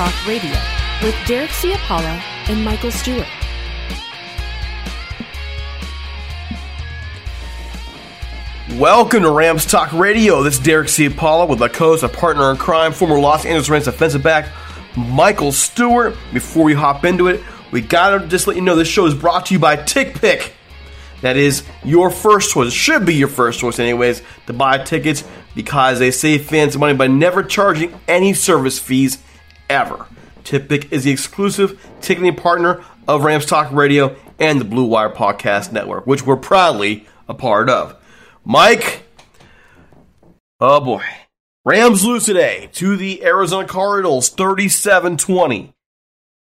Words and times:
Talk 0.00 0.26
Radio 0.26 0.56
with 1.02 1.14
Derek 1.26 1.50
Ciapala 1.50 2.22
and 2.48 2.64
Michael 2.64 2.90
Stewart. 2.90 3.26
Welcome 8.80 9.24
to 9.24 9.30
Rams 9.30 9.66
Talk 9.66 9.92
Radio. 9.92 10.42
This 10.42 10.54
is 10.54 10.60
Derek 10.60 10.88
Ciapala 10.88 11.46
with 11.46 11.60
my 11.60 11.68
co-host, 11.68 12.02
a 12.02 12.08
partner 12.08 12.50
in 12.50 12.56
crime, 12.56 12.94
former 12.94 13.20
Los 13.20 13.44
Angeles 13.44 13.68
Rams 13.68 13.84
defensive 13.84 14.22
back 14.22 14.48
Michael 14.96 15.52
Stewart. 15.52 16.16
Before 16.32 16.64
we 16.64 16.72
hop 16.72 17.04
into 17.04 17.26
it, 17.26 17.42
we 17.70 17.82
gotta 17.82 18.26
just 18.26 18.46
let 18.46 18.56
you 18.56 18.62
know 18.62 18.76
this 18.76 18.88
show 18.88 19.04
is 19.04 19.14
brought 19.14 19.44
to 19.44 19.52
you 19.52 19.60
by 19.60 19.76
TickPick. 19.76 20.52
That 21.20 21.36
is 21.36 21.62
your 21.84 22.08
first 22.08 22.52
choice. 22.52 22.68
It 22.68 22.72
should 22.72 23.04
be 23.04 23.16
your 23.16 23.28
first 23.28 23.60
choice, 23.60 23.78
anyways, 23.78 24.22
to 24.46 24.54
buy 24.54 24.78
tickets 24.78 25.24
because 25.54 25.98
they 25.98 26.10
save 26.10 26.46
fans 26.46 26.78
money 26.78 26.94
by 26.94 27.06
never 27.06 27.42
charging 27.42 28.00
any 28.08 28.32
service 28.32 28.78
fees 28.78 29.18
ever. 29.70 30.06
TickPick 30.42 30.92
is 30.92 31.04
the 31.04 31.12
exclusive 31.12 31.80
ticketing 32.00 32.34
partner 32.34 32.84
of 33.06 33.24
Rams 33.24 33.46
Talk 33.46 33.72
Radio 33.72 34.16
and 34.38 34.60
the 34.60 34.64
Blue 34.64 34.84
Wire 34.84 35.10
Podcast 35.10 35.72
Network, 35.72 36.06
which 36.06 36.26
we're 36.26 36.36
proudly 36.36 37.06
a 37.28 37.34
part 37.34 37.70
of. 37.70 37.96
Mike, 38.44 39.04
oh 40.58 40.80
boy. 40.80 41.04
Rams 41.64 42.04
lose 42.04 42.24
today 42.24 42.70
to 42.72 42.96
the 42.96 43.22
Arizona 43.24 43.68
Cardinals 43.68 44.30
37 44.30 45.16
20. 45.16 45.72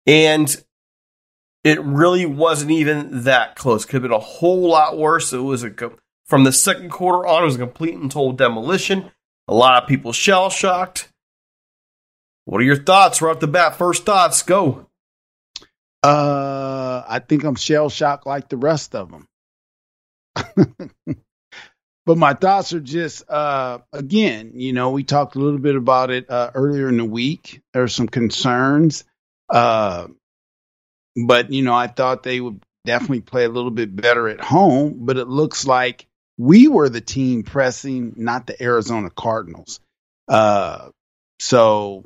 And 0.08 0.64
it 1.64 1.80
really 1.84 2.26
wasn't 2.26 2.72
even 2.72 3.24
that 3.24 3.56
close. 3.56 3.86
Could 3.86 3.96
have 3.96 4.02
been 4.04 4.12
a 4.12 4.20
whole 4.20 4.70
lot 4.70 4.98
worse. 4.98 5.32
It 5.32 5.40
was 5.40 5.64
a 5.64 5.72
from 6.26 6.44
the 6.44 6.54
second 6.54 6.90
quarter 6.90 7.28
on, 7.28 7.44
it 7.44 7.46
was 7.46 7.56
a 7.56 7.60
complete 7.60 7.94
and 7.94 8.10
total 8.10 8.32
demolition. 8.32 9.12
A 9.48 9.54
lot 9.54 9.84
of 9.84 9.90
people 9.90 10.14
shell 10.14 10.50
shocked. 10.50 11.10
What 12.46 12.62
are 12.62 12.66
your 12.66 12.84
thoughts 12.84 13.22
right 13.22 13.32
off 13.32 13.40
the 13.40 13.48
bat? 13.48 13.78
First 13.78 14.06
thoughts, 14.06 14.44
go. 14.44 14.88
Uh, 16.04 17.04
I 17.08 17.20
think 17.20 17.44
I'm 17.44 17.56
shell 17.56 17.90
shocked 17.90 18.26
like 18.26 18.50
the 18.50 18.58
rest 18.58 18.96
of 18.96 19.12
them. 19.12 19.28
but 22.06 22.18
my 22.18 22.34
thoughts 22.34 22.74
are 22.74 22.80
just 22.80 23.30
uh, 23.30 23.80
again, 23.94 24.54
you 24.56 24.74
know, 24.74 24.92
we 24.92 25.04
talked 25.04 25.36
a 25.36 25.40
little 25.40 25.60
bit 25.60 25.76
about 25.76 26.10
it 26.10 26.30
uh, 26.30 26.52
earlier 26.56 26.90
in 26.90 26.98
the 26.98 27.06
week. 27.06 27.62
There 27.74 27.84
are 27.84 27.88
some 27.88 28.08
concerns, 28.08 29.04
uh, 29.50 30.08
but 31.28 31.52
you 31.52 31.62
know, 31.62 31.76
I 31.76 31.88
thought 31.88 32.24
they 32.24 32.40
would 32.40 32.64
definitely 32.86 33.22
play 33.22 33.44
a 33.44 33.50
little 33.50 33.72
bit 33.72 33.96
better 33.96 34.28
at 34.28 34.42
home. 34.42 35.02
But 35.02 35.18
it 35.18 35.28
looks 35.28 35.68
like 35.68 36.08
we 36.40 36.68
were 36.68 36.90
the 36.90 37.02
team 37.02 37.44
pressing, 37.44 38.14
not 38.18 38.48
the 38.48 38.62
Arizona 38.62 39.12
Cardinals. 39.12 39.80
Uh, 40.28 40.90
so 41.40 42.06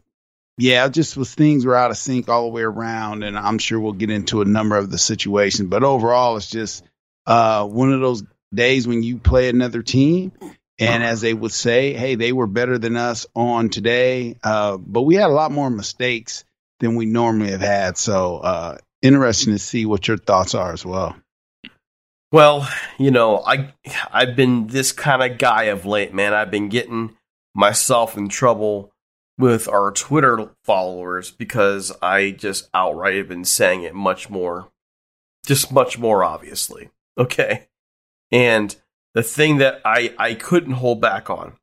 yeah, 0.57 0.87
just 0.87 1.17
was 1.17 1.33
things 1.33 1.65
were 1.65 1.75
out 1.75 1.91
of 1.91 1.97
sync 1.97 2.29
all 2.29 2.43
the 2.43 2.49
way 2.49 2.61
around, 2.61 3.23
and 3.23 3.37
I'm 3.37 3.57
sure 3.57 3.79
we'll 3.79 3.93
get 3.93 4.09
into 4.09 4.41
a 4.41 4.45
number 4.45 4.77
of 4.77 4.89
the 4.89 4.97
situations. 4.97 5.69
But 5.69 5.83
overall, 5.83 6.37
it's 6.37 6.49
just 6.49 6.83
uh, 7.25 7.65
one 7.67 7.91
of 7.91 7.99
those 7.99 8.23
days 8.53 8.87
when 8.87 9.03
you 9.03 9.17
play 9.17 9.49
another 9.49 9.83
team, 9.83 10.31
and 10.79 11.03
as 11.03 11.21
they 11.21 11.33
would 11.33 11.51
say, 11.51 11.93
hey, 11.93 12.15
they 12.15 12.31
were 12.31 12.47
better 12.47 12.77
than 12.77 12.95
us 12.95 13.27
on 13.35 13.69
today, 13.69 14.37
uh, 14.43 14.77
but 14.77 15.01
we 15.01 15.15
had 15.15 15.29
a 15.29 15.33
lot 15.33 15.51
more 15.51 15.69
mistakes 15.69 16.45
than 16.79 16.95
we 16.95 17.05
normally 17.05 17.51
have 17.51 17.61
had. 17.61 17.97
So 17.97 18.37
uh, 18.37 18.77
interesting 19.01 19.53
to 19.53 19.59
see 19.59 19.85
what 19.85 20.07
your 20.07 20.17
thoughts 20.17 20.55
are 20.55 20.71
as 20.71 20.85
well. 20.85 21.15
Well, 22.31 22.67
you 22.97 23.11
know, 23.11 23.43
I 23.45 23.73
I've 24.11 24.35
been 24.35 24.67
this 24.67 24.91
kind 24.91 25.23
of 25.23 25.37
guy 25.37 25.63
of 25.65 25.85
late, 25.85 26.13
man. 26.13 26.33
I've 26.33 26.51
been 26.51 26.69
getting 26.69 27.15
myself 27.53 28.17
in 28.17 28.27
trouble 28.27 28.91
with 29.37 29.67
our 29.67 29.91
Twitter 29.91 30.49
followers 30.63 31.31
because 31.31 31.91
I 32.01 32.31
just 32.31 32.69
outright 32.73 33.15
have 33.15 33.27
been 33.27 33.45
saying 33.45 33.83
it 33.83 33.93
much 33.93 34.29
more, 34.29 34.71
just 35.45 35.71
much 35.71 35.97
more 35.97 36.23
obviously. 36.23 36.89
Okay. 37.17 37.69
And 38.29 38.75
the 39.13 39.23
thing 39.23 39.59
that 39.59 39.79
I, 39.85 40.13
I 40.19 40.33
couldn't 40.33 40.73
hold 40.73 40.99
back 40.99 41.29
on 41.29 41.53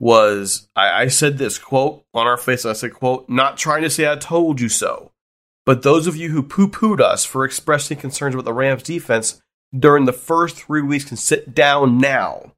was 0.00 0.68
I, 0.74 1.02
I 1.02 1.06
said 1.06 1.38
this 1.38 1.56
quote 1.56 2.04
on 2.12 2.26
our 2.26 2.36
face. 2.36 2.64
I 2.66 2.72
said, 2.72 2.94
quote, 2.94 3.28
not 3.28 3.56
trying 3.56 3.82
to 3.82 3.90
say 3.90 4.10
I 4.10 4.16
told 4.16 4.60
you 4.60 4.68
so, 4.68 5.12
but 5.64 5.82
those 5.84 6.08
of 6.08 6.16
you 6.16 6.30
who 6.30 6.42
poo 6.42 6.66
pooed 6.66 7.00
us 7.00 7.24
for 7.24 7.44
expressing 7.44 7.98
concerns 7.98 8.34
about 8.34 8.46
the 8.46 8.52
Rams 8.52 8.82
defense 8.82 9.40
during 9.78 10.06
the 10.06 10.12
first 10.12 10.56
three 10.56 10.82
weeks 10.82 11.04
can 11.04 11.16
sit 11.16 11.54
down 11.54 11.98
now. 11.98 12.54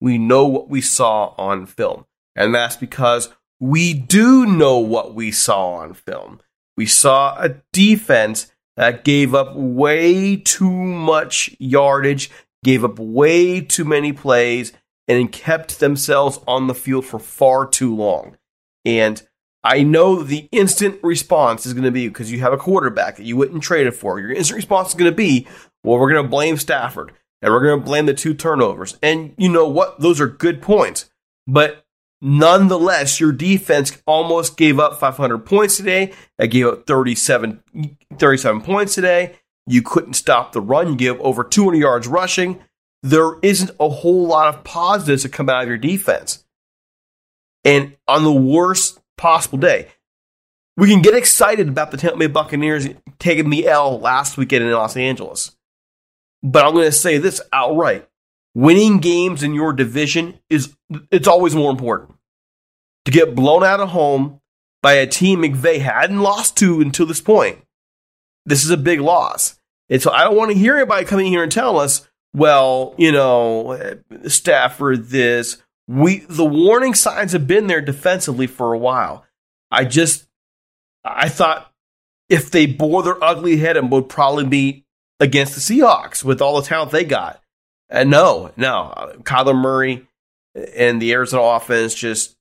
We 0.00 0.16
know 0.16 0.46
what 0.46 0.70
we 0.70 0.80
saw 0.80 1.34
on 1.36 1.66
film. 1.66 2.06
And 2.34 2.54
that's 2.54 2.76
because 2.76 3.28
we 3.64 3.94
do 3.94 4.44
know 4.44 4.78
what 4.78 5.14
we 5.14 5.32
saw 5.32 5.76
on 5.76 5.94
film. 5.94 6.38
We 6.76 6.84
saw 6.84 7.34
a 7.38 7.62
defense 7.72 8.52
that 8.76 9.04
gave 9.04 9.34
up 9.34 9.56
way 9.56 10.36
too 10.36 10.70
much 10.70 11.56
yardage, 11.58 12.30
gave 12.62 12.84
up 12.84 12.98
way 12.98 13.62
too 13.62 13.86
many 13.86 14.12
plays, 14.12 14.74
and 15.08 15.32
kept 15.32 15.80
themselves 15.80 16.40
on 16.46 16.66
the 16.66 16.74
field 16.74 17.06
for 17.06 17.18
far 17.18 17.66
too 17.66 17.96
long. 17.96 18.36
And 18.84 19.26
I 19.62 19.82
know 19.82 20.22
the 20.22 20.46
instant 20.52 21.00
response 21.02 21.64
is 21.64 21.72
going 21.72 21.84
to 21.84 21.90
be 21.90 22.06
because 22.06 22.30
you 22.30 22.40
have 22.40 22.52
a 22.52 22.58
quarterback 22.58 23.16
that 23.16 23.24
you 23.24 23.38
wouldn't 23.38 23.62
trade 23.62 23.86
it 23.86 23.92
for. 23.92 24.20
Your 24.20 24.32
instant 24.32 24.56
response 24.56 24.88
is 24.88 24.94
going 24.94 25.10
to 25.10 25.16
be, 25.16 25.48
well, 25.82 25.98
we're 25.98 26.12
going 26.12 26.22
to 26.22 26.28
blame 26.28 26.58
Stafford 26.58 27.12
and 27.40 27.50
we're 27.50 27.64
going 27.64 27.80
to 27.80 27.86
blame 27.86 28.04
the 28.04 28.12
two 28.12 28.34
turnovers. 28.34 28.98
And 29.02 29.32
you 29.38 29.48
know 29.48 29.66
what? 29.66 30.00
Those 30.00 30.20
are 30.20 30.28
good 30.28 30.60
points. 30.60 31.08
But 31.46 31.83
nonetheless, 32.24 33.20
your 33.20 33.32
defense 33.32 33.96
almost 34.06 34.56
gave 34.56 34.80
up 34.80 34.98
500 34.98 35.38
points 35.38 35.76
today. 35.76 36.12
They 36.38 36.48
gave 36.48 36.66
up 36.66 36.86
37, 36.86 37.62
37 38.18 38.62
points 38.62 38.94
today. 38.94 39.36
You 39.66 39.82
couldn't 39.82 40.14
stop 40.14 40.52
the 40.52 40.60
run. 40.60 40.88
You 40.88 40.96
gave 40.96 41.20
over 41.20 41.44
200 41.44 41.78
yards 41.78 42.08
rushing. 42.08 42.60
There 43.02 43.38
isn't 43.42 43.70
a 43.78 43.88
whole 43.88 44.26
lot 44.26 44.54
of 44.54 44.64
positives 44.64 45.22
that 45.22 45.32
come 45.32 45.50
out 45.50 45.62
of 45.62 45.68
your 45.68 45.78
defense. 45.78 46.44
And 47.64 47.96
on 48.08 48.24
the 48.24 48.32
worst 48.32 49.00
possible 49.16 49.58
day, 49.58 49.88
we 50.76 50.88
can 50.88 51.02
get 51.02 51.14
excited 51.14 51.68
about 51.68 51.90
the 51.90 51.96
Tampa 51.96 52.18
Bay 52.18 52.26
Buccaneers 52.26 52.88
taking 53.18 53.50
the 53.50 53.68
L 53.68 54.00
last 54.00 54.36
weekend 54.36 54.64
in 54.64 54.72
Los 54.72 54.96
Angeles. 54.96 55.54
But 56.42 56.64
I'm 56.64 56.72
going 56.72 56.86
to 56.86 56.92
say 56.92 57.18
this 57.18 57.40
outright. 57.52 58.08
Winning 58.54 58.98
games 58.98 59.42
in 59.42 59.54
your 59.54 59.72
division 59.72 60.38
is 60.48 60.74
it's 61.10 61.28
always 61.28 61.54
more 61.54 61.70
important. 61.70 62.14
To 63.04 63.10
get 63.10 63.34
blown 63.34 63.64
out 63.64 63.80
of 63.80 63.90
home 63.90 64.40
by 64.82 64.94
a 64.94 65.06
team 65.06 65.42
McVay 65.42 65.80
hadn't 65.80 66.20
lost 66.20 66.56
to 66.58 66.80
until 66.80 67.06
this 67.06 67.20
point. 67.20 67.58
This 68.46 68.64
is 68.64 68.70
a 68.70 68.76
big 68.76 69.00
loss. 69.00 69.58
And 69.88 70.00
so 70.00 70.10
I 70.10 70.24
don't 70.24 70.36
want 70.36 70.52
to 70.52 70.56
hear 70.58 70.76
anybody 70.76 71.04
coming 71.04 71.26
here 71.26 71.42
and 71.42 71.52
telling 71.52 71.82
us, 71.82 72.08
well, 72.34 72.94
you 72.96 73.12
know, 73.12 73.98
Stafford 74.26 75.06
this. 75.06 75.62
We 75.86 76.20
the 76.20 76.44
warning 76.44 76.94
signs 76.94 77.32
have 77.32 77.46
been 77.46 77.66
there 77.66 77.80
defensively 77.80 78.46
for 78.46 78.72
a 78.72 78.78
while. 78.78 79.24
I 79.70 79.84
just 79.84 80.26
I 81.04 81.28
thought 81.28 81.70
if 82.28 82.50
they 82.50 82.66
bore 82.66 83.02
their 83.02 83.22
ugly 83.22 83.58
head 83.58 83.76
and 83.76 83.90
would 83.90 84.08
probably 84.08 84.46
be 84.46 84.84
against 85.20 85.54
the 85.54 85.60
Seahawks 85.60 86.24
with 86.24 86.40
all 86.40 86.60
the 86.60 86.66
talent 86.66 86.90
they 86.90 87.04
got. 87.04 87.40
And 87.90 88.10
no, 88.10 88.50
no, 88.56 89.12
Kyler 89.22 89.54
Murray 89.54 90.06
and 90.54 91.00
the 91.00 91.12
Arizona 91.12 91.42
offense 91.42 91.94
just, 91.94 92.34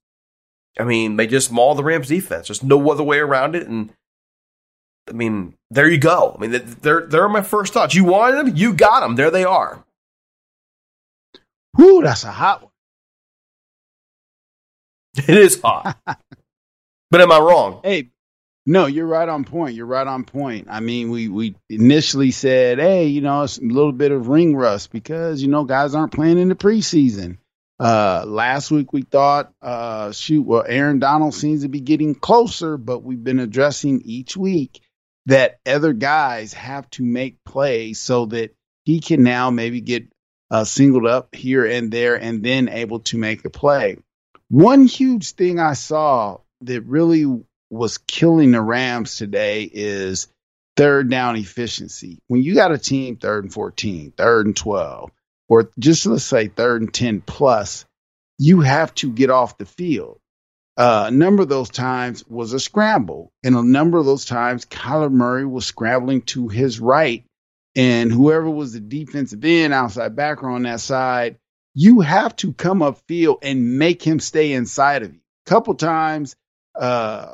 I 0.80 0.84
mean, 0.84 1.18
they 1.18 1.28
just 1.28 1.51
maul 1.51 1.75
the 1.75 1.84
Rams 1.84 2.07
defense. 2.07 2.48
There's 2.48 2.63
no 2.63 2.92
other 2.92 3.04
way 3.04 3.19
around 3.19 3.56
it. 3.56 3.68
And 3.68 3.92
I 5.07 5.12
mean, 5.12 5.56
there 5.69 5.90
you 5.90 5.98
go. 5.98 6.36
I 6.38 6.42
mean, 6.42 6.75
they're 6.81 7.06
they're 7.07 7.30
my 7.30 7.42
first 7.42 7.74
thoughts. 7.74 7.94
You 7.94 8.06
wanted 8.06 8.38
them, 8.38 8.56
you 8.56 8.74
got 8.74 9.01
them. 9.01 9.16
There 9.16 9.31
they 9.31 9.44
are. 9.44 9.84
Whoo, 11.78 12.01
that's 12.04 12.24
a 12.24 12.31
hot 12.31 12.62
one. 12.63 12.72
It 15.18 15.38
is 15.38 15.62
hot. 15.62 15.98
but 17.12 17.22
am 17.22 17.31
I 17.31 17.39
wrong? 17.39 17.81
Hey, 17.84 18.12
no, 18.65 18.86
you're 18.86 19.07
right 19.07 19.27
on 19.27 19.44
point. 19.44 19.75
You're 19.75 19.86
right 19.86 20.07
on 20.07 20.24
point. 20.24 20.68
I 20.69 20.80
mean, 20.80 21.10
we 21.10 21.27
we 21.27 21.56
initially 21.69 22.31
said, 22.31 22.80
hey, 22.80 23.07
you 23.07 23.21
know, 23.21 23.44
it's 23.44 23.57
a 23.57 23.63
little 23.63 23.92
bit 23.92 24.12
of 24.12 24.30
ring 24.30 24.56
rust 24.56 24.92
because 24.92 25.42
you 25.42 25.50
know 25.50 25.65
guys 25.65 25.95
aren't 25.95 26.13
playing 26.13 26.38
in 26.38 26.50
the 26.50 26.56
preseason. 26.56 27.38
Uh, 27.80 28.24
last 28.25 28.71
week 28.71 28.94
we 28.94 29.01
thought, 29.01 29.51
uh, 29.62 30.12
shoot, 30.12 30.44
well, 30.44 30.63
Aaron 30.65 31.00
Donald 31.00 31.33
seems 31.33 31.63
to 31.63 31.68
be 31.68 31.81
getting 31.81 32.15
closer, 32.15 32.77
but 32.77 33.04
we've 33.04 33.24
been 33.24 33.39
addressing 33.39 34.01
each 34.06 34.38
week 34.38 34.81
that 35.25 35.60
other 35.65 35.92
guys 35.92 36.54
have 36.54 36.89
to 36.92 37.04
make 37.04 37.44
plays 37.44 38.00
so 38.00 38.27
that 38.27 38.56
he 38.86 39.00
can 39.00 39.24
now 39.24 39.50
maybe 39.50 39.81
get 39.81 40.07
uh, 40.51 40.63
singled 40.63 41.07
up 41.07 41.33
here 41.36 41.65
and 41.65 41.92
there 41.92 42.15
and 42.15 42.44
then 42.44 42.69
able 42.69 43.00
to 43.00 43.18
make 43.18 43.44
a 43.44 43.50
play. 43.50 43.98
One 44.50 44.86
huge 44.86 45.31
thing 45.31 45.60
I 45.60 45.74
saw 45.74 46.39
that 46.62 46.81
really 46.81 47.25
was 47.74 47.98
killing 47.98 48.52
the 48.52 48.62
Rams 48.62 49.18
today 49.18 49.64
is 49.72 50.28
third 50.78 51.10
down 51.10 51.36
efficiency. 51.36 52.20
When 52.28 52.44
you 52.44 52.56
got 52.56 52.72
a 52.72 52.78
team 52.78 53.18
third 53.18 53.46
and 53.46 53.54
14, 53.54 54.14
third 54.16 54.46
and 54.46 54.56
12, 54.56 55.12
or 55.50 55.72
just 55.80 56.06
let's 56.06 56.24
say 56.24 56.48
third 56.48 56.81
and 56.81 56.94
10 56.94 57.22
plus, 57.22 57.86
you 58.38 58.62
have 58.62 58.94
to 58.96 59.12
get 59.12 59.30
off 59.30 59.58
the 59.58 59.66
field. 59.66 60.20
Uh, 60.75 61.06
a 61.08 61.12
number 61.12 61.44
of 61.44 61.50
those 61.50 61.70
times 61.70 62.25
was 62.28 62.54
a 62.54 62.60
scramble, 62.60 63.31
and 63.44 63.56
a 63.56 63.62
number 63.62 64.00
of 64.00 64.06
those 64.06 64.25
times 64.25 64.66
Kyler 64.66 65.12
Murray 65.12 65.46
was 65.46 65.66
scrambling 65.66 66.24
to 66.24 66.48
his 66.48 66.80
right, 66.80 67.24
and 67.75 68.12
whoever 68.12 68.50
was 68.50 68.74
the 68.74 68.80
defensive 68.80 69.46
end, 69.46 69.74
outside 69.74 70.16
backer 70.16 70.50
on 70.50 70.64
that 70.64 70.80
side, 70.80 71.38
you 71.75 72.02
have 72.02 72.36
to 72.38 72.54
come 72.54 72.81
up 72.81 73.02
field 73.08 73.40
and 73.44 73.78
make 73.78 74.02
him 74.02 74.20
stay 74.20 74.54
inside 74.54 75.04
of 75.04 75.14
you. 75.14 75.20
A 75.46 75.50
couple 75.50 75.75
times, 75.75 76.36
uh, 76.75 77.34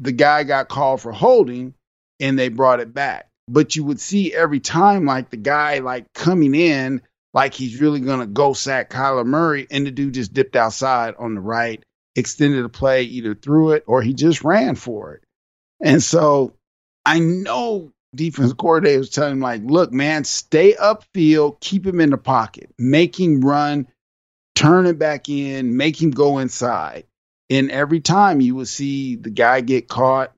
the 0.00 0.12
guy 0.12 0.44
got 0.44 0.68
called 0.68 1.00
for 1.00 1.12
holding 1.12 1.74
and 2.18 2.38
they 2.38 2.48
brought 2.48 2.80
it 2.80 2.92
back. 2.92 3.28
But 3.46 3.76
you 3.76 3.84
would 3.84 4.00
see 4.00 4.34
every 4.34 4.60
time 4.60 5.04
like 5.04 5.30
the 5.30 5.36
guy 5.36 5.78
like 5.78 6.06
coming 6.14 6.54
in 6.54 7.02
like 7.32 7.54
he's 7.54 7.80
really 7.80 8.00
gonna 8.00 8.26
go 8.26 8.52
sack 8.52 8.90
Kyler 8.90 9.26
Murray, 9.26 9.66
and 9.70 9.86
the 9.86 9.90
dude 9.90 10.14
just 10.14 10.32
dipped 10.32 10.56
outside 10.56 11.14
on 11.18 11.34
the 11.34 11.40
right, 11.40 11.82
extended 12.16 12.64
the 12.64 12.68
play 12.68 13.02
either 13.02 13.34
through 13.34 13.72
it 13.72 13.84
or 13.86 14.02
he 14.02 14.14
just 14.14 14.42
ran 14.42 14.74
for 14.74 15.14
it. 15.14 15.22
And 15.80 16.02
so 16.02 16.54
I 17.06 17.20
know 17.20 17.92
defense 18.14 18.52
coordinator 18.52 18.98
was 18.98 19.10
telling 19.10 19.34
him 19.34 19.40
like, 19.40 19.62
look, 19.64 19.92
man, 19.92 20.24
stay 20.24 20.74
upfield, 20.74 21.60
keep 21.60 21.86
him 21.86 22.00
in 22.00 22.10
the 22.10 22.18
pocket, 22.18 22.70
make 22.78 23.18
him 23.18 23.40
run, 23.40 23.86
turn 24.54 24.86
it 24.86 24.98
back 24.98 25.28
in, 25.28 25.76
make 25.76 26.00
him 26.00 26.10
go 26.10 26.38
inside. 26.38 27.04
And 27.50 27.70
every 27.70 28.00
time 28.00 28.40
you 28.40 28.54
would 28.54 28.68
see 28.68 29.16
the 29.16 29.30
guy 29.30 29.60
get 29.60 29.88
caught, 29.88 30.32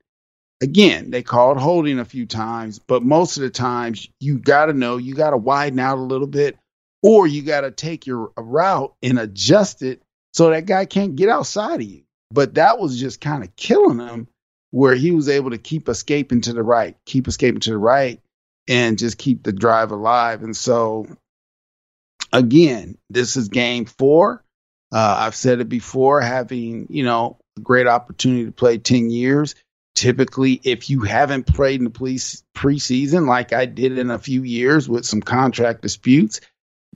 again, 0.61 1.11
they 1.11 1.21
called 1.21 1.57
holding 1.57 1.99
a 1.99 2.05
few 2.05 2.25
times, 2.25 2.79
but 2.79 3.03
most 3.03 3.37
of 3.37 3.43
the 3.43 3.51
times 3.51 4.09
you 4.19 4.39
got 4.39 4.65
to 4.65 4.73
know, 4.73 4.97
you 4.97 5.13
got 5.13 5.29
to 5.29 5.37
widen 5.37 5.79
out 5.79 5.99
a 5.99 6.01
little 6.01 6.27
bit, 6.27 6.57
or 7.03 7.27
you 7.27 7.43
got 7.43 7.61
to 7.61 7.71
take 7.71 8.07
your 8.07 8.31
route 8.35 8.95
and 9.03 9.19
adjust 9.19 9.83
it 9.83 10.01
so 10.33 10.49
that 10.49 10.65
guy 10.65 10.85
can't 10.85 11.15
get 11.15 11.29
outside 11.29 11.75
of 11.75 11.87
you. 11.87 12.03
But 12.31 12.55
that 12.55 12.79
was 12.79 12.99
just 12.99 13.21
kind 13.21 13.43
of 13.43 13.55
killing 13.55 13.99
him 13.99 14.27
where 14.71 14.95
he 14.95 15.11
was 15.11 15.29
able 15.29 15.51
to 15.51 15.59
keep 15.59 15.87
escaping 15.87 16.41
to 16.41 16.53
the 16.53 16.63
right, 16.63 16.97
keep 17.05 17.27
escaping 17.27 17.59
to 17.59 17.69
the 17.69 17.77
right, 17.77 18.19
and 18.67 18.97
just 18.97 19.19
keep 19.19 19.43
the 19.43 19.53
drive 19.53 19.91
alive. 19.91 20.41
And 20.41 20.57
so, 20.57 21.05
again, 22.31 22.97
this 23.09 23.37
is 23.37 23.49
game 23.49 23.85
four. 23.85 24.43
Uh, 24.93 25.15
I've 25.19 25.35
said 25.35 25.59
it 25.59 25.69
before, 25.69 26.21
having, 26.21 26.85
you 26.89 27.03
know, 27.03 27.39
a 27.57 27.61
great 27.61 27.87
opportunity 27.87 28.45
to 28.45 28.51
play 28.51 28.77
10 28.77 29.09
years. 29.09 29.55
Typically, 29.95 30.59
if 30.63 30.89
you 30.89 31.01
haven't 31.01 31.47
played 31.47 31.79
in 31.79 31.85
the 31.85 31.89
police 31.89 32.43
preseason, 32.55 33.27
like 33.27 33.53
I 33.53 33.65
did 33.65 33.97
in 33.97 34.11
a 34.11 34.19
few 34.19 34.43
years 34.43 34.87
with 34.87 35.05
some 35.05 35.21
contract 35.21 35.81
disputes, 35.81 36.41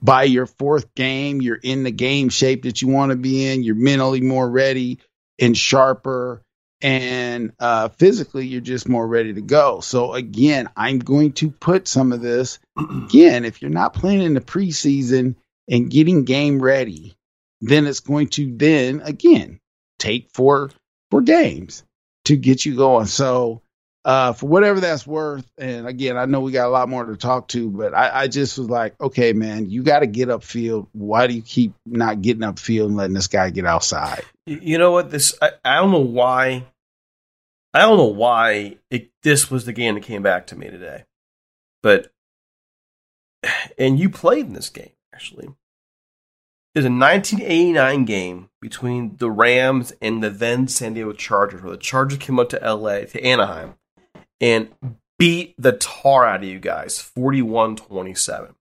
by 0.00 0.24
your 0.24 0.46
fourth 0.46 0.94
game, 0.94 1.42
you're 1.42 1.58
in 1.60 1.82
the 1.82 1.90
game 1.90 2.28
shape 2.28 2.62
that 2.62 2.80
you 2.80 2.88
want 2.88 3.10
to 3.10 3.16
be 3.16 3.46
in. 3.46 3.64
You're 3.64 3.74
mentally 3.74 4.20
more 4.20 4.48
ready 4.48 5.00
and 5.40 5.56
sharper, 5.56 6.42
and 6.80 7.52
uh, 7.58 7.88
physically, 7.88 8.46
you're 8.46 8.60
just 8.60 8.88
more 8.88 9.06
ready 9.06 9.34
to 9.34 9.40
go. 9.40 9.80
So, 9.80 10.12
again, 10.12 10.68
I'm 10.76 11.00
going 11.00 11.32
to 11.34 11.50
put 11.50 11.88
some 11.88 12.12
of 12.12 12.20
this 12.20 12.60
again. 12.76 13.44
If 13.44 13.60
you're 13.60 13.70
not 13.72 13.94
playing 13.94 14.22
in 14.22 14.34
the 14.34 14.40
preseason 14.40 15.34
and 15.68 15.90
getting 15.90 16.24
game 16.24 16.62
ready, 16.62 17.17
then 17.60 17.86
it's 17.86 18.00
going 18.00 18.28
to 18.28 18.56
then 18.56 19.00
again 19.00 19.60
take 19.98 20.30
four 20.32 20.70
four 21.10 21.22
games 21.22 21.84
to 22.26 22.36
get 22.36 22.64
you 22.64 22.76
going. 22.76 23.06
So 23.06 23.62
uh, 24.04 24.32
for 24.32 24.46
whatever 24.46 24.80
that's 24.80 25.06
worth, 25.06 25.46
and 25.58 25.86
again, 25.86 26.16
I 26.16 26.24
know 26.24 26.40
we 26.40 26.52
got 26.52 26.66
a 26.66 26.70
lot 26.70 26.88
more 26.88 27.04
to 27.04 27.16
talk 27.16 27.48
to, 27.48 27.70
but 27.70 27.94
I, 27.94 28.22
I 28.22 28.28
just 28.28 28.56
was 28.56 28.70
like, 28.70 28.98
okay, 29.00 29.32
man, 29.32 29.68
you 29.68 29.82
got 29.82 30.00
to 30.00 30.06
get 30.06 30.28
upfield. 30.28 30.86
Why 30.92 31.26
do 31.26 31.34
you 31.34 31.42
keep 31.42 31.74
not 31.84 32.22
getting 32.22 32.42
upfield 32.42 32.86
and 32.86 32.96
letting 32.96 33.14
this 33.14 33.26
guy 33.26 33.50
get 33.50 33.66
outside? 33.66 34.24
You 34.46 34.78
know 34.78 34.92
what? 34.92 35.10
This 35.10 35.34
I, 35.42 35.50
I 35.64 35.76
don't 35.76 35.90
know 35.90 35.98
why. 35.98 36.64
I 37.74 37.80
don't 37.80 37.98
know 37.98 38.04
why 38.04 38.78
it, 38.90 39.10
this 39.22 39.50
was 39.50 39.66
the 39.66 39.74
game 39.74 39.94
that 39.94 40.04
came 40.04 40.22
back 40.22 40.46
to 40.48 40.56
me 40.56 40.70
today, 40.70 41.04
but 41.82 42.10
and 43.78 44.00
you 44.00 44.08
played 44.08 44.46
in 44.46 44.54
this 44.54 44.70
game 44.70 44.92
actually 45.12 45.48
is 46.78 46.84
a 46.84 46.90
1989 46.90 48.04
game 48.04 48.48
between 48.60 49.16
the 49.16 49.30
Rams 49.30 49.92
and 50.00 50.22
the 50.22 50.30
then 50.30 50.68
San 50.68 50.94
Diego 50.94 51.12
Chargers, 51.12 51.62
where 51.62 51.72
the 51.72 51.78
Chargers 51.78 52.18
came 52.18 52.38
up 52.38 52.48
to 52.50 52.74
LA, 52.74 53.00
to 53.00 53.22
Anaheim, 53.22 53.74
and 54.40 54.68
beat 55.18 55.54
the 55.58 55.72
tar 55.72 56.26
out 56.26 56.42
of 56.42 56.48
you 56.48 56.58
guys 56.58 56.98
41 56.98 57.76
27. 57.76 58.54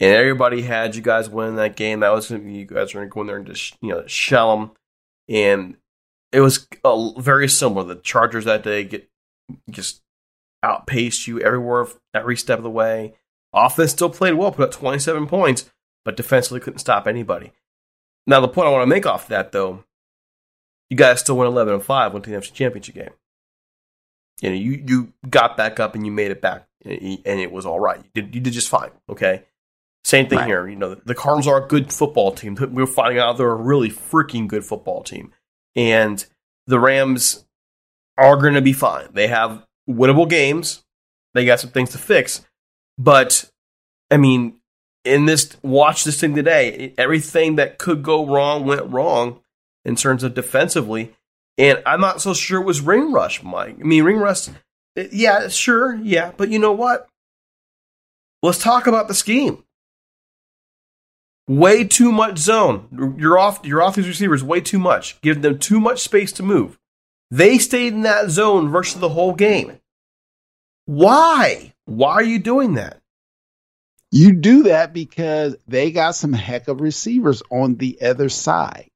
And 0.00 0.14
everybody 0.14 0.62
had 0.62 0.96
you 0.96 1.02
guys 1.02 1.30
winning 1.30 1.56
that 1.56 1.76
game. 1.76 2.00
That 2.00 2.12
was 2.12 2.30
you 2.30 2.64
guys 2.64 2.92
were 2.92 3.00
going 3.00 3.08
to 3.08 3.14
go 3.14 3.20
in 3.20 3.26
there 3.28 3.36
and 3.36 3.46
just 3.46 3.76
you 3.80 3.90
know 3.90 4.06
shell 4.06 4.56
them. 4.56 4.70
And 5.28 5.76
it 6.32 6.40
was 6.40 6.66
very 7.18 7.48
similar. 7.48 7.84
The 7.84 8.00
Chargers 8.00 8.46
that 8.46 8.64
day 8.64 8.84
get 8.84 9.08
just 9.70 10.02
outpaced 10.62 11.26
you 11.26 11.40
everywhere, 11.40 11.86
every 12.14 12.36
step 12.36 12.58
of 12.58 12.64
the 12.64 12.70
way. 12.70 13.14
Offense 13.52 13.92
still 13.92 14.10
played 14.10 14.34
well, 14.34 14.50
put 14.50 14.64
up 14.64 14.70
27 14.72 15.26
points, 15.26 15.70
but 16.04 16.16
defensively 16.16 16.60
couldn't 16.60 16.78
stop 16.78 17.06
anybody. 17.06 17.52
Now, 18.26 18.40
the 18.40 18.48
point 18.48 18.68
I 18.68 18.70
want 18.70 18.82
to 18.82 18.86
make 18.86 19.06
off 19.06 19.28
that, 19.28 19.52
though, 19.52 19.84
you 20.90 20.96
guys 20.96 21.20
still 21.20 21.36
went 21.36 21.48
11 21.48 21.74
and 21.74 21.82
5, 21.82 22.12
went 22.12 22.24
to 22.24 22.30
the 22.30 22.36
NFC 22.36 22.52
Championship 22.52 22.94
game. 22.94 23.10
You 24.40 24.50
know, 24.50 24.56
you, 24.56 24.84
you 24.86 25.12
got 25.28 25.56
back 25.56 25.80
up 25.80 25.94
and 25.94 26.04
you 26.04 26.12
made 26.12 26.30
it 26.30 26.40
back, 26.40 26.66
and 26.84 27.20
it 27.24 27.52
was 27.52 27.66
all 27.66 27.80
right. 27.80 27.98
You 27.98 28.22
did, 28.22 28.34
you 28.34 28.40
did 28.40 28.52
just 28.52 28.68
fine, 28.68 28.90
okay? 29.08 29.44
Same 30.04 30.28
thing 30.28 30.38
right. 30.38 30.46
here. 30.46 30.66
You 30.68 30.76
know, 30.76 30.94
the 30.94 31.14
Cardinals 31.14 31.46
are 31.46 31.64
a 31.64 31.68
good 31.68 31.92
football 31.92 32.32
team. 32.32 32.56
We're 32.72 32.86
finding 32.86 33.18
out 33.18 33.36
they're 33.38 33.50
a 33.50 33.54
really 33.54 33.88
freaking 33.88 34.48
good 34.48 34.64
football 34.64 35.02
team. 35.02 35.32
And 35.76 36.24
the 36.66 36.80
Rams 36.80 37.44
are 38.18 38.36
going 38.36 38.54
to 38.54 38.60
be 38.60 38.72
fine. 38.72 39.08
They 39.12 39.28
have 39.28 39.64
winnable 39.88 40.28
games. 40.28 40.84
They 41.34 41.44
got 41.44 41.60
some 41.60 41.70
things 41.70 41.90
to 41.90 41.98
fix. 41.98 42.44
But, 42.98 43.50
I 44.10 44.16
mean, 44.16 44.58
in 45.04 45.26
this, 45.26 45.56
watch 45.62 46.04
this 46.04 46.20
thing 46.20 46.34
today. 46.34 46.94
Everything 46.96 47.56
that 47.56 47.78
could 47.78 48.02
go 48.02 48.26
wrong 48.26 48.66
went 48.66 48.90
wrong 48.90 49.40
in 49.84 49.96
terms 49.96 50.22
of 50.22 50.34
defensively. 50.34 51.14
And 51.58 51.82
I'm 51.84 52.00
not 52.00 52.20
so 52.20 52.34
sure 52.34 52.60
it 52.60 52.64
was 52.64 52.80
ring 52.80 53.12
rush, 53.12 53.42
Mike. 53.42 53.76
I 53.80 53.82
mean, 53.82 54.04
ring 54.04 54.18
rush, 54.18 54.48
eh, 54.96 55.08
yeah, 55.12 55.48
sure, 55.48 55.94
yeah. 55.96 56.32
But 56.36 56.48
you 56.48 56.58
know 56.58 56.72
what? 56.72 57.08
Let's 58.42 58.62
talk 58.62 58.86
about 58.86 59.08
the 59.08 59.14
scheme. 59.14 59.62
Way 61.48 61.84
too 61.84 62.12
much 62.12 62.38
zone. 62.38 63.14
You're 63.18 63.38
off. 63.38 63.60
You're 63.64 63.82
off 63.82 63.96
these 63.96 64.08
receivers 64.08 64.44
way 64.44 64.60
too 64.60 64.78
much. 64.78 65.20
Give 65.20 65.42
them 65.42 65.58
too 65.58 65.80
much 65.80 66.00
space 66.00 66.32
to 66.32 66.42
move. 66.42 66.78
They 67.30 67.58
stayed 67.58 67.92
in 67.92 68.02
that 68.02 68.30
zone 68.30 68.68
versus 68.68 69.00
the 69.00 69.10
whole 69.10 69.34
game. 69.34 69.80
Why? 70.86 71.74
Why 71.84 72.12
are 72.12 72.22
you 72.22 72.38
doing 72.38 72.74
that? 72.74 73.01
You 74.12 74.34
do 74.34 74.64
that 74.64 74.92
because 74.92 75.56
they 75.66 75.90
got 75.90 76.14
some 76.14 76.34
heck 76.34 76.68
of 76.68 76.82
receivers 76.82 77.42
on 77.50 77.76
the 77.76 78.02
other 78.02 78.28
side. 78.28 78.90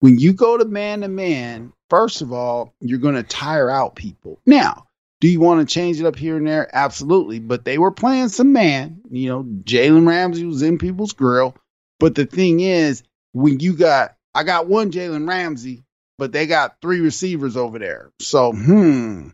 When 0.00 0.18
you 0.18 0.32
go 0.32 0.56
to 0.56 0.64
man 0.64 1.02
to 1.02 1.08
man, 1.08 1.74
first 1.90 2.22
of 2.22 2.32
all, 2.32 2.72
you're 2.80 2.98
going 2.98 3.16
to 3.16 3.22
tire 3.22 3.68
out 3.68 3.94
people. 3.94 4.40
Now, 4.46 4.86
do 5.20 5.28
you 5.28 5.40
want 5.40 5.60
to 5.60 5.72
change 5.72 6.00
it 6.00 6.06
up 6.06 6.16
here 6.16 6.38
and 6.38 6.46
there? 6.46 6.68
Absolutely. 6.72 7.38
But 7.38 7.66
they 7.66 7.76
were 7.76 7.90
playing 7.90 8.30
some 8.30 8.54
man. 8.54 9.02
You 9.10 9.28
know, 9.28 9.42
Jalen 9.44 10.08
Ramsey 10.08 10.46
was 10.46 10.62
in 10.62 10.78
people's 10.78 11.12
grill. 11.12 11.54
But 12.00 12.14
the 12.14 12.24
thing 12.24 12.60
is, 12.60 13.02
when 13.32 13.60
you 13.60 13.74
got, 13.74 14.16
I 14.34 14.42
got 14.42 14.68
one 14.68 14.90
Jalen 14.90 15.28
Ramsey, 15.28 15.84
but 16.16 16.32
they 16.32 16.46
got 16.46 16.80
three 16.80 17.00
receivers 17.00 17.58
over 17.58 17.78
there. 17.78 18.10
So, 18.20 18.52
hmm, 18.52 19.28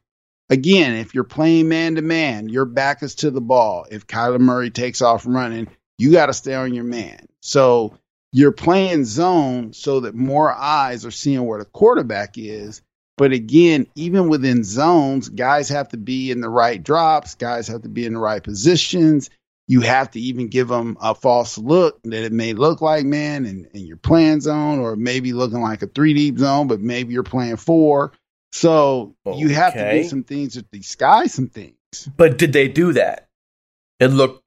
again, 0.50 0.94
if 0.94 1.14
you're 1.14 1.24
playing 1.24 1.68
man 1.68 1.96
to 1.96 2.02
man, 2.02 2.48
your 2.48 2.64
back 2.64 3.02
is 3.02 3.16
to 3.16 3.30
the 3.30 3.40
ball. 3.40 3.86
If 3.90 4.06
Kyler 4.06 4.40
Murray 4.40 4.70
takes 4.70 5.02
off 5.02 5.26
running, 5.26 5.68
you 5.98 6.12
got 6.12 6.26
to 6.26 6.32
stay 6.32 6.54
on 6.54 6.74
your 6.74 6.84
man. 6.84 7.26
So 7.40 7.98
you're 8.32 8.52
playing 8.52 9.04
zone 9.04 9.72
so 9.72 10.00
that 10.00 10.14
more 10.14 10.52
eyes 10.52 11.04
are 11.04 11.10
seeing 11.10 11.44
where 11.44 11.58
the 11.58 11.64
quarterback 11.64 12.34
is. 12.36 12.82
But 13.16 13.32
again, 13.32 13.88
even 13.96 14.28
within 14.28 14.62
zones, 14.62 15.28
guys 15.28 15.70
have 15.70 15.88
to 15.88 15.96
be 15.96 16.30
in 16.30 16.40
the 16.40 16.48
right 16.48 16.80
drops, 16.80 17.34
guys 17.34 17.66
have 17.68 17.82
to 17.82 17.88
be 17.88 18.06
in 18.06 18.14
the 18.14 18.20
right 18.20 18.42
positions. 18.42 19.28
You 19.66 19.80
have 19.82 20.12
to 20.12 20.20
even 20.20 20.48
give 20.48 20.68
them 20.68 20.96
a 21.00 21.14
false 21.14 21.58
look 21.58 22.00
that 22.04 22.24
it 22.24 22.32
may 22.32 22.54
look 22.54 22.80
like 22.80 23.04
man 23.04 23.44
and, 23.44 23.68
and 23.74 23.86
you're 23.86 23.98
playing 23.98 24.40
zone, 24.40 24.78
or 24.78 24.96
maybe 24.96 25.32
looking 25.32 25.60
like 25.60 25.82
a 25.82 25.88
three 25.88 26.14
deep 26.14 26.38
zone, 26.38 26.68
but 26.68 26.80
maybe 26.80 27.12
you're 27.12 27.22
playing 27.22 27.56
four. 27.56 28.12
So 28.52 29.14
okay. 29.26 29.38
you 29.38 29.48
have 29.50 29.74
to 29.74 29.92
do 29.92 30.04
some 30.04 30.24
things 30.24 30.54
to 30.54 30.62
disguise 30.62 31.34
some 31.34 31.48
things. 31.48 31.74
But 32.16 32.38
did 32.38 32.52
they 32.52 32.68
do 32.68 32.92
that? 32.94 33.28
It 34.00 34.08
looked 34.08 34.42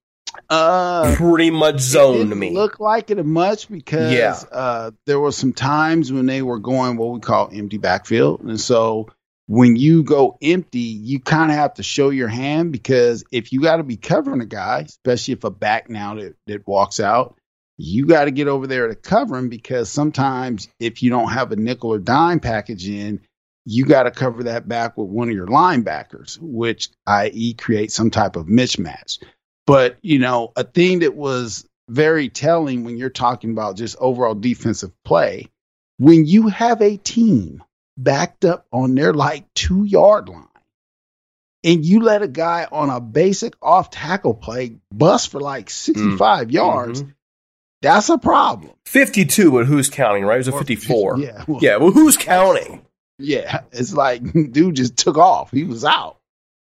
uh, 0.49 1.13
pretty 1.17 1.51
much 1.51 1.79
zone 1.79 2.29
to 2.29 2.35
me. 2.35 2.51
Look 2.51 2.79
like 2.79 3.11
it 3.11 3.23
much 3.25 3.69
because 3.69 4.13
yeah. 4.13 4.35
uh, 4.51 4.91
there 5.05 5.19
were 5.19 5.31
some 5.31 5.53
times 5.53 6.11
when 6.11 6.25
they 6.25 6.41
were 6.41 6.59
going 6.59 6.97
what 6.97 7.11
we 7.11 7.19
call 7.19 7.49
empty 7.53 7.77
backfield, 7.77 8.41
and 8.41 8.59
so 8.59 9.07
when 9.47 9.75
you 9.75 10.03
go 10.03 10.37
empty, 10.41 10.79
you 10.79 11.19
kind 11.19 11.51
of 11.51 11.57
have 11.57 11.73
to 11.73 11.83
show 11.83 12.09
your 12.09 12.29
hand 12.29 12.71
because 12.71 13.25
if 13.33 13.51
you 13.51 13.59
got 13.59 13.77
to 13.77 13.83
be 13.83 13.97
covering 13.97 14.39
a 14.39 14.45
guy, 14.45 14.85
especially 14.87 15.33
if 15.33 15.43
a 15.43 15.49
back 15.49 15.89
now 15.89 16.15
that, 16.15 16.35
that 16.47 16.65
walks 16.65 17.01
out, 17.01 17.35
you 17.75 18.05
got 18.05 18.25
to 18.25 18.31
get 18.31 18.47
over 18.47 18.65
there 18.65 18.87
to 18.87 18.95
cover 18.95 19.37
him 19.37 19.49
because 19.49 19.89
sometimes 19.89 20.69
if 20.79 21.03
you 21.03 21.09
don't 21.09 21.31
have 21.31 21.51
a 21.51 21.57
nickel 21.57 21.91
or 21.91 21.99
dime 21.99 22.39
package 22.39 22.87
in, 22.87 23.19
you 23.65 23.85
got 23.85 24.03
to 24.03 24.11
cover 24.11 24.43
that 24.43 24.67
back 24.67 24.97
with 24.97 25.07
one 25.07 25.29
of 25.29 25.35
your 25.35 25.47
linebackers, 25.47 26.37
which 26.41 26.89
i.e. 27.07 27.53
create 27.53 27.91
some 27.91 28.09
type 28.09 28.35
of 28.35 28.47
mismatch. 28.47 29.23
But, 29.67 29.97
you 30.01 30.19
know, 30.19 30.51
a 30.55 30.63
thing 30.63 30.99
that 30.99 31.15
was 31.15 31.67
very 31.87 32.29
telling 32.29 32.83
when 32.83 32.97
you're 32.97 33.09
talking 33.09 33.51
about 33.51 33.77
just 33.77 33.95
overall 33.99 34.33
defensive 34.33 34.91
play, 35.03 35.49
when 35.97 36.25
you 36.25 36.47
have 36.47 36.81
a 36.81 36.97
team 36.97 37.63
backed 37.97 38.45
up 38.45 38.65
on 38.71 38.95
their 38.95 39.13
like 39.13 39.45
two 39.53 39.83
yard 39.83 40.29
line 40.29 40.47
and 41.63 41.85
you 41.85 42.01
let 42.01 42.23
a 42.23 42.27
guy 42.27 42.67
on 42.71 42.89
a 42.89 42.99
basic 42.99 43.53
off 43.61 43.91
tackle 43.91 44.33
play 44.33 44.77
bust 44.91 45.29
for 45.29 45.39
like 45.39 45.69
65 45.69 46.47
mm. 46.47 46.51
yards, 46.51 47.03
mm-hmm. 47.03 47.11
that's 47.81 48.09
a 48.09 48.17
problem. 48.17 48.71
52, 48.85 49.51
but 49.51 49.67
who's 49.67 49.89
counting, 49.89 50.23
right? 50.23 50.35
It 50.35 50.39
was 50.39 50.47
a 50.47 50.57
54. 50.57 51.19
Yeah. 51.19 51.43
Well, 51.47 51.59
yeah. 51.61 51.77
Well, 51.77 51.91
who's 51.91 52.17
counting? 52.17 52.83
Yeah, 53.21 53.61
it's 53.71 53.93
like 53.93 54.21
dude 54.51 54.75
just 54.75 54.97
took 54.97 55.17
off. 55.17 55.51
He 55.51 55.63
was 55.63 55.85
out. 55.85 56.17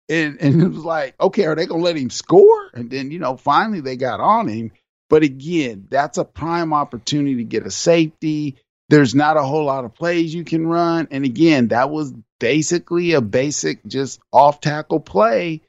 And 0.09 0.41
and 0.41 0.61
it 0.61 0.67
was 0.67 0.83
like, 0.83 1.15
okay, 1.19 1.45
are 1.45 1.55
they 1.55 1.65
gonna 1.65 1.83
let 1.83 1.95
him 1.95 2.09
score? 2.09 2.69
And 2.73 2.89
then, 2.89 3.11
you 3.11 3.19
know, 3.19 3.37
finally 3.37 3.81
they 3.81 3.95
got 3.95 4.19
on 4.19 4.47
him. 4.47 4.71
But 5.09 5.23
again, 5.23 5.87
that's 5.89 6.17
a 6.17 6.25
prime 6.25 6.73
opportunity 6.73 7.37
to 7.37 7.43
get 7.43 7.65
a 7.65 7.71
safety. 7.71 8.57
There's 8.89 9.15
not 9.15 9.37
a 9.37 9.43
whole 9.43 9.65
lot 9.65 9.85
of 9.85 9.95
plays 9.95 10.33
you 10.33 10.43
can 10.43 10.67
run. 10.67 11.07
And 11.11 11.25
again, 11.25 11.69
that 11.69 11.89
was 11.89 12.13
basically 12.39 13.13
a 13.13 13.21
basic 13.21 13.85
just 13.85 14.19
off 14.31 14.61
tackle 14.61 14.99
play. 14.99 15.61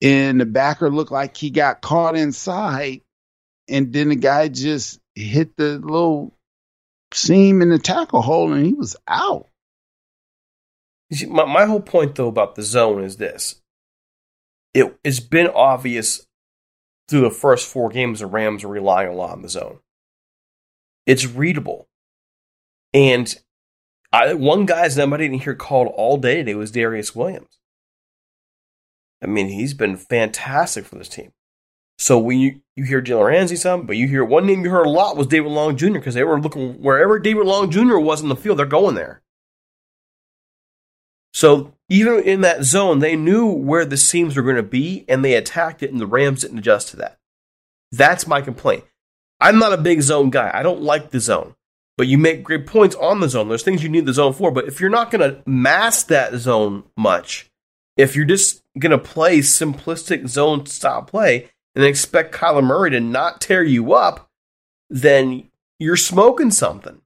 And 0.00 0.40
the 0.40 0.46
backer 0.46 0.90
looked 0.90 1.12
like 1.12 1.36
he 1.36 1.50
got 1.50 1.80
caught 1.80 2.16
inside. 2.16 3.02
And 3.68 3.92
then 3.92 4.08
the 4.08 4.16
guy 4.16 4.48
just 4.48 5.00
hit 5.14 5.56
the 5.56 5.78
little 5.78 6.32
seam 7.14 7.62
in 7.62 7.68
the 7.68 7.78
tackle 7.78 8.22
hole 8.22 8.52
and 8.52 8.66
he 8.66 8.74
was 8.74 8.96
out. 9.06 9.48
See, 11.12 11.26
my, 11.26 11.44
my 11.44 11.66
whole 11.66 11.80
point 11.80 12.14
though 12.14 12.28
about 12.28 12.54
the 12.54 12.62
zone 12.62 13.02
is 13.02 13.16
this: 13.16 13.60
it, 14.74 14.98
it's 15.04 15.20
been 15.20 15.48
obvious 15.48 16.26
through 17.08 17.22
the 17.22 17.30
first 17.30 17.68
four 17.68 17.90
games 17.90 18.20
the 18.20 18.26
Rams 18.26 18.64
are 18.64 18.68
relying 18.68 19.08
a 19.08 19.14
lot 19.14 19.32
on 19.32 19.42
the 19.42 19.48
zone. 19.48 19.80
It's 21.06 21.26
readable, 21.26 21.88
and 22.94 23.34
I, 24.12 24.34
one 24.34 24.66
guy's 24.66 24.96
name 24.96 25.12
I 25.12 25.16
didn't 25.16 25.40
hear 25.40 25.54
called 25.54 25.92
all 25.94 26.18
day 26.18 26.36
today 26.36 26.54
was 26.54 26.72
Darious 26.72 27.16
Williams. 27.16 27.58
I 29.22 29.26
mean, 29.26 29.48
he's 29.48 29.74
been 29.74 29.96
fantastic 29.96 30.84
for 30.84 30.96
this 30.96 31.08
team. 31.08 31.32
So 31.98 32.18
when 32.18 32.40
you, 32.40 32.60
you 32.74 32.84
hear 32.84 33.00
Jalen 33.00 33.26
Ramsey 33.26 33.56
some, 33.56 33.86
but 33.86 33.96
you 33.96 34.08
hear 34.08 34.24
one 34.24 34.46
name 34.46 34.64
you 34.64 34.70
heard 34.70 34.86
a 34.86 34.90
lot 34.90 35.16
was 35.16 35.28
David 35.28 35.52
Long 35.52 35.76
Jr. 35.76 35.92
because 35.92 36.14
they 36.14 36.24
were 36.24 36.40
looking 36.40 36.82
wherever 36.82 37.18
David 37.18 37.46
Long 37.46 37.70
Jr. 37.70 37.98
was 37.98 38.20
in 38.20 38.28
the 38.28 38.36
field, 38.36 38.58
they're 38.58 38.66
going 38.66 38.96
there. 38.96 39.22
So 41.32 41.72
even 41.88 42.22
in 42.22 42.42
that 42.42 42.64
zone, 42.64 42.98
they 42.98 43.16
knew 43.16 43.46
where 43.46 43.84
the 43.84 43.96
seams 43.96 44.36
were 44.36 44.42
going 44.42 44.56
to 44.56 44.62
be 44.62 45.04
and 45.08 45.24
they 45.24 45.34
attacked 45.34 45.82
it, 45.82 45.90
and 45.90 46.00
the 46.00 46.06
Rams 46.06 46.42
didn't 46.42 46.58
adjust 46.58 46.88
to 46.88 46.96
that. 46.96 47.18
That's 47.90 48.26
my 48.26 48.40
complaint. 48.40 48.84
I'm 49.40 49.58
not 49.58 49.72
a 49.72 49.78
big 49.78 50.02
zone 50.02 50.30
guy. 50.30 50.50
I 50.52 50.62
don't 50.62 50.82
like 50.82 51.10
the 51.10 51.20
zone. 51.20 51.54
But 51.98 52.06
you 52.06 52.16
make 52.16 52.42
great 52.42 52.66
points 52.66 52.96
on 52.96 53.20
the 53.20 53.28
zone. 53.28 53.48
There's 53.48 53.62
things 53.62 53.82
you 53.82 53.88
need 53.88 54.06
the 54.06 54.14
zone 54.14 54.32
for. 54.32 54.50
But 54.50 54.66
if 54.66 54.80
you're 54.80 54.88
not 54.88 55.10
going 55.10 55.20
to 55.20 55.42
mask 55.46 56.06
that 56.08 56.34
zone 56.34 56.84
much, 56.96 57.50
if 57.96 58.16
you're 58.16 58.24
just 58.24 58.62
going 58.78 58.92
to 58.92 58.98
play 58.98 59.40
simplistic 59.40 60.26
zone 60.26 60.64
style 60.66 61.02
play 61.02 61.50
and 61.74 61.84
expect 61.84 62.34
Kyler 62.34 62.64
Murray 62.64 62.90
to 62.90 63.00
not 63.00 63.40
tear 63.40 63.62
you 63.62 63.92
up, 63.92 64.30
then 64.88 65.50
you're 65.78 65.96
smoking 65.96 66.50
something. 66.50 67.02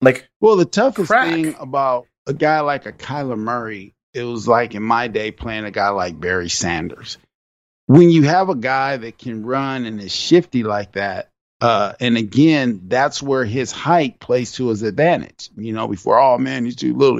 Like, 0.00 0.28
well, 0.40 0.56
the 0.56 0.64
toughest 0.64 1.08
crack. 1.08 1.28
thing 1.28 1.54
about 1.58 2.06
a 2.26 2.32
guy 2.32 2.60
like 2.60 2.86
a 2.86 2.92
Kyler 2.92 3.38
Murray, 3.38 3.94
it 4.14 4.24
was 4.24 4.48
like 4.48 4.74
in 4.74 4.82
my 4.82 5.08
day 5.08 5.30
playing 5.30 5.64
a 5.64 5.70
guy 5.70 5.90
like 5.90 6.18
Barry 6.18 6.48
Sanders. 6.48 7.18
When 7.86 8.10
you 8.10 8.22
have 8.22 8.48
a 8.48 8.54
guy 8.54 8.96
that 8.96 9.18
can 9.18 9.44
run 9.44 9.84
and 9.84 10.00
is 10.00 10.14
shifty 10.14 10.62
like 10.62 10.92
that, 10.92 11.28
uh, 11.60 11.92
and 12.00 12.16
again, 12.16 12.82
that's 12.86 13.22
where 13.22 13.44
his 13.44 13.70
height 13.70 14.18
plays 14.18 14.52
to 14.52 14.68
his 14.68 14.82
advantage. 14.82 15.50
You 15.56 15.72
know, 15.72 15.88
before, 15.88 16.18
oh 16.18 16.38
man, 16.38 16.64
he's 16.64 16.76
too 16.76 16.94
little. 16.94 17.18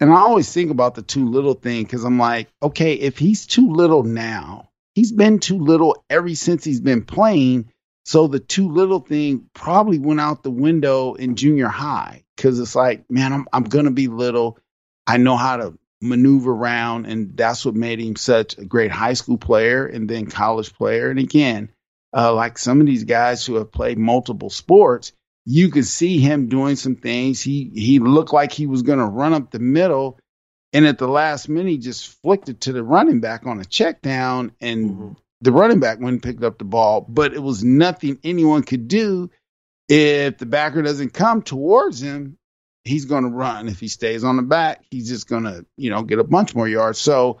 And 0.00 0.12
I 0.12 0.16
always 0.16 0.52
think 0.52 0.70
about 0.70 0.94
the 0.94 1.02
too 1.02 1.28
little 1.28 1.54
thing 1.54 1.84
because 1.84 2.04
I'm 2.04 2.18
like, 2.18 2.48
okay, 2.62 2.94
if 2.94 3.18
he's 3.18 3.46
too 3.46 3.72
little 3.72 4.02
now, 4.02 4.70
he's 4.94 5.12
been 5.12 5.38
too 5.38 5.58
little 5.58 6.04
ever 6.08 6.34
since 6.34 6.64
he's 6.64 6.80
been 6.80 7.04
playing. 7.04 7.72
So 8.08 8.26
the 8.26 8.40
too 8.40 8.70
little 8.70 9.00
thing 9.00 9.50
probably 9.52 9.98
went 9.98 10.18
out 10.18 10.42
the 10.42 10.50
window 10.50 11.12
in 11.12 11.36
junior 11.36 11.68
high 11.68 12.24
because 12.34 12.58
it's 12.58 12.74
like, 12.74 13.04
man, 13.10 13.34
I'm 13.34 13.46
I'm 13.52 13.64
gonna 13.64 13.90
be 13.90 14.08
little. 14.08 14.58
I 15.06 15.18
know 15.18 15.36
how 15.36 15.58
to 15.58 15.78
maneuver 16.00 16.52
around, 16.52 17.04
and 17.04 17.36
that's 17.36 17.66
what 17.66 17.74
made 17.74 18.00
him 18.00 18.16
such 18.16 18.56
a 18.56 18.64
great 18.64 18.90
high 18.90 19.12
school 19.12 19.36
player 19.36 19.86
and 19.86 20.08
then 20.08 20.24
college 20.24 20.72
player. 20.72 21.10
And 21.10 21.18
again, 21.18 21.70
uh, 22.16 22.32
like 22.32 22.56
some 22.56 22.80
of 22.80 22.86
these 22.86 23.04
guys 23.04 23.44
who 23.44 23.56
have 23.56 23.70
played 23.70 23.98
multiple 23.98 24.48
sports, 24.48 25.12
you 25.44 25.68
could 25.68 25.86
see 25.86 26.18
him 26.18 26.48
doing 26.48 26.76
some 26.76 26.96
things. 26.96 27.42
He 27.42 27.70
he 27.74 27.98
looked 27.98 28.32
like 28.32 28.52
he 28.52 28.66
was 28.66 28.82
to 29.00 29.04
run 29.04 29.34
up 29.34 29.50
the 29.50 29.58
middle, 29.58 30.18
and 30.72 30.86
at 30.86 30.96
the 30.96 31.08
last 31.08 31.50
minute, 31.50 31.72
he 31.72 31.76
just 31.76 32.08
flicked 32.22 32.48
it 32.48 32.62
to 32.62 32.72
the 32.72 32.82
running 32.82 33.20
back 33.20 33.44
on 33.44 33.60
a 33.60 33.66
check 33.66 34.00
down, 34.00 34.52
and 34.62 34.90
mm-hmm. 34.90 35.12
The 35.40 35.52
running 35.52 35.80
back 35.80 36.00
went 36.00 36.14
and 36.14 36.22
picked 36.22 36.42
up 36.42 36.58
the 36.58 36.64
ball. 36.64 37.04
But 37.08 37.34
it 37.34 37.42
was 37.42 37.62
nothing 37.62 38.18
anyone 38.24 38.62
could 38.62 38.88
do. 38.88 39.30
If 39.88 40.38
the 40.38 40.46
backer 40.46 40.82
doesn't 40.82 41.14
come 41.14 41.42
towards 41.42 42.02
him, 42.02 42.36
he's 42.84 43.06
going 43.06 43.24
to 43.24 43.30
run. 43.30 43.68
If 43.68 43.80
he 43.80 43.88
stays 43.88 44.24
on 44.24 44.36
the 44.36 44.42
back, 44.42 44.84
he's 44.90 45.08
just 45.08 45.28
going 45.28 45.44
to 45.44 45.64
you 45.76 45.90
know 45.90 46.02
get 46.02 46.18
a 46.18 46.24
bunch 46.24 46.54
more 46.54 46.68
yards. 46.68 46.98
So 46.98 47.40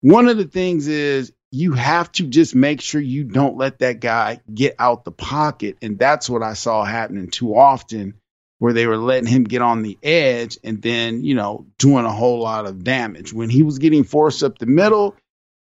one 0.00 0.28
of 0.28 0.36
the 0.36 0.44
things 0.44 0.88
is 0.88 1.32
you 1.50 1.72
have 1.72 2.10
to 2.12 2.26
just 2.26 2.54
make 2.54 2.80
sure 2.80 3.00
you 3.00 3.24
don't 3.24 3.56
let 3.56 3.78
that 3.78 4.00
guy 4.00 4.40
get 4.52 4.74
out 4.78 5.04
the 5.04 5.12
pocket. 5.12 5.76
And 5.80 5.98
that's 5.98 6.28
what 6.28 6.42
I 6.42 6.54
saw 6.54 6.84
happening 6.84 7.30
too 7.30 7.56
often, 7.56 8.14
where 8.58 8.72
they 8.72 8.86
were 8.86 8.98
letting 8.98 9.28
him 9.28 9.44
get 9.44 9.62
on 9.62 9.82
the 9.82 9.96
edge 10.02 10.58
and 10.64 10.82
then, 10.82 11.24
you 11.24 11.34
know, 11.34 11.66
doing 11.78 12.04
a 12.04 12.12
whole 12.12 12.40
lot 12.40 12.66
of 12.66 12.84
damage. 12.84 13.32
When 13.32 13.48
he 13.48 13.62
was 13.62 13.78
getting 13.78 14.04
forced 14.04 14.42
up 14.42 14.58
the 14.58 14.66
middle, 14.66 15.16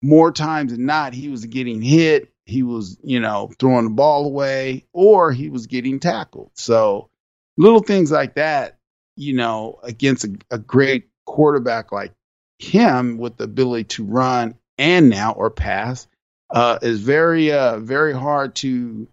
more 0.06 0.32
times 0.32 0.72
than 0.72 0.86
not, 0.86 1.12
he 1.12 1.28
was 1.28 1.44
getting 1.44 1.82
hit. 1.82 2.32
He 2.44 2.62
was, 2.62 2.98
you 3.02 3.20
know, 3.20 3.50
throwing 3.58 3.84
the 3.84 3.90
ball 3.90 4.24
away 4.26 4.86
or 4.92 5.32
he 5.32 5.50
was 5.50 5.66
getting 5.66 5.98
tackled. 5.98 6.50
So 6.54 7.10
little 7.56 7.80
things 7.80 8.10
like 8.10 8.34
that, 8.34 8.78
you 9.16 9.34
know, 9.34 9.80
against 9.82 10.24
a, 10.24 10.36
a 10.50 10.58
great 10.58 11.08
quarterback 11.24 11.90
like 11.90 12.12
him 12.58 13.18
with 13.18 13.36
the 13.36 13.44
ability 13.44 13.84
to 13.84 14.04
run 14.04 14.54
and 14.78 15.10
now 15.10 15.32
or 15.32 15.50
pass 15.50 16.06
uh, 16.50 16.78
is 16.82 17.00
very 17.00 17.52
uh, 17.52 17.78
very 17.78 18.14
hard 18.14 18.54
to 18.56 19.08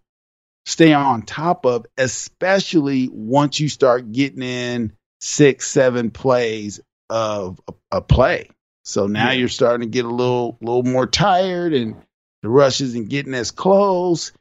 stay 0.65 0.93
on 0.93 1.23
top 1.23 1.65
of, 1.65 1.85
especially 1.97 3.09
once 3.11 3.59
you 3.59 3.67
start 3.67 4.11
getting 4.11 4.43
in 4.43 4.93
six 5.19 5.67
seven 5.67 6.11
plays 6.11 6.79
of 7.09 7.59
a, 7.67 7.97
a 7.97 8.01
play. 8.01 8.49
So 8.83 9.07
now 9.07 9.27
yeah. 9.27 9.33
you're 9.33 9.49
starting 9.49 9.87
to 9.87 9.91
get 9.91 10.05
a 10.05 10.09
little 10.09 10.57
little 10.61 10.83
more 10.83 11.07
tired, 11.07 11.73
and 11.73 11.95
the 12.41 12.49
rush 12.49 12.81
isn't 12.81 13.09
getting 13.09 13.33
as 13.33 13.51
close, 13.51 14.31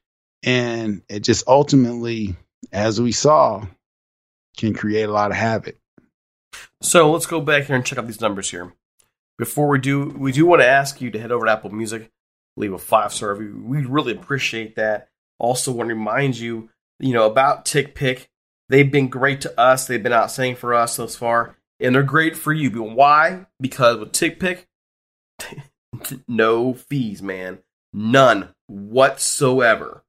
and 0.43 1.03
it 1.09 1.21
just 1.21 1.47
ultimately, 1.47 2.37
as 2.73 3.01
we 3.01 3.13
saw, 3.13 3.65
can 4.57 4.75
create 4.75 5.05
a 5.05 5.13
lot 5.13 5.31
of 5.31 5.37
havoc. 5.37 5.77
So 6.81 7.11
let's 7.11 7.27
go 7.27 7.41
back 7.41 7.65
here 7.65 7.77
and 7.77 7.87
check 7.87 7.99
out 7.99 8.07
these 8.07 8.21
numbers 8.21 8.51
here. 8.51 8.73
Before 9.39 9.69
we 9.69 9.79
do, 9.79 10.05
we 10.05 10.33
do 10.33 10.45
want 10.47 10.63
to 10.63 10.69
ask 10.69 11.01
you 11.01 11.11
to 11.11 11.19
head 11.19 11.33
over 11.33 11.47
to 11.47 11.53
Apple 11.53 11.71
Music, 11.71 12.11
leave 12.57 12.73
a 12.73 12.79
five 12.79 13.13
star 13.13 13.35
review. 13.35 13.63
We 13.65 13.85
really 13.87 14.13
appreciate 14.13 14.77
that. 14.77 15.09
Also, 15.39 15.73
want 15.73 15.89
to 15.89 15.95
remind 15.95 16.39
you, 16.39 16.69
you 17.01 17.13
know, 17.13 17.27
about 17.27 17.65
TickPick. 17.65 18.27
They've 18.69 18.91
been 18.91 19.09
great 19.09 19.41
to 19.43 19.61
us. 19.61 19.87
They've 19.87 20.03
been 20.03 20.13
outstanding 20.13 20.57
for 20.57 20.75
us 20.75 20.97
thus 20.97 21.17
far, 21.17 21.57
and 21.83 21.95
they're 21.95 22.03
great 22.03 22.37
for 22.37 22.53
you. 22.53 22.71
Why? 22.83 23.47
Because 23.61 23.99
with 23.99 24.13
TickPick, 24.13 24.67
no 26.29 26.75
fees, 26.75 27.23
man, 27.23 27.59
none 27.93 28.55
whatsoever, 28.67 30.05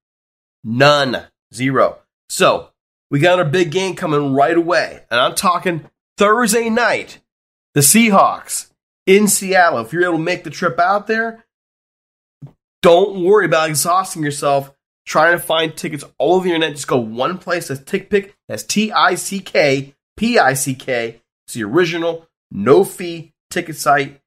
none, 0.64 1.28
zero. 1.54 2.00
So 2.30 2.70
we 3.10 3.20
got 3.20 3.40
our 3.40 3.46
big 3.46 3.72
game 3.72 3.96
coming 3.96 4.34
right 4.34 4.58
away, 4.58 5.04
and 5.12 5.20
I'm 5.20 5.36
talking 5.36 5.90
Thursday 6.18 6.70
night. 6.70 7.20
The 7.74 7.82
Seahawks 7.82 8.70
in 9.08 9.28
Seattle. 9.28 9.80
If 9.80 9.94
you're 9.94 10.04
able 10.04 10.18
to 10.18 10.24
make 10.24 10.44
the 10.44 10.52
trip 10.52 10.80
out 10.80 11.08
there, 11.08 11.44
don't 12.84 13.24
worry 13.24 13.46
about 13.46 13.70
exhausting 13.70 14.24
yourself 14.24 14.72
trying 15.06 15.38
to 15.38 15.44
find 15.44 15.76
tickets 15.76 16.04
all 16.18 16.36
over 16.36 16.46
the 16.46 16.54
internet. 16.54 16.76
Just 16.76 16.88
go 16.88 16.98
one 16.98 17.38
place. 17.38 17.68
That's 17.70 17.82
TickPick. 17.82 18.34
That's 18.48 18.64
T 18.64 18.92
I 18.92 19.16
C 19.16 19.40
K 19.40 19.96
P 20.18 20.38
I 20.38 20.54
C 20.54 20.76
K. 20.76 21.22
It's 21.46 21.54
the 21.54 21.64
original, 21.64 22.28
no 22.52 22.84
fee 22.84 23.34
ticket 23.50 23.76
site. 23.76 24.22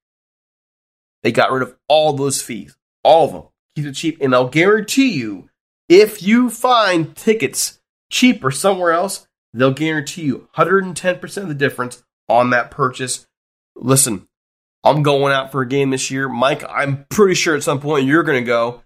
They 1.22 1.32
got 1.32 1.50
rid 1.50 1.62
of 1.62 1.76
all 1.88 2.12
those 2.12 2.42
fees, 2.42 2.76
all 3.02 3.26
of 3.26 3.32
them. 3.32 3.42
Keep 3.74 3.86
it 3.86 3.92
cheap, 3.92 4.18
and 4.20 4.34
I'll 4.34 4.48
guarantee 4.48 5.12
you, 5.12 5.50
if 5.88 6.22
you 6.22 6.50
find 6.50 7.14
tickets 7.16 7.80
cheaper 8.10 8.50
somewhere 8.50 8.92
else, 8.92 9.26
they'll 9.52 9.72
guarantee 9.72 10.22
you 10.22 10.48
110% 10.56 11.36
of 11.42 11.48
the 11.48 11.54
difference 11.54 12.02
on 12.28 12.50
that 12.50 12.70
purchase. 12.70 13.26
Listen, 13.74 14.28
I'm 14.84 15.02
going 15.02 15.32
out 15.32 15.52
for 15.52 15.62
a 15.62 15.68
game 15.68 15.90
this 15.90 16.10
year. 16.10 16.28
Mike, 16.28 16.64
I'm 16.68 17.06
pretty 17.10 17.34
sure 17.34 17.56
at 17.56 17.62
some 17.62 17.80
point 17.80 18.06
you're 18.06 18.22
going 18.22 18.42
to 18.42 18.46
go. 18.46 18.82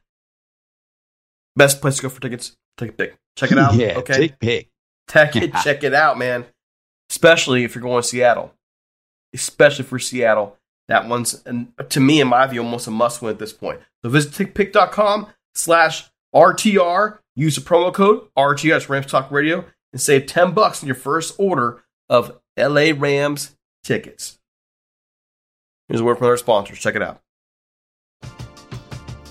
Best 1.56 1.80
place 1.80 1.96
to 1.96 2.02
go 2.02 2.08
for 2.08 2.20
tickets, 2.20 2.56
take 2.78 2.90
a 2.90 2.92
pick. 2.92 3.18
Check 3.36 3.52
it 3.52 3.58
out. 3.58 3.74
yeah, 3.76 3.98
okay. 3.98 4.14
Take 4.14 4.38
pick. 4.38 4.68
Take 5.08 5.36
it, 5.36 5.52
check 5.62 5.84
it 5.84 5.94
out, 5.94 6.18
man. 6.18 6.46
Especially 7.10 7.64
if 7.64 7.74
you're 7.74 7.82
going 7.82 8.00
to 8.00 8.06
Seattle. 8.08 8.54
Especially 9.34 9.84
for 9.84 9.98
Seattle. 9.98 10.56
That 10.88 11.08
one's, 11.08 11.44
to 11.88 12.00
me, 12.00 12.20
in 12.20 12.28
my 12.28 12.46
view, 12.46 12.62
almost 12.62 12.86
a 12.86 12.90
must 12.90 13.22
win 13.22 13.30
at 13.32 13.38
this 13.38 13.52
point. 13.52 13.80
So 14.02 14.10
visit 14.10 14.32
tickpick.com 14.32 15.28
slash 15.54 16.10
RTR. 16.34 17.18
Use 17.36 17.54
the 17.54 17.60
promo 17.60 17.92
code 17.92 18.26
RTR, 18.36 18.88
Rams 18.88 19.06
Talk 19.06 19.30
Radio, 19.30 19.64
and 19.92 20.00
save 20.00 20.26
10 20.26 20.52
bucks 20.52 20.82
on 20.82 20.88
your 20.88 20.96
first 20.96 21.34
order 21.38 21.84
of 22.08 22.40
LA 22.58 22.92
Rams 22.96 23.56
tickets. 23.84 24.38
Here's 25.88 26.00
a 26.00 26.04
word 26.04 26.18
from 26.18 26.26
our 26.28 26.36
sponsors. 26.36 26.78
Check 26.78 26.96
it 26.96 27.02
out. 27.02 27.20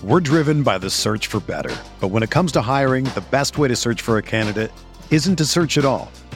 We're 0.02 0.20
driven 0.20 0.62
by 0.62 0.78
the 0.78 0.88
search 0.88 1.26
for 1.26 1.40
better. 1.40 1.74
But 2.00 2.08
when 2.08 2.22
it 2.22 2.30
comes 2.30 2.52
to 2.52 2.62
hiring, 2.62 3.04
the 3.04 3.24
best 3.30 3.58
way 3.58 3.68
to 3.68 3.76
search 3.76 4.00
for 4.00 4.16
a 4.16 4.22
candidate 4.22 4.72
isn't 5.10 5.36
to 5.36 5.44
search 5.44 5.76
at 5.76 5.84
all. 5.84 6.10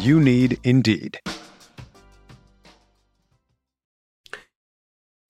You 0.00 0.20
need 0.20 0.58
Indeed. 0.62 1.20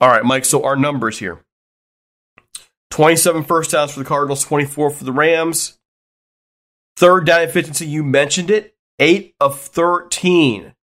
All 0.00 0.08
right, 0.08 0.24
Mike, 0.24 0.44
so 0.44 0.64
our 0.64 0.76
numbers 0.76 1.18
here. 1.18 1.40
27 2.90 3.44
first 3.44 3.70
downs 3.70 3.92
for 3.92 4.00
the 4.00 4.04
Cardinals, 4.06 4.44
24 4.44 4.90
for 4.90 5.04
the 5.04 5.12
Rams. 5.12 5.78
Third 6.96 7.26
down 7.26 7.42
efficiency, 7.42 7.86
you 7.86 8.02
mentioned 8.02 8.50
it, 8.50 8.74
8 8.98 9.34
of 9.40 9.58
13. 9.60 10.74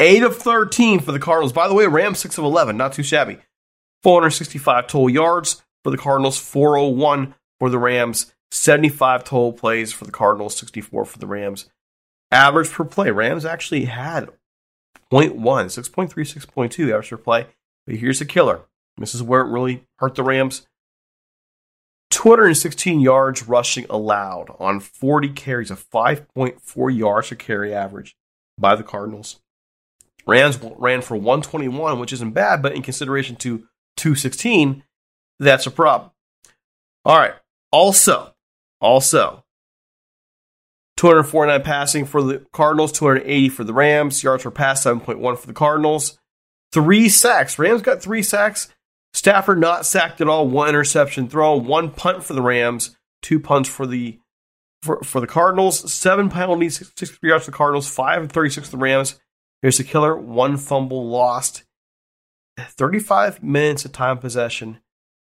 8 0.00 0.22
of 0.22 0.36
13 0.36 1.00
for 1.00 1.12
the 1.12 1.18
Cardinals. 1.18 1.52
By 1.52 1.68
the 1.68 1.74
way, 1.74 1.86
Rams 1.86 2.18
6 2.18 2.38
of 2.38 2.44
11, 2.44 2.76
not 2.76 2.92
too 2.92 3.02
shabby. 3.02 3.38
465 4.02 4.86
total 4.86 5.10
yards 5.10 5.62
for 5.82 5.90
the 5.90 5.98
Cardinals, 5.98 6.38
401 6.38 7.34
for 7.58 7.70
the 7.70 7.78
Rams, 7.78 8.34
75 8.50 9.24
total 9.24 9.52
plays 9.52 9.92
for 9.92 10.04
the 10.04 10.12
Cardinals, 10.12 10.56
64 10.56 11.04
for 11.04 11.18
the 11.18 11.26
Rams. 11.26 11.70
Average 12.34 12.72
per 12.72 12.84
play, 12.84 13.12
Rams 13.12 13.44
actually 13.44 13.84
had 13.84 14.28
0.1, 15.12 15.36
6.3, 15.38 16.10
6.2 16.10 16.90
average 16.90 17.10
per 17.10 17.16
play. 17.16 17.46
But 17.86 17.94
here's 17.94 18.18
the 18.18 18.24
killer. 18.24 18.62
This 18.96 19.14
is 19.14 19.22
where 19.22 19.42
it 19.42 19.52
really 19.52 19.84
hurt 19.98 20.16
the 20.16 20.24
Rams. 20.24 20.66
216 22.10 22.98
yards 22.98 23.46
rushing 23.46 23.86
allowed 23.88 24.52
on 24.58 24.80
40 24.80 25.28
carries, 25.28 25.70
a 25.70 25.76
5.4 25.76 26.96
yards 26.96 27.28
per 27.28 27.36
carry 27.36 27.72
average 27.72 28.16
by 28.58 28.74
the 28.74 28.82
Cardinals. 28.82 29.38
Rams 30.26 30.58
ran 30.76 31.02
for 31.02 31.16
121, 31.16 32.00
which 32.00 32.12
isn't 32.12 32.32
bad, 32.32 32.62
but 32.62 32.74
in 32.74 32.82
consideration 32.82 33.36
to 33.36 33.68
216, 33.96 34.82
that's 35.38 35.66
a 35.66 35.70
problem. 35.70 36.10
All 37.04 37.16
right. 37.16 37.34
Also, 37.70 38.34
also, 38.80 39.43
249 40.96 41.62
passing 41.62 42.04
for 42.04 42.22
the 42.22 42.44
Cardinals, 42.52 42.92
280 42.92 43.48
for 43.48 43.64
the 43.64 43.74
Rams. 43.74 44.22
Yards 44.22 44.44
per 44.44 44.50
pass, 44.50 44.84
7.1 44.84 45.38
for 45.38 45.46
the 45.46 45.52
Cardinals. 45.52 46.18
Three 46.72 47.08
sacks. 47.08 47.58
Rams 47.58 47.82
got 47.82 48.02
three 48.02 48.22
sacks. 48.22 48.68
Stafford 49.12 49.60
not 49.60 49.86
sacked 49.86 50.20
at 50.20 50.28
all. 50.28 50.48
One 50.48 50.68
interception 50.68 51.28
throw. 51.28 51.56
One 51.56 51.90
punt 51.90 52.24
for 52.24 52.34
the 52.34 52.42
Rams. 52.42 52.96
Two 53.22 53.40
punts 53.40 53.68
for 53.68 53.86
the 53.86 54.18
for, 54.82 55.02
for 55.02 55.20
the 55.20 55.26
Cardinals. 55.26 55.92
Seven 55.92 56.28
penalties, 56.28 56.78
63 56.78 57.30
yards 57.30 57.44
for 57.44 57.50
the 57.50 57.56
Cardinals. 57.56 57.88
Five 57.88 58.22
and 58.22 58.32
36 58.32 58.68
for 58.68 58.76
the 58.76 58.82
Rams. 58.82 59.18
Here's 59.62 59.78
the 59.78 59.84
killer. 59.84 60.16
One 60.16 60.56
fumble 60.56 61.08
lost. 61.08 61.64
35 62.58 63.42
minutes 63.42 63.84
of 63.84 63.92
time 63.92 64.18
possession. 64.18 64.80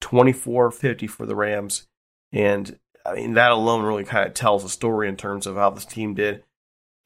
24-50 0.02 1.08
for 1.08 1.24
the 1.24 1.34
Rams. 1.34 1.88
And 2.32 2.78
I 3.06 3.14
mean, 3.14 3.34
that 3.34 3.52
alone 3.52 3.82
really 3.82 4.04
kind 4.04 4.26
of 4.26 4.34
tells 4.34 4.64
a 4.64 4.68
story 4.68 5.08
in 5.08 5.16
terms 5.16 5.46
of 5.46 5.56
how 5.56 5.70
this 5.70 5.84
team 5.84 6.14
did. 6.14 6.42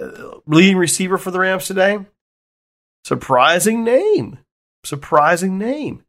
Uh, 0.01 0.39
leading 0.47 0.77
receiver 0.77 1.19
for 1.19 1.31
the 1.31 1.41
Rams 1.41 1.67
today, 1.67 1.99
surprising 3.05 3.85
name. 3.85 4.39
Surprising 4.85 5.59
name. 5.59 6.05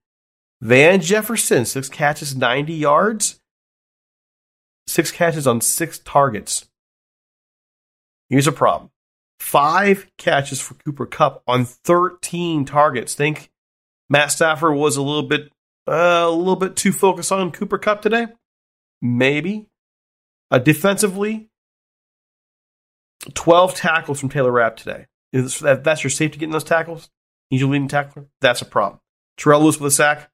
Van 0.62 1.02
Jefferson, 1.02 1.66
six 1.66 1.90
catches, 1.90 2.36
90 2.36 2.74
yards. 2.74 3.40
Six 4.88 5.12
catches 5.12 5.46
on 5.46 5.62
six 5.62 6.00
targets. 6.00 6.70
Here's 8.30 8.48
a 8.48 8.52
problem 8.52 8.92
five 9.40 10.10
catches 10.18 10.62
for 10.62 10.76
Cooper 10.76 11.06
Kupp 11.06 11.44
on 11.48 11.66
13 11.66 12.64
targets. 12.64 13.16
Think 13.16 13.50
Matt 14.10 14.32
Stafford 14.32 14.76
was 14.76 14.98
a 14.98 15.02
little 15.02 15.28
bit 15.28 15.52
uh, 15.88 16.26
a 16.28 16.32
little 16.32 16.56
bit 16.56 16.76
too 16.76 16.92
focused 16.92 17.32
on 17.32 17.52
Cooper 17.52 17.78
Kupp 17.78 18.02
today? 18.02 18.28
Maybe. 19.02 19.68
Uh, 20.52 20.60
defensively, 20.60 21.50
12 23.34 23.74
tackles 23.74 24.20
from 24.20 24.30
Taylor 24.30 24.52
Rapp 24.52 24.76
today. 24.76 25.08
Is 25.32 25.60
that, 25.60 25.84
that's 25.84 26.04
your 26.04 26.12
safety 26.12 26.38
getting 26.38 26.52
those 26.52 26.66
tackles? 26.66 27.10
He's 27.50 27.62
your 27.62 27.70
leading 27.70 27.88
tackler? 27.88 28.28
That's 28.42 28.62
a 28.62 28.66
problem. 28.66 29.00
Terrell 29.38 29.62
Lewis 29.62 29.80
with 29.80 29.94
a 29.94 29.96
sack, 29.96 30.30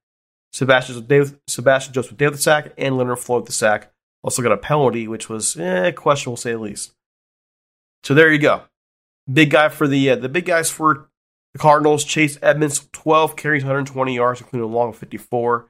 Sebastian, 0.51 1.39
Sebastian 1.47 1.93
Joseph 1.93 2.19
with 2.19 2.34
the 2.34 2.38
sack, 2.38 2.73
and 2.77 2.97
Leonard 2.97 3.19
Floyd 3.19 3.41
with 3.41 3.47
the 3.47 3.53
sack. 3.53 3.91
Also 4.23 4.41
got 4.41 4.51
a 4.51 4.58
penalty, 4.58 5.08
which 5.08 5.30
was 5.30 5.56
eh, 5.58 5.91
questionable, 5.91 6.38
say 6.38 6.51
at 6.51 6.60
least. 6.60 6.93
So 8.03 8.13
there 8.13 8.32
you 8.32 8.39
go. 8.39 8.63
Big 9.32 9.51
guy 9.51 9.69
for 9.69 9.88
the 9.88 10.10
uh, 10.10 10.15
the 10.15 10.30
big 10.30 10.45
guys 10.45 10.69
for 10.71 11.10
the 11.53 11.60
Cardinals. 11.60 12.03
Chase 12.03 12.39
Edmonds, 12.41 12.88
12 12.93 13.36
carries, 13.36 13.63
120 13.63 14.15
yards, 14.15 14.41
including 14.41 14.69
a 14.69 14.73
long 14.73 14.93
54. 14.93 15.69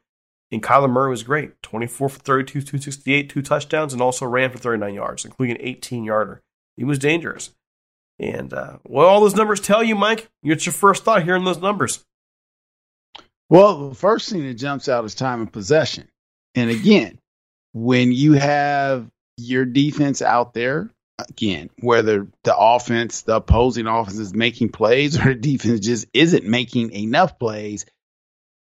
And 0.52 0.64
Kyler 0.64 0.90
Murray 0.90 1.10
was 1.10 1.24
great 1.24 1.62
24 1.62 2.10
for 2.10 2.20
32, 2.20 2.62
268, 2.62 3.30
two 3.30 3.42
touchdowns, 3.42 3.94
and 3.94 4.02
also 4.02 4.26
ran 4.26 4.50
for 4.50 4.58
39 4.58 4.94
yards, 4.94 5.26
including 5.26 5.58
an 5.58 5.62
18 5.62 6.04
yarder. 6.04 6.42
He 6.78 6.84
was 6.84 7.00
dangerous. 7.00 7.52
And 8.20 8.54
uh, 8.54 8.78
what 8.84 9.06
all 9.06 9.22
those 9.22 9.36
numbers 9.36 9.60
tell 9.60 9.84
you, 9.84 9.96
Mike? 9.96 10.30
What's 10.42 10.66
your 10.66 10.74
first 10.74 11.04
thought 11.04 11.24
hearing 11.24 11.44
those 11.44 11.62
numbers? 11.62 12.04
Well, 13.50 13.90
the 13.90 13.96
first 13.96 14.30
thing 14.30 14.46
that 14.48 14.56
jumps 14.56 14.90
out 14.90 15.06
is 15.06 15.16
time 15.16 15.42
of 15.42 15.52
possession. 15.52 16.08
And 16.56 16.70
again, 16.70 17.20
when 17.74 18.12
you 18.12 18.34
have 18.34 19.08
your 19.38 19.66
defense 19.66 20.22
out 20.22 20.54
there, 20.54 20.90
again, 21.20 21.70
whether 21.80 22.28
the 22.44 22.58
offense, 22.58 23.22
the 23.22 23.36
opposing 23.36 23.88
offense 23.88 24.18
is 24.18 24.34
making 24.34 24.70
plays 24.70 25.18
or 25.20 25.34
the 25.34 25.40
defense 25.40 25.82
just 25.82 26.08
isn't 26.14 26.46
making 26.46 26.92
enough 26.92 27.38
plays, 27.38 27.86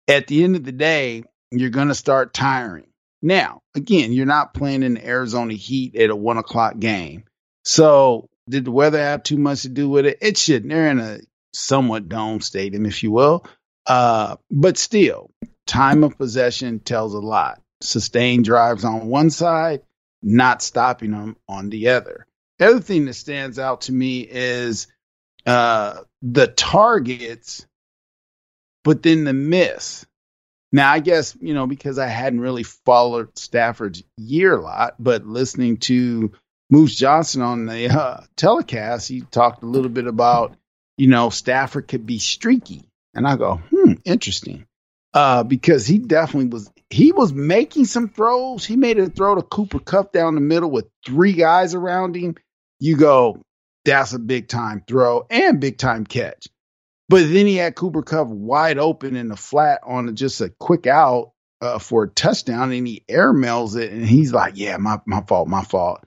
at 0.08 0.26
the 0.26 0.44
end 0.44 0.56
of 0.56 0.64
the 0.64 0.72
day, 0.72 1.24
you're 1.58 1.70
going 1.70 1.88
to 1.88 1.94
start 1.94 2.34
tiring. 2.34 2.86
Now, 3.22 3.62
again, 3.74 4.12
you're 4.12 4.26
not 4.26 4.54
playing 4.54 4.82
in 4.82 4.94
the 4.94 5.06
Arizona 5.06 5.54
Heat 5.54 5.96
at 5.96 6.10
a 6.10 6.16
one 6.16 6.36
o'clock 6.36 6.78
game. 6.78 7.24
So, 7.64 8.28
did 8.48 8.66
the 8.66 8.70
weather 8.70 8.98
have 8.98 9.22
too 9.22 9.38
much 9.38 9.62
to 9.62 9.70
do 9.70 9.88
with 9.88 10.04
it? 10.04 10.18
It 10.20 10.36
shouldn't. 10.36 10.70
They're 10.70 10.90
in 10.90 11.00
a 11.00 11.20
somewhat 11.54 12.08
dome 12.08 12.40
stadium, 12.40 12.84
if 12.84 13.02
you 13.02 13.10
will. 13.10 13.46
Uh, 13.86 14.36
but 14.50 14.76
still, 14.76 15.30
time 15.66 16.04
of 16.04 16.18
possession 16.18 16.80
tells 16.80 17.14
a 17.14 17.20
lot. 17.20 17.60
Sustained 17.80 18.44
drives 18.44 18.84
on 18.84 19.06
one 19.06 19.30
side, 19.30 19.82
not 20.22 20.62
stopping 20.62 21.12
them 21.12 21.36
on 21.48 21.70
the 21.70 21.88
other. 21.88 22.26
The 22.58 22.66
other 22.66 22.80
thing 22.80 23.06
that 23.06 23.14
stands 23.14 23.58
out 23.58 23.82
to 23.82 23.92
me 23.92 24.20
is 24.20 24.86
uh, 25.46 26.00
the 26.22 26.46
targets, 26.46 27.66
but 28.84 29.02
then 29.02 29.24
the 29.24 29.32
miss. 29.32 30.06
Now, 30.74 30.90
I 30.90 30.98
guess, 30.98 31.36
you 31.40 31.54
know, 31.54 31.68
because 31.68 32.00
I 32.00 32.08
hadn't 32.08 32.40
really 32.40 32.64
followed 32.64 33.38
Stafford's 33.38 34.02
year 34.16 34.56
a 34.56 34.60
lot, 34.60 34.96
but 34.98 35.24
listening 35.24 35.76
to 35.76 36.32
Moose 36.68 36.96
Johnston 36.96 37.42
on 37.42 37.66
the 37.66 37.88
uh, 37.88 38.22
telecast, 38.34 39.06
he 39.06 39.20
talked 39.20 39.62
a 39.62 39.66
little 39.66 39.88
bit 39.88 40.08
about, 40.08 40.56
you 40.96 41.06
know, 41.06 41.30
Stafford 41.30 41.86
could 41.86 42.06
be 42.06 42.18
streaky. 42.18 42.82
And 43.14 43.24
I 43.24 43.36
go, 43.36 43.60
hmm, 43.70 43.92
interesting. 44.04 44.66
Uh, 45.12 45.44
because 45.44 45.86
he 45.86 45.98
definitely 45.98 46.48
was, 46.48 46.68
he 46.90 47.12
was 47.12 47.32
making 47.32 47.84
some 47.84 48.08
throws. 48.08 48.64
He 48.64 48.74
made 48.74 48.98
a 48.98 49.08
throw 49.08 49.36
to 49.36 49.42
Cooper 49.42 49.78
Kupp 49.78 50.12
down 50.12 50.34
the 50.34 50.40
middle 50.40 50.72
with 50.72 50.88
three 51.06 51.34
guys 51.34 51.76
around 51.76 52.16
him. 52.16 52.34
You 52.80 52.96
go, 52.96 53.40
that's 53.84 54.12
a 54.12 54.18
big 54.18 54.48
time 54.48 54.82
throw 54.88 55.24
and 55.30 55.60
big 55.60 55.78
time 55.78 56.04
catch. 56.04 56.48
But 57.08 57.24
then 57.24 57.46
he 57.46 57.56
had 57.56 57.74
Cooper 57.74 58.02
Kupp 58.02 58.28
wide 58.28 58.78
open 58.78 59.16
in 59.16 59.28
the 59.28 59.36
flat 59.36 59.80
on 59.84 60.14
just 60.16 60.40
a 60.40 60.48
quick 60.58 60.86
out 60.86 61.32
uh, 61.60 61.78
for 61.78 62.04
a 62.04 62.08
touchdown, 62.08 62.72
and 62.72 62.86
he 62.86 63.04
airmails 63.08 63.76
it, 63.76 63.92
and 63.92 64.06
he's 64.06 64.32
like, 64.32 64.54
"Yeah, 64.56 64.76
my 64.78 65.00
my 65.06 65.22
fault, 65.22 65.48
my 65.48 65.62
fault." 65.62 66.00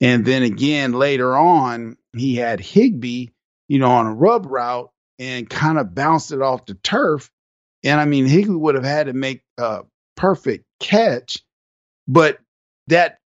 And 0.00 0.24
then 0.24 0.42
again 0.42 0.92
later 0.92 1.36
on, 1.36 1.96
he 2.16 2.36
had 2.36 2.60
Higbee, 2.60 3.28
you 3.68 3.78
know, 3.78 3.90
on 3.90 4.06
a 4.06 4.14
rub 4.14 4.46
route 4.46 4.90
and 5.18 5.48
kind 5.48 5.78
of 5.78 5.94
bounced 5.94 6.32
it 6.32 6.42
off 6.42 6.66
the 6.66 6.74
turf. 6.74 7.30
And 7.84 8.00
I 8.00 8.04
mean, 8.04 8.26
Higbee 8.26 8.54
would 8.54 8.74
have 8.74 8.84
had 8.84 9.06
to 9.06 9.12
make 9.12 9.42
a 9.58 9.82
perfect 10.16 10.64
catch, 10.80 11.38
but 12.06 12.38
that 12.88 13.18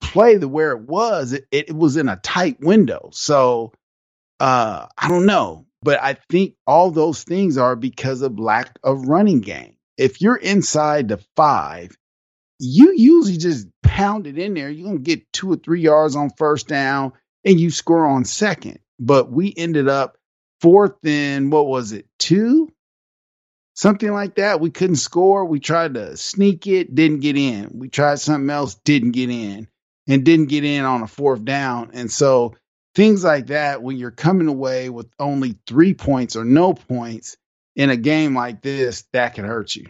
play 0.00 0.36
the 0.36 0.48
where 0.48 0.72
it 0.72 0.82
was, 0.82 1.32
it, 1.32 1.46
it 1.50 1.74
was 1.74 1.96
in 1.96 2.08
a 2.08 2.16
tight 2.16 2.58
window. 2.60 3.10
So 3.12 3.72
uh, 4.40 4.86
I 4.96 5.08
don't 5.08 5.26
know. 5.26 5.66
But 5.82 6.02
I 6.02 6.16
think 6.28 6.54
all 6.66 6.90
those 6.90 7.22
things 7.22 7.56
are 7.56 7.76
because 7.76 8.22
of 8.22 8.38
lack 8.38 8.78
of 8.82 9.06
running 9.06 9.40
game. 9.40 9.76
If 9.96 10.20
you're 10.20 10.36
inside 10.36 11.08
the 11.08 11.20
five, 11.36 11.96
you 12.58 12.94
usually 12.96 13.36
just 13.36 13.68
pound 13.82 14.26
it 14.26 14.38
in 14.38 14.54
there. 14.54 14.70
You're 14.70 14.86
going 14.86 14.98
to 14.98 15.02
get 15.02 15.32
two 15.32 15.52
or 15.52 15.56
three 15.56 15.80
yards 15.80 16.16
on 16.16 16.30
first 16.36 16.68
down 16.68 17.12
and 17.44 17.60
you 17.60 17.70
score 17.70 18.06
on 18.06 18.24
second. 18.24 18.80
But 18.98 19.30
we 19.30 19.54
ended 19.56 19.88
up 19.88 20.16
fourth 20.60 20.96
and 21.04 21.52
what 21.52 21.66
was 21.66 21.92
it, 21.92 22.06
two? 22.18 22.72
Something 23.74 24.12
like 24.12 24.36
that. 24.36 24.60
We 24.60 24.70
couldn't 24.70 24.96
score. 24.96 25.44
We 25.44 25.60
tried 25.60 25.94
to 25.94 26.16
sneak 26.16 26.66
it, 26.66 26.94
didn't 26.94 27.20
get 27.20 27.36
in. 27.36 27.70
We 27.74 27.88
tried 27.88 28.18
something 28.18 28.50
else, 28.50 28.74
didn't 28.84 29.12
get 29.12 29.30
in, 29.30 29.68
and 30.08 30.24
didn't 30.24 30.48
get 30.48 30.64
in 30.64 30.84
on 30.84 31.02
a 31.02 31.06
fourth 31.06 31.44
down. 31.44 31.90
And 31.92 32.10
so 32.10 32.56
things 32.98 33.22
like 33.22 33.46
that 33.46 33.80
when 33.80 33.96
you're 33.96 34.10
coming 34.10 34.48
away 34.48 34.90
with 34.90 35.06
only 35.20 35.54
three 35.68 35.94
points 35.94 36.34
or 36.34 36.44
no 36.44 36.74
points 36.74 37.36
in 37.76 37.90
a 37.90 37.96
game 37.96 38.34
like 38.34 38.60
this 38.60 39.04
that 39.12 39.34
can 39.34 39.44
hurt 39.44 39.76
you. 39.76 39.86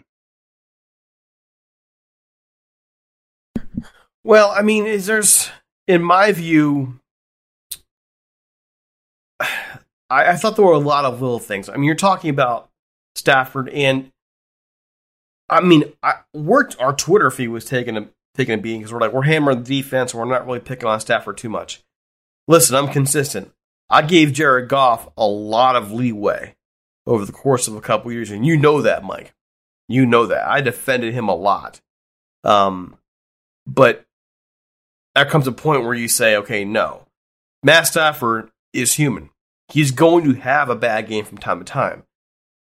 Well 4.23 4.51
i 4.51 4.61
mean 4.61 4.85
is 4.85 5.07
there's 5.07 5.49
in 5.87 6.03
my 6.03 6.31
view 6.33 6.99
I, 9.39 9.47
I 10.11 10.35
thought 10.35 10.55
there 10.55 10.65
were 10.65 10.73
a 10.73 10.77
lot 10.77 11.05
of 11.05 11.19
little 11.19 11.39
things. 11.39 11.67
I 11.67 11.77
mean 11.77 11.85
you're 11.85 11.95
talking 11.95 12.29
about 12.29 12.69
stafford 13.15 13.69
and 13.69 14.11
i 15.49 15.61
mean 15.61 15.83
I, 16.03 16.19
we're, 16.35 16.69
our 16.77 16.93
twitter 16.93 17.31
feed 17.31 17.47
was 17.47 17.65
taking 17.65 17.97
a 17.97 18.07
taking 18.35 18.53
a 18.53 18.57
beating 18.59 18.81
because 18.81 18.93
we're 18.93 18.99
like 18.99 19.13
we're 19.13 19.23
hammering 19.23 19.63
the 19.63 19.81
defense 19.81 20.13
and 20.13 20.21
we're 20.21 20.29
not 20.29 20.45
really 20.45 20.59
picking 20.59 20.87
on 20.87 20.99
stafford 20.99 21.37
too 21.37 21.49
much 21.49 21.81
Listen, 22.49 22.75
I'm 22.75 22.87
consistent. 22.87 23.51
I 23.91 24.01
gave 24.01 24.33
Jared 24.33 24.69
Goff 24.69 25.07
a 25.15 25.27
lot 25.27 25.75
of 25.75 25.91
leeway 25.91 26.55
over 27.05 27.23
the 27.23 27.31
course 27.31 27.67
of 27.67 27.75
a 27.75 27.81
couple 27.81 28.11
years, 28.11 28.31
and 28.31 28.43
you 28.43 28.57
know 28.57 28.81
that, 28.81 29.03
Mike. 29.03 29.35
You 29.87 30.07
know 30.07 30.25
that. 30.25 30.47
I 30.47 30.59
defended 30.59 31.13
him 31.13 31.29
a 31.29 31.35
lot. 31.35 31.79
Um, 32.43 32.97
but 33.67 34.03
there 35.13 35.25
comes 35.25 35.45
a 35.45 35.51
point 35.51 35.83
where 35.83 35.93
you 35.93 36.07
say, 36.07 36.35
okay, 36.37 36.65
no. 36.65 37.05
Matt 37.61 37.85
Stafford 37.85 38.49
is 38.73 38.93
human. 38.93 39.29
He's 39.67 39.91
going 39.91 40.23
to 40.23 40.33
have 40.39 40.69
a 40.69 40.75
bad 40.75 41.07
game 41.07 41.25
from 41.25 41.37
time 41.37 41.59
to 41.59 41.65
time. 41.65 42.01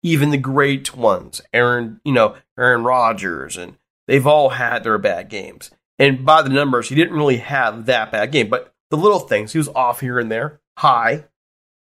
Even 0.04 0.32
the 0.32 0.38
great 0.38 0.98
ones, 0.98 1.40
Aaron, 1.54 2.02
you 2.04 2.12
know, 2.12 2.36
Aaron 2.60 2.84
Rodgers, 2.84 3.56
and 3.56 3.78
they've 4.06 4.28
all 4.28 4.50
had 4.50 4.84
their 4.84 4.98
bad 4.98 5.30
games. 5.30 5.72
And 5.98 6.26
by 6.26 6.42
the 6.42 6.50
numbers, 6.50 6.90
he 6.90 6.96
didn't 6.96 7.16
really 7.16 7.38
have 7.38 7.86
that 7.86 8.12
bad 8.12 8.34
game. 8.34 8.50
But 8.50 8.74
the 8.90 8.98
little 8.98 9.20
things. 9.20 9.52
He 9.52 9.58
was 9.58 9.70
off 9.70 10.00
here 10.00 10.20
and 10.20 10.32
there. 10.32 10.60
High. 10.78 11.26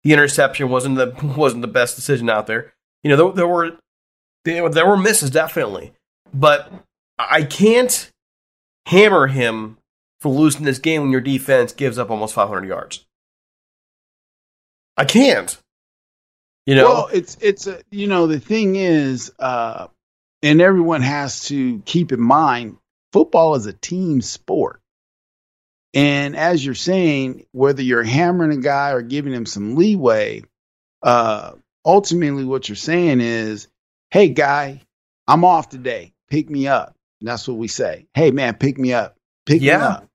The 0.02 0.12
interception 0.12 0.70
wasn't 0.70 0.96
the 0.96 1.14
wasn't 1.36 1.62
the 1.62 1.68
best 1.68 1.96
decision 1.96 2.30
out 2.30 2.46
there. 2.46 2.72
You 3.02 3.10
know, 3.10 3.16
there, 3.16 3.32
there 3.32 3.48
were 3.48 3.78
there, 4.44 4.86
were 4.86 4.96
misses 4.96 5.30
definitely, 5.30 5.92
but 6.32 6.72
I 7.18 7.42
can't 7.42 8.10
hammer 8.86 9.26
him 9.26 9.76
for 10.20 10.30
losing 10.30 10.64
this 10.64 10.78
game 10.78 11.02
when 11.02 11.10
your 11.10 11.20
defense 11.20 11.72
gives 11.72 11.98
up 11.98 12.10
almost 12.10 12.34
500 12.34 12.66
yards. 12.66 13.04
I 14.96 15.04
can't. 15.04 15.56
You 16.66 16.74
know, 16.74 16.84
well, 16.84 17.08
it's 17.12 17.36
it's 17.40 17.66
a 17.66 17.80
you 17.90 18.06
know 18.06 18.26
the 18.26 18.38
thing 18.38 18.76
is, 18.76 19.32
uh, 19.38 19.88
and 20.42 20.60
everyone 20.60 21.02
has 21.02 21.46
to 21.46 21.80
keep 21.80 22.12
in 22.12 22.20
mind, 22.20 22.76
football 23.12 23.54
is 23.54 23.66
a 23.66 23.72
team 23.72 24.20
sport. 24.20 24.79
And 25.94 26.36
as 26.36 26.64
you're 26.64 26.74
saying, 26.74 27.46
whether 27.52 27.82
you're 27.82 28.02
hammering 28.04 28.52
a 28.52 28.62
guy 28.62 28.92
or 28.92 29.02
giving 29.02 29.32
him 29.32 29.46
some 29.46 29.76
leeway, 29.76 30.42
uh, 31.02 31.52
ultimately 31.84 32.44
what 32.44 32.68
you're 32.68 32.76
saying 32.76 33.20
is, 33.20 33.68
hey, 34.10 34.28
guy, 34.28 34.82
I'm 35.26 35.44
off 35.44 35.68
today. 35.68 36.12
Pick 36.30 36.48
me 36.50 36.68
up. 36.68 36.94
And 37.20 37.28
that's 37.28 37.48
what 37.48 37.58
we 37.58 37.68
say. 37.68 38.06
Hey, 38.14 38.30
man, 38.30 38.54
pick 38.54 38.78
me 38.78 38.92
up. 38.92 39.16
Pick 39.46 39.62
Yeah. 39.62 39.78
me 39.78 39.84
up. 39.84 40.08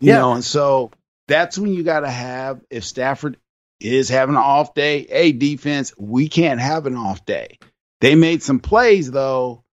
You 0.00 0.12
Yeah. 0.12 0.14
know, 0.14 0.32
and 0.34 0.44
so 0.44 0.90
that's 1.28 1.58
when 1.58 1.72
you 1.72 1.82
got 1.84 2.00
to 2.00 2.10
have, 2.10 2.60
if 2.70 2.84
Stafford 2.84 3.38
is 3.80 4.08
having 4.08 4.34
an 4.34 4.40
off 4.42 4.74
day, 4.74 5.06
hey, 5.08 5.32
defense, 5.32 5.94
we 5.98 6.28
can't 6.28 6.60
have 6.60 6.86
an 6.86 6.96
off 6.96 7.24
day. 7.24 7.58
They 8.00 8.14
made 8.14 8.42
some 8.42 8.60
plays, 8.60 9.10
though, 9.10 9.64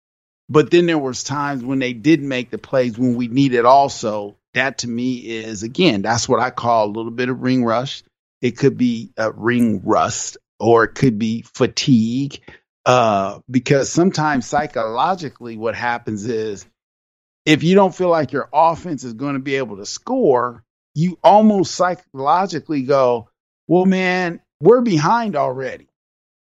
but 0.48 0.70
then 0.70 0.86
there 0.86 0.98
was 0.98 1.24
times 1.24 1.64
when 1.64 1.80
they 1.80 1.92
didn't 1.92 2.28
make 2.28 2.50
the 2.50 2.58
plays 2.58 2.98
when 2.98 3.16
we 3.16 3.28
needed 3.28 3.64
also. 3.64 4.36
That 4.54 4.78
to 4.78 4.88
me 4.88 5.14
is, 5.16 5.62
again, 5.62 6.02
that's 6.02 6.28
what 6.28 6.40
I 6.40 6.50
call 6.50 6.86
a 6.86 6.92
little 6.92 7.10
bit 7.10 7.28
of 7.28 7.40
ring 7.40 7.64
rush. 7.64 8.02
It 8.40 8.58
could 8.58 8.76
be 8.76 9.12
a 9.16 9.30
ring 9.30 9.82
rust 9.84 10.36
or 10.58 10.84
it 10.84 10.94
could 10.94 11.18
be 11.18 11.42
fatigue. 11.54 12.40
Uh, 12.84 13.38
because 13.48 13.90
sometimes 13.90 14.46
psychologically, 14.46 15.56
what 15.56 15.74
happens 15.74 16.26
is 16.26 16.66
if 17.46 17.62
you 17.62 17.74
don't 17.74 17.94
feel 17.94 18.08
like 18.08 18.32
your 18.32 18.48
offense 18.52 19.04
is 19.04 19.14
going 19.14 19.34
to 19.34 19.40
be 19.40 19.56
able 19.56 19.78
to 19.78 19.86
score, 19.86 20.64
you 20.94 21.18
almost 21.22 21.74
psychologically 21.74 22.82
go, 22.82 23.28
well, 23.66 23.86
man, 23.86 24.40
we're 24.60 24.80
behind 24.80 25.36
already. 25.36 25.88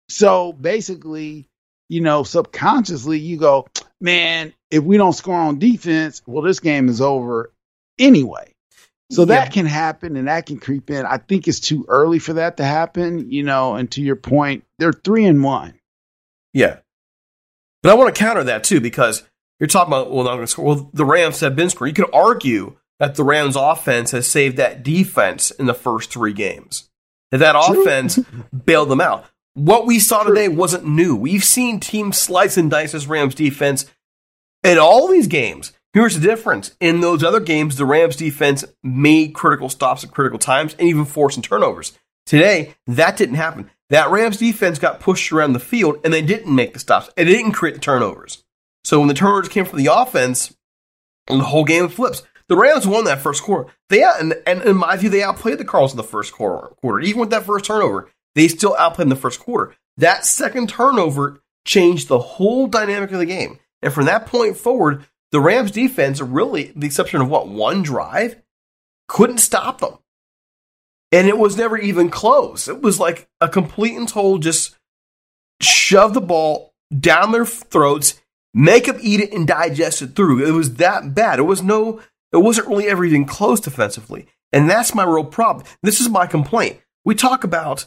So 0.08 0.52
basically, 0.52 1.48
you 1.88 2.00
know, 2.00 2.22
subconsciously, 2.22 3.18
you 3.18 3.36
go, 3.36 3.66
man, 4.00 4.52
if 4.70 4.82
we 4.82 4.96
don't 4.96 5.12
score 5.12 5.34
on 5.34 5.58
defense, 5.58 6.22
well, 6.26 6.42
this 6.42 6.60
game 6.60 6.88
is 6.88 7.00
over 7.00 7.51
anyway. 7.98 8.54
So 9.10 9.26
that 9.26 9.46
Yeah. 9.48 9.50
can 9.50 9.66
happen 9.66 10.16
and 10.16 10.26
that 10.28 10.46
can 10.46 10.58
creep 10.58 10.88
in. 10.90 11.04
I 11.04 11.18
think 11.18 11.46
it's 11.46 11.60
too 11.60 11.84
early 11.88 12.18
for 12.18 12.32
that 12.34 12.56
to 12.56 12.64
happen, 12.64 13.30
you 13.30 13.42
know, 13.42 13.74
and 13.74 13.90
to 13.92 14.00
your 14.00 14.16
point, 14.16 14.64
they're 14.78 14.92
three 14.92 15.26
and 15.26 15.42
one. 15.44 15.74
Yeah. 16.54 16.78
But 17.82 17.90
I 17.90 17.94
want 17.94 18.14
to 18.14 18.18
counter 18.18 18.44
that 18.44 18.64
too 18.64 18.80
because 18.80 19.22
you're 19.60 19.66
talking 19.66 19.92
about, 19.92 20.10
well, 20.10 20.24
not 20.24 20.30
going 20.34 20.40
to 20.42 20.46
score. 20.46 20.64
Well, 20.64 20.90
the 20.94 21.04
Rams 21.04 21.40
have 21.40 21.54
been 21.54 21.68
scoring. 21.68 21.90
You 21.94 22.04
could 22.04 22.14
argue 22.14 22.76
that 23.00 23.16
the 23.16 23.24
Rams 23.24 23.56
offense 23.56 24.12
has 24.12 24.26
saved 24.26 24.56
that 24.56 24.82
defense 24.82 25.50
in 25.50 25.66
the 25.66 25.74
first 25.74 26.10
three 26.10 26.32
games. 26.32 26.88
That 27.32 27.38
that 27.38 27.56
True. 27.66 27.82
offense 27.82 28.18
bailed 28.64 28.88
them 28.88 29.00
out. 29.00 29.26
What 29.54 29.86
we 29.86 29.98
saw 29.98 30.22
today 30.22 30.48
wasn't 30.48 30.86
new. 30.86 31.14
We've 31.14 31.44
seen 31.44 31.80
teams 31.80 32.16
slice 32.16 32.56
and 32.56 32.70
dice 32.70 32.92
this 32.92 33.06
Rams 33.06 33.34
defense 33.34 33.84
in 34.64 34.78
all 34.78 35.08
these 35.08 35.26
games. 35.26 35.72
Here's 35.94 36.18
the 36.18 36.26
difference. 36.26 36.74
In 36.80 37.00
those 37.00 37.22
other 37.22 37.40
games, 37.40 37.76
the 37.76 37.84
Rams 37.84 38.16
defense 38.16 38.64
made 38.82 39.34
critical 39.34 39.68
stops 39.68 40.04
at 40.04 40.10
critical 40.10 40.38
times 40.38 40.74
and 40.78 40.88
even 40.88 41.04
forcing 41.04 41.42
turnovers. 41.42 41.98
Today, 42.24 42.74
that 42.86 43.16
didn't 43.16 43.34
happen. 43.34 43.70
That 43.90 44.10
Rams 44.10 44.38
defense 44.38 44.78
got 44.78 45.00
pushed 45.00 45.32
around 45.32 45.52
the 45.52 45.60
field 45.60 46.00
and 46.02 46.12
they 46.12 46.22
didn't 46.22 46.54
make 46.54 46.72
the 46.72 46.78
stops. 46.78 47.10
And 47.16 47.28
they 47.28 47.34
didn't 47.34 47.52
create 47.52 47.74
the 47.74 47.80
turnovers. 47.80 48.42
So 48.84 48.98
when 48.98 49.08
the 49.08 49.14
turnovers 49.14 49.48
came 49.48 49.66
from 49.66 49.78
the 49.78 49.92
offense, 49.92 50.54
and 51.28 51.40
the 51.40 51.44
whole 51.44 51.64
game 51.64 51.88
flips. 51.88 52.22
The 52.48 52.56
Rams 52.56 52.86
won 52.86 53.04
that 53.04 53.20
first 53.20 53.42
quarter. 53.42 53.70
They 53.88 54.02
and, 54.02 54.34
and 54.46 54.62
in 54.62 54.76
my 54.76 54.96
view, 54.96 55.08
they 55.08 55.22
outplayed 55.22 55.58
the 55.58 55.64
Cardinals 55.64 55.92
in 55.92 55.96
the 55.96 56.02
first 56.02 56.32
quarter. 56.32 56.74
Quarter, 56.76 57.00
even 57.00 57.20
with 57.20 57.30
that 57.30 57.44
first 57.44 57.64
turnover, 57.64 58.10
they 58.34 58.48
still 58.48 58.76
outplayed 58.78 59.06
in 59.06 59.10
the 59.10 59.16
first 59.16 59.40
quarter. 59.40 59.74
That 59.96 60.26
second 60.26 60.68
turnover 60.68 61.40
changed 61.64 62.08
the 62.08 62.18
whole 62.18 62.66
dynamic 62.66 63.12
of 63.12 63.18
the 63.18 63.26
game. 63.26 63.58
And 63.82 63.92
from 63.92 64.06
that 64.06 64.26
point 64.26 64.56
forward, 64.56 65.04
the 65.32 65.40
Rams 65.40 65.70
defense, 65.70 66.20
really, 66.20 66.72
the 66.76 66.86
exception 66.86 67.20
of 67.20 67.28
what 67.28 67.48
one 67.48 67.82
drive, 67.82 68.36
couldn't 69.08 69.38
stop 69.38 69.80
them. 69.80 69.98
And 71.10 71.28
it 71.28 71.36
was 71.36 71.56
never 71.56 71.76
even 71.76 72.08
close. 72.08 72.68
It 72.68 72.80
was 72.80 73.00
like 73.00 73.28
a 73.40 73.48
complete 73.48 73.96
and 73.96 74.08
total 74.08 74.38
just 74.38 74.76
shove 75.60 76.14
the 76.14 76.20
ball 76.20 76.72
down 76.98 77.32
their 77.32 77.44
throats, 77.46 78.20
make 78.54 78.86
them 78.86 78.98
eat 79.00 79.20
it 79.20 79.32
and 79.32 79.46
digest 79.46 80.02
it 80.02 80.14
through. 80.14 80.46
It 80.46 80.52
was 80.52 80.74
that 80.74 81.14
bad. 81.14 81.38
It 81.38 81.42
was 81.42 81.62
no, 81.62 82.00
it 82.32 82.38
wasn't 82.38 82.68
really 82.68 82.88
ever 82.88 83.04
even 83.04 83.24
close 83.24 83.60
defensively. 83.60 84.26
And 84.52 84.68
that's 84.68 84.94
my 84.94 85.04
real 85.04 85.24
problem. 85.24 85.66
This 85.82 86.00
is 86.00 86.08
my 86.08 86.26
complaint. 86.26 86.78
We 87.04 87.14
talk 87.14 87.44
about, 87.44 87.86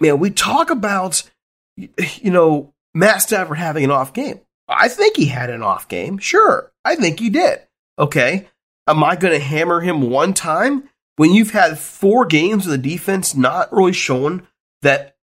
man, 0.00 0.18
we 0.18 0.30
talk 0.30 0.70
about, 0.70 1.28
you 1.76 2.30
know, 2.30 2.72
Matt 2.94 3.22
Stafford 3.22 3.58
having 3.58 3.84
an 3.84 3.90
off 3.90 4.12
game. 4.12 4.40
I 4.68 4.88
think 4.88 5.16
he 5.16 5.26
had 5.26 5.50
an 5.50 5.62
off 5.62 5.88
game. 5.88 6.18
Sure. 6.18 6.72
I 6.84 6.96
think 6.96 7.20
he 7.20 7.30
did. 7.30 7.60
Okay. 7.98 8.48
Am 8.86 9.04
I 9.04 9.16
going 9.16 9.34
to 9.34 9.44
hammer 9.44 9.80
him 9.80 10.10
one 10.10 10.34
time 10.34 10.88
when 11.16 11.32
you've 11.32 11.50
had 11.50 11.78
four 11.78 12.24
games 12.24 12.66
of 12.66 12.72
the 12.72 12.78
defense 12.78 13.34
not 13.34 13.72
really 13.72 13.92
showing 13.92 14.46
that 14.82 15.16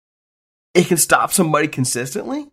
it 0.74 0.86
can 0.86 0.96
stop 0.96 1.32
somebody 1.32 1.68
consistently? 1.68 2.46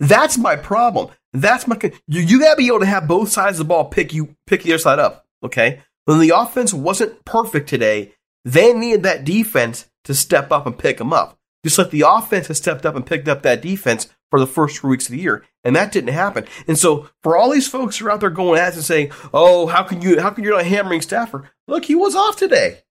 That's 0.00 0.38
my 0.38 0.56
problem. 0.56 1.10
That's 1.32 1.66
my 1.66 1.78
you. 2.08 2.20
You 2.20 2.40
got 2.40 2.52
to 2.52 2.56
be 2.56 2.66
able 2.68 2.80
to 2.80 2.86
have 2.86 3.06
both 3.06 3.28
sides 3.28 3.60
of 3.60 3.66
the 3.66 3.68
ball 3.68 3.84
pick 3.84 4.12
you 4.12 4.34
pick 4.46 4.62
the 4.62 4.72
other 4.72 4.78
side 4.78 4.98
up. 4.98 5.26
Okay. 5.44 5.82
When 6.06 6.18
the 6.18 6.32
offense 6.34 6.72
wasn't 6.72 7.24
perfect 7.24 7.68
today, 7.68 8.14
they 8.44 8.72
needed 8.72 9.02
that 9.04 9.24
defense 9.24 9.88
to 10.04 10.14
step 10.14 10.50
up 10.50 10.66
and 10.66 10.76
pick 10.76 10.98
them 10.98 11.12
up. 11.12 11.38
Just 11.64 11.78
like 11.78 11.90
the 11.90 12.04
offense 12.06 12.46
has 12.46 12.56
stepped 12.56 12.86
up 12.86 12.96
and 12.96 13.04
picked 13.04 13.28
up 13.28 13.42
that 13.42 13.60
defense 13.60 14.08
for 14.30 14.40
the 14.40 14.46
first 14.46 14.78
three 14.78 14.90
weeks 14.90 15.06
of 15.06 15.12
the 15.12 15.20
year, 15.20 15.44
and 15.64 15.74
that 15.76 15.92
didn't 15.92 16.14
happen. 16.14 16.46
And 16.66 16.78
so, 16.78 17.08
for 17.22 17.36
all 17.36 17.50
these 17.50 17.68
folks 17.68 17.98
who 17.98 18.06
are 18.06 18.10
out 18.10 18.20
there 18.20 18.30
going 18.30 18.60
at 18.60 18.74
and 18.74 18.84
saying, 18.84 19.12
"Oh, 19.34 19.66
how 19.66 19.82
can 19.82 20.00
you? 20.00 20.20
How 20.20 20.30
can 20.30 20.44
you 20.44 20.50
not 20.50 20.64
hammering 20.64 21.02
Stafford?" 21.02 21.48
Look, 21.66 21.86
he 21.86 21.94
was 21.94 22.14
off 22.14 22.36
today, 22.36 22.82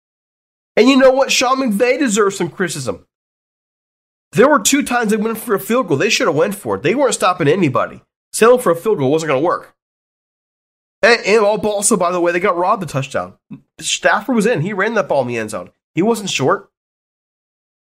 and 0.75 0.87
you 0.87 0.97
know 0.97 1.11
what? 1.11 1.31
Sean 1.31 1.57
McVay 1.57 1.97
deserves 1.99 2.37
some 2.37 2.49
criticism. 2.49 3.05
There 4.31 4.47
were 4.49 4.59
two 4.59 4.83
times 4.83 5.11
they 5.11 5.17
went 5.17 5.37
for 5.37 5.55
a 5.55 5.59
field 5.59 5.87
goal. 5.87 5.97
They 5.97 6.09
should 6.09 6.27
have 6.27 6.35
went 6.35 6.55
for 6.55 6.75
it. 6.75 6.83
They 6.83 6.93
weren't 6.93 7.15
stopping 7.15 7.47
anybody. 7.47 8.01
Settling 8.31 8.61
for 8.61 8.71
a 8.71 8.75
field 8.75 8.99
goal 8.99 9.11
wasn't 9.11 9.29
going 9.29 9.41
to 9.41 9.45
work. 9.45 9.75
And, 11.01 11.19
and 11.25 11.43
also, 11.43 11.97
by 11.97 12.11
the 12.11 12.21
way, 12.21 12.31
they 12.31 12.39
got 12.39 12.57
robbed 12.57 12.81
the 12.81 12.85
touchdown. 12.85 13.35
Stafford 13.79 14.35
was 14.35 14.45
in. 14.45 14.61
He 14.61 14.73
ran 14.73 14.93
that 14.95 15.07
ball 15.07 15.21
in 15.21 15.27
the 15.27 15.37
end 15.37 15.49
zone. 15.49 15.71
He 15.95 16.01
wasn't 16.01 16.29
short. 16.29 16.71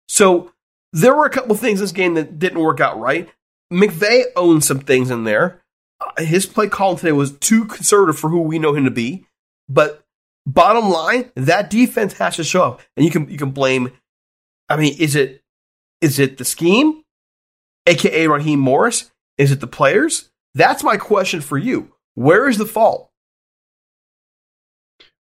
So 0.09 0.53
there 0.93 1.15
were 1.15 1.27
a 1.27 1.31
couple 1.31 1.55
things 1.57 1.81
in 1.81 1.85
this 1.85 1.93
game 1.93 2.15
that 2.15 2.39
didn't 2.39 2.61
work 2.61 2.81
out 2.81 2.99
right. 2.99 3.29
McVay 3.73 4.25
owned 4.37 4.65
some 4.65 4.81
things 4.81 5.11
in 5.11 5.25
there. 5.25 5.63
Uh, 6.01 6.25
His 6.25 6.47
play 6.47 6.69
calling 6.69 6.99
today 6.99 7.13
was 7.13 7.33
too 7.39 7.65
conservative 7.67 8.19
for 8.19 8.31
who 8.31 8.41
we 8.41 8.59
know 8.59 8.75
him 8.75 8.85
to 8.85 8.91
be. 8.91 9.27
But 9.69 10.05
bottom 10.47 10.91
line, 10.91 11.31
that 11.37 11.71
defense 11.71 12.15
has 12.15 12.37
to 12.37 12.45
show 12.45 12.65
up, 12.65 12.81
and 12.97 13.05
you 13.05 13.13
can 13.13 13.31
you 13.31 13.39
can 13.39 13.51
blame. 13.51 13.93
I 14.69 14.77
mean, 14.77 14.97
is 14.99 15.15
it 15.15 15.43
is 16.01 16.19
it 16.19 16.39
the 16.39 16.45
scheme, 16.45 17.03
aka 17.87 18.27
Raheem 18.27 18.59
Morris? 18.59 19.11
Is 19.39 19.53
it 19.53 19.61
the 19.61 19.67
players? 19.67 20.31
That's 20.55 20.83
my 20.83 20.97
question 20.97 21.41
for 21.41 21.57
you. 21.57 21.93
Where 22.15 22.49
is 22.49 22.59
the 22.59 22.67
fault? 22.67 23.11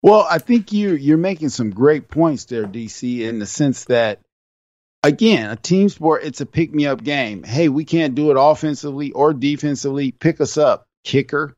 Well, 0.03 0.27
I 0.29 0.39
think 0.39 0.73
you 0.73 0.95
you're 0.95 1.17
making 1.17 1.51
some 1.51 1.71
great 1.71 2.09
points 2.09 2.47
there, 2.47 2.67
DC, 2.67 3.21
in 3.21 3.39
the 3.39 3.47
sense 3.47 3.85
that 3.85 4.19
again, 5.03 5.51
a 5.51 5.57
team 5.57 5.89
sport, 5.89 6.25
it's 6.25 6.41
a 6.41 6.47
pick 6.47 6.73
me 6.73 6.87
up 6.87 7.03
game. 7.03 7.43
Hey, 7.43 7.69
we 7.69 7.85
can't 7.85 8.15
do 8.15 8.31
it 8.31 8.37
offensively 8.39 9.13
or 9.13 9.35
defensively. 9.35 10.13
Pick 10.13 10.41
us 10.41 10.57
up. 10.57 10.87
Kicker. 11.05 11.57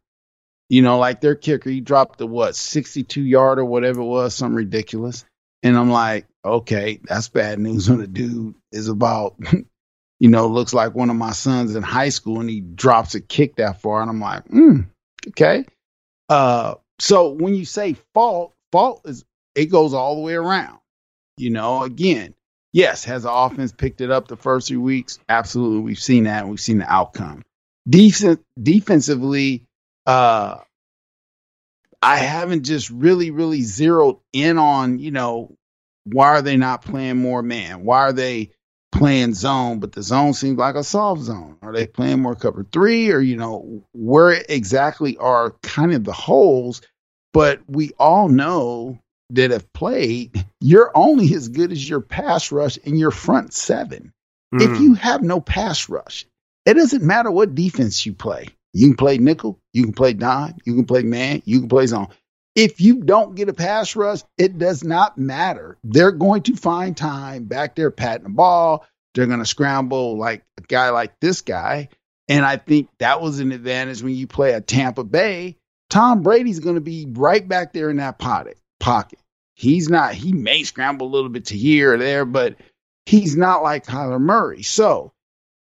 You 0.70 0.82
know, 0.82 0.98
like 0.98 1.20
their 1.20 1.34
kicker, 1.34 1.68
he 1.68 1.80
dropped 1.80 2.18
the 2.18 2.26
what, 2.26 2.56
62 2.56 3.22
yard 3.22 3.58
or 3.58 3.64
whatever 3.64 4.00
it 4.00 4.06
was, 4.06 4.34
something 4.34 4.56
ridiculous. 4.56 5.24
And 5.62 5.76
I'm 5.76 5.90
like, 5.90 6.26
okay, 6.44 7.00
that's 7.04 7.28
bad 7.28 7.58
news 7.58 7.88
when 7.88 8.00
a 8.00 8.06
dude 8.06 8.54
is 8.72 8.88
about, 8.88 9.36
you 10.20 10.30
know, 10.30 10.46
looks 10.46 10.72
like 10.72 10.94
one 10.94 11.10
of 11.10 11.16
my 11.16 11.32
sons 11.32 11.74
in 11.74 11.82
high 11.82 12.08
school 12.08 12.40
and 12.40 12.48
he 12.48 12.60
drops 12.60 13.14
a 13.14 13.20
kick 13.20 13.56
that 13.56 13.82
far. 13.82 14.00
And 14.00 14.10
I'm 14.10 14.20
like, 14.20 14.46
hmm, 14.46 14.80
okay. 15.28 15.64
Uh, 16.28 16.74
so 16.98 17.30
when 17.30 17.54
you 17.54 17.66
say 17.66 17.96
fault, 18.14 18.54
fault 18.72 19.02
is 19.04 19.24
it 19.54 19.66
goes 19.66 19.94
all 19.94 20.16
the 20.16 20.22
way 20.22 20.34
around. 20.34 20.78
You 21.36 21.50
know, 21.50 21.82
again, 21.82 22.34
yes, 22.74 23.04
has 23.04 23.22
the 23.22 23.32
offense 23.32 23.72
picked 23.72 24.02
it 24.02 24.10
up 24.10 24.28
the 24.28 24.36
first 24.36 24.68
three 24.68 24.76
weeks? 24.76 25.18
Absolutely, 25.30 25.80
we've 25.80 25.98
seen 25.98 26.24
that. 26.24 26.42
and 26.42 26.50
We've 26.50 26.60
seen 26.60 26.78
the 26.78 26.92
outcome. 26.92 27.42
Decent 27.88 28.42
defensively, 28.62 29.64
uh, 30.06 30.58
I 32.02 32.16
haven't 32.18 32.64
just 32.64 32.90
really, 32.90 33.30
really 33.30 33.62
zeroed 33.62 34.18
in 34.34 34.58
on 34.58 34.98
you 34.98 35.10
know 35.10 35.56
why 36.04 36.28
are 36.28 36.42
they 36.42 36.58
not 36.58 36.84
playing 36.84 37.16
more 37.16 37.42
man? 37.42 37.84
Why 37.84 38.00
are 38.00 38.12
they 38.12 38.50
playing 38.92 39.34
zone? 39.34 39.80
But 39.80 39.92
the 39.92 40.02
zone 40.02 40.34
seems 40.34 40.58
like 40.58 40.74
a 40.74 40.84
soft 40.84 41.22
zone. 41.22 41.56
Are 41.62 41.72
they 41.72 41.86
playing 41.86 42.20
more 42.20 42.34
cover 42.34 42.66
three, 42.70 43.10
or 43.10 43.20
you 43.20 43.36
know 43.36 43.84
where 43.92 44.42
exactly 44.48 45.16
are 45.16 45.52
kind 45.62 45.94
of 45.94 46.04
the 46.04 46.12
holes? 46.12 46.82
But 47.32 47.60
we 47.66 47.92
all 47.98 48.28
know 48.28 48.98
that 49.30 49.50
have 49.50 49.72
played, 49.72 50.44
you're 50.60 50.90
only 50.94 51.34
as 51.34 51.48
good 51.48 51.72
as 51.72 51.88
your 51.88 52.00
pass 52.00 52.52
rush 52.52 52.76
in 52.78 52.96
your 52.96 53.10
front 53.10 53.52
seven. 53.52 54.12
Mm. 54.54 54.62
If 54.62 54.80
you 54.80 54.94
have 54.94 55.22
no 55.22 55.40
pass 55.40 55.88
rush, 55.88 56.26
it 56.66 56.74
doesn't 56.74 57.02
matter 57.02 57.30
what 57.30 57.54
defense 57.54 58.04
you 58.04 58.12
play. 58.12 58.48
You 58.72 58.88
can 58.88 58.96
play 58.96 59.18
nickel, 59.18 59.60
you 59.72 59.84
can 59.84 59.92
play 59.92 60.14
dime, 60.14 60.56
you 60.64 60.74
can 60.74 60.84
play 60.84 61.02
man, 61.02 61.42
you 61.44 61.60
can 61.60 61.68
play 61.68 61.86
zone. 61.86 62.08
If 62.54 62.80
you 62.80 63.02
don't 63.02 63.34
get 63.34 63.48
a 63.48 63.52
pass 63.52 63.96
rush, 63.96 64.20
it 64.38 64.58
does 64.58 64.84
not 64.84 65.18
matter. 65.18 65.76
They're 65.82 66.12
going 66.12 66.42
to 66.44 66.56
find 66.56 66.96
time 66.96 67.44
back 67.44 67.74
there 67.74 67.90
patting 67.90 68.24
the 68.24 68.30
ball. 68.30 68.86
They're 69.14 69.26
going 69.26 69.40
to 69.40 69.46
scramble 69.46 70.16
like 70.18 70.44
a 70.58 70.62
guy 70.62 70.90
like 70.90 71.18
this 71.20 71.40
guy. 71.40 71.88
And 72.28 72.44
I 72.44 72.56
think 72.56 72.88
that 72.98 73.20
was 73.20 73.40
an 73.40 73.52
advantage 73.52 74.02
when 74.02 74.14
you 74.14 74.26
play 74.26 74.52
a 74.52 74.60
Tampa 74.60 75.04
Bay. 75.04 75.56
Tom 75.90 76.22
Brady's 76.22 76.60
going 76.60 76.76
to 76.76 76.80
be 76.80 77.06
right 77.10 77.46
back 77.46 77.72
there 77.72 77.90
in 77.90 77.98
that 77.98 78.18
pocket. 78.18 78.58
Pocket. 78.80 79.18
He's 79.54 79.88
not. 79.88 80.14
He 80.14 80.32
may 80.32 80.64
scramble 80.64 81.06
a 81.06 81.14
little 81.14 81.28
bit 81.28 81.46
to 81.46 81.56
here 81.56 81.94
or 81.94 81.98
there, 81.98 82.24
but 82.24 82.56
he's 83.06 83.36
not 83.36 83.62
like 83.62 83.86
Kyler 83.86 84.20
Murray. 84.20 84.62
So 84.62 85.12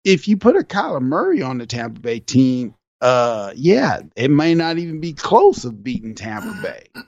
if 0.05 0.29
you 0.29 0.37
put 0.37 0.57
a 0.57 0.61
Kyler 0.61 1.03
Murray 1.03 1.43
on 1.43 1.59
the 1.59 1.67
Tampa 1.67 2.01
Bay 2.01 2.21
team, 2.21 2.75
uh, 3.01 3.53
yeah, 3.55 4.01
it 4.17 4.31
may 4.31 4.55
not 4.55 4.79
even 4.79 5.01
be 5.01 5.13
close 5.13 5.65
of 5.65 5.83
beating 5.83 6.15
Tampa 6.15 6.61
Bay. 6.63 7.03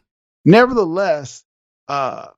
Nevertheless, 0.44 1.44
uh, 1.88 2.28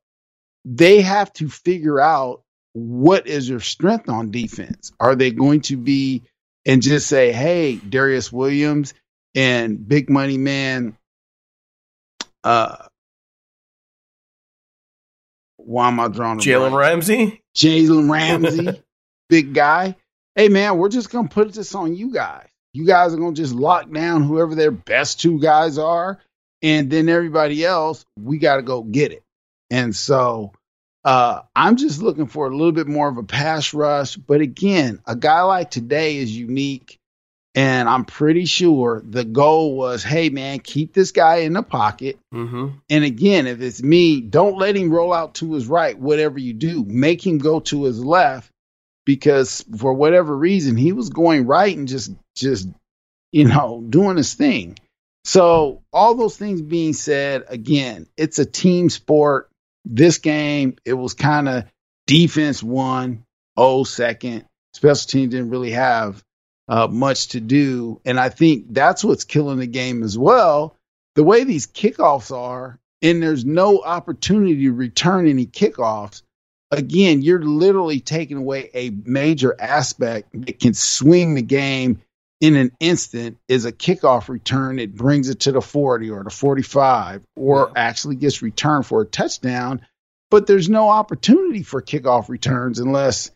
they 0.65 1.01
have 1.01 1.33
to 1.35 1.49
figure 1.49 2.01
out 2.01 2.43
what 2.73 3.27
is 3.27 3.49
their 3.49 3.61
strength 3.61 4.09
on 4.09 4.31
defense. 4.31 4.93
Are 5.01 5.17
they 5.17 5.31
going 5.31 5.63
to 5.63 5.77
be 5.77 6.23
and 6.65 6.83
just 6.83 7.07
say, 7.09 7.33
"Hey, 7.33 7.77
Darious 7.77 8.31
Williams 8.31 8.95
and 9.35 9.87
Big 9.87 10.11
Money 10.11 10.39
Man, 10.39 10.97
uh, 12.45 12.87
why 15.65 15.89
am 15.89 16.01
I 16.01 16.09
drawing 16.09 16.39
Jalen 16.39 16.77
Ramsey? 16.77 17.43
Jalen 17.57 18.11
Ramsey, 18.11 18.83
big 19.29 19.55
guy. 19.55 19.97
Hey 20.35 20.49
man, 20.49 20.79
we're 20.79 20.89
just 20.89 21.11
gonna 21.11 21.29
put 21.29 21.53
this 21.53 21.75
on 21.75 21.95
you 21.95 22.13
guys. 22.13 22.47
You 22.73 22.87
guys 22.87 23.15
are 23.15 23.19
gonna 23.19 23.35
just 23.35 23.55
lock 23.55 23.91
down 23.91 24.23
whoever 24.23 24.55
their 24.55 24.71
best 24.71 25.21
two 25.21 25.41
guys 25.41 25.79
are, 25.79 26.21
and 26.63 26.91
then 26.91 27.09
everybody 27.09 27.65
else, 27.65 28.05
we 28.19 28.39
gotta 28.39 28.63
go 28.63 28.83
get 28.83 29.13
it. 29.13 29.25
And 29.71 29.95
so 29.95 30.53
uh, 31.05 31.43
I'm 31.57 31.77
just 31.77 32.03
looking 32.03 32.27
for 32.27 32.47
a 32.47 32.51
little 32.51 32.73
bit 32.73 32.87
more 32.87 33.09
of 33.09 33.17
a 33.17 33.23
pass 33.23 33.73
rush. 33.73 34.17
But 34.17 34.41
again, 34.41 35.01
a 35.07 35.17
guy 35.17 35.43
like 35.43 35.71
today 35.71 36.19
is 36.19 36.37
unique. 36.37 37.00
And 37.55 37.89
I'm 37.89 38.05
pretty 38.05 38.45
sure 38.45 39.03
the 39.05 39.25
goal 39.25 39.77
was, 39.77 40.05
hey, 40.05 40.29
man, 40.31 40.61
keep 40.61 40.93
this 40.93 41.11
guy 41.11 41.37
in 41.37 41.53
the 41.53 41.63
pocket. 41.63 42.19
Mm-hmm. 42.33 42.69
And 42.89 43.05
again, 43.05 43.49
if 43.49 43.61
it's 43.61 43.83
me, 43.83 44.21
don't 44.21 44.57
let 44.57 44.77
him 44.77 44.93
roll 44.93 45.13
out 45.13 45.35
to 45.37 45.55
his 45.55 45.67
right, 45.67 45.99
whatever 45.99 46.39
you 46.39 46.53
do. 46.53 46.85
Make 46.85 47.27
him 47.27 47.39
go 47.39 47.59
to 47.61 47.85
his 47.85 48.03
left 48.05 48.51
because 49.05 49.65
for 49.77 49.93
whatever 49.93 50.37
reason, 50.37 50.77
he 50.77 50.93
was 50.93 51.09
going 51.09 51.47
right 51.47 51.77
and 51.77 51.89
just, 51.89 52.13
just, 52.37 52.69
you 53.33 53.47
know, 53.47 53.85
doing 53.89 54.17
his 54.17 54.35
thing. 54.35 54.79
So, 55.25 55.83
all 55.93 56.15
those 56.15 56.37
things 56.37 56.63
being 56.63 56.93
said, 56.93 57.45
again, 57.49 58.07
it's 58.17 58.39
a 58.39 58.47
team 58.47 58.89
sport. 58.89 59.49
This 59.85 60.19
game, 60.19 60.77
it 60.85 60.95
was 60.95 61.15
kind 61.15 61.49
of 61.49 61.65
defense 62.07 62.63
one, 62.63 63.25
oh 63.57 63.85
second. 63.85 64.45
Special 64.75 65.09
teams 65.09 65.33
didn't 65.33 65.51
really 65.51 65.73
have 65.73 66.23
uh, 66.71 66.87
much 66.87 67.29
to 67.29 67.41
do. 67.41 68.01
And 68.05 68.19
I 68.19 68.29
think 68.29 68.67
that's 68.73 69.03
what's 69.03 69.25
killing 69.25 69.59
the 69.59 69.67
game 69.67 70.05
as 70.05 70.17
well. 70.17 70.77
The 71.17 71.25
way 71.25 71.43
these 71.43 71.67
kickoffs 71.67 72.35
are, 72.35 72.79
and 73.03 73.21
there's 73.21 73.45
no 73.45 73.83
opportunity 73.83 74.63
to 74.63 74.73
return 74.73 75.29
any 75.29 75.47
kickoffs. 75.47 76.23
Again, 76.71 77.23
you're 77.23 77.43
literally 77.43 77.99
taking 77.99 78.37
away 78.37 78.71
a 78.73 78.91
major 78.91 79.57
aspect 79.59 80.29
that 80.47 80.61
can 80.61 80.73
swing 80.73 81.35
the 81.35 81.43
game 81.43 82.01
in 82.41 82.55
an 82.55 82.71
instant 82.79 83.39
is 83.49 83.65
a 83.65 83.73
kickoff 83.73 84.29
return. 84.29 84.79
It 84.79 84.95
brings 84.95 85.29
it 85.29 85.41
to 85.41 85.53
the 85.53 85.61
40 85.61 86.11
or 86.11 86.23
the 86.23 86.31
45 86.31 87.25
or 87.35 87.73
actually 87.75 88.15
gets 88.15 88.43
returned 88.43 88.87
for 88.87 89.03
a 89.03 89.07
touchdown. 89.07 89.81
But 90.31 90.47
there's 90.47 90.69
no 90.69 90.89
opportunity 90.89 91.65
for 91.65 91.83
kickoff 91.83 92.29
returns 92.29 92.79
unless 92.79 93.33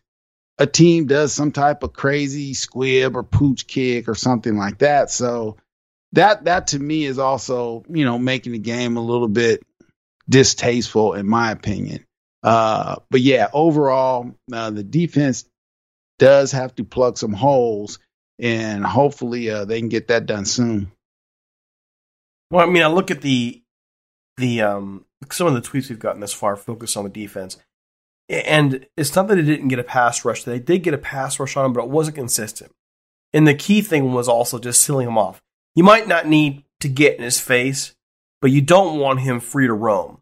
a 0.59 0.67
team 0.67 1.07
does 1.07 1.33
some 1.33 1.53
type 1.53 1.83
of 1.83 1.93
crazy 1.93 2.55
squib 2.55 3.17
or 3.17 3.23
pooch 3.23 3.67
kick 3.67 4.09
or 4.09 4.15
something 4.15 4.57
like 4.57 4.79
that. 4.79 5.11
So 5.11 5.57
that 6.13 6.45
that 6.45 6.69
to 6.69 6.79
me 6.79 7.05
is 7.05 7.19
also 7.19 7.85
you 7.89 8.05
know 8.05 8.19
making 8.19 8.53
the 8.53 8.59
game 8.59 8.97
a 8.97 9.05
little 9.05 9.29
bit 9.29 9.63
distasteful 10.29 11.15
in 11.15 11.27
my 11.27 11.51
opinion. 11.51 12.05
Uh, 12.43 12.97
but 13.11 13.21
yeah, 13.21 13.49
overall 13.53 14.35
uh, 14.53 14.71
the 14.71 14.85
defense 14.85 15.45
does 16.19 16.53
have 16.53 16.75
to 16.77 16.85
plug 16.85 17.19
some 17.19 17.33
holes, 17.33 17.99
and 18.39 18.85
hopefully 18.85 19.51
uh, 19.51 19.65
they 19.65 19.81
can 19.81 19.89
get 19.89 20.09
that 20.09 20.27
done 20.27 20.45
soon. 20.45 20.93
Well, 22.51 22.67
I 22.67 22.71
mean, 22.71 22.83
I 22.83 22.89
look 22.89 23.11
at 23.11 23.23
the 23.23 23.63
the 24.37 24.63
um, 24.63 25.07
some 25.31 25.47
of 25.47 25.55
the 25.55 25.61
tweets 25.61 25.89
we've 25.89 25.99
gotten 25.99 26.21
this 26.21 26.33
far 26.33 26.57
focus 26.57 26.97
on 26.97 27.05
the 27.05 27.11
defense. 27.11 27.57
And 28.29 28.87
it's 28.97 29.15
not 29.15 29.29
that 29.29 29.37
they 29.37 29.43
didn't 29.43 29.69
get 29.69 29.79
a 29.79 29.85
pass 29.85 30.25
rush. 30.25 30.45
They 30.45 30.59
did 30.59 30.83
get 30.83 30.95
a 30.95 30.99
pass 30.99 31.39
rush 31.39 31.57
on 31.57 31.67
him, 31.67 31.73
but 31.73 31.85
it 31.85 31.91
wasn't 31.91 32.17
consistent. 32.17 32.73
And 33.33 33.47
the 33.47 33.55
key 33.55 33.83
thing 33.83 34.13
was 34.13 34.29
also 34.29 34.59
just 34.59 34.81
sealing 34.81 35.09
him 35.09 35.19
off. 35.19 35.43
You 35.75 35.85
might 35.85 36.09
not 36.09 36.27
need 36.27 36.65
to 36.81 36.89
get 36.89 37.17
in 37.17 37.25
his 37.25 37.41
face, 37.41 37.95
but 38.41 38.51
you 38.51 38.61
don't 38.61 38.99
want 38.99 39.21
him 39.21 39.41
free 39.41 39.67
to 39.67 39.73
roam. 39.73 40.21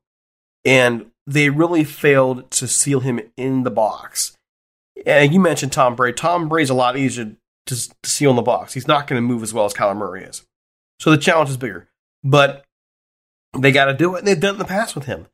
And 0.64 1.10
they 1.26 1.50
really 1.50 1.84
failed 1.84 2.50
to 2.52 2.66
seal 2.66 3.00
him 3.00 3.20
in 3.36 3.62
the 3.62 3.70
box. 3.70 4.36
And 5.06 5.32
you 5.32 5.40
mentioned 5.40 5.72
Tom 5.72 5.94
Brady. 5.94 6.16
Tom 6.16 6.48
Brady's 6.48 6.70
a 6.70 6.74
lot 6.74 6.96
easier 6.96 7.36
to, 7.66 7.76
to 7.76 7.92
seal 8.04 8.30
in 8.30 8.36
the 8.36 8.42
box. 8.42 8.74
He's 8.74 8.88
not 8.88 9.06
going 9.06 9.20
to 9.20 9.26
move 9.26 9.42
as 9.42 9.54
well 9.54 9.64
as 9.64 9.74
Kyler 9.74 9.96
Murray 9.96 10.24
is. 10.24 10.44
So 10.98 11.10
the 11.10 11.18
challenge 11.18 11.50
is 11.50 11.56
bigger. 11.56 11.88
But 12.24 12.64
they 13.58 13.72
got 13.72 13.86
to 13.86 13.94
do 13.94 14.14
it, 14.14 14.20
and 14.20 14.28
they've 14.28 14.38
done 14.38 14.50
it 14.50 14.54
in 14.54 14.58
the 14.60 14.64
past 14.64 14.94
with 14.94 15.04
him. 15.04 15.26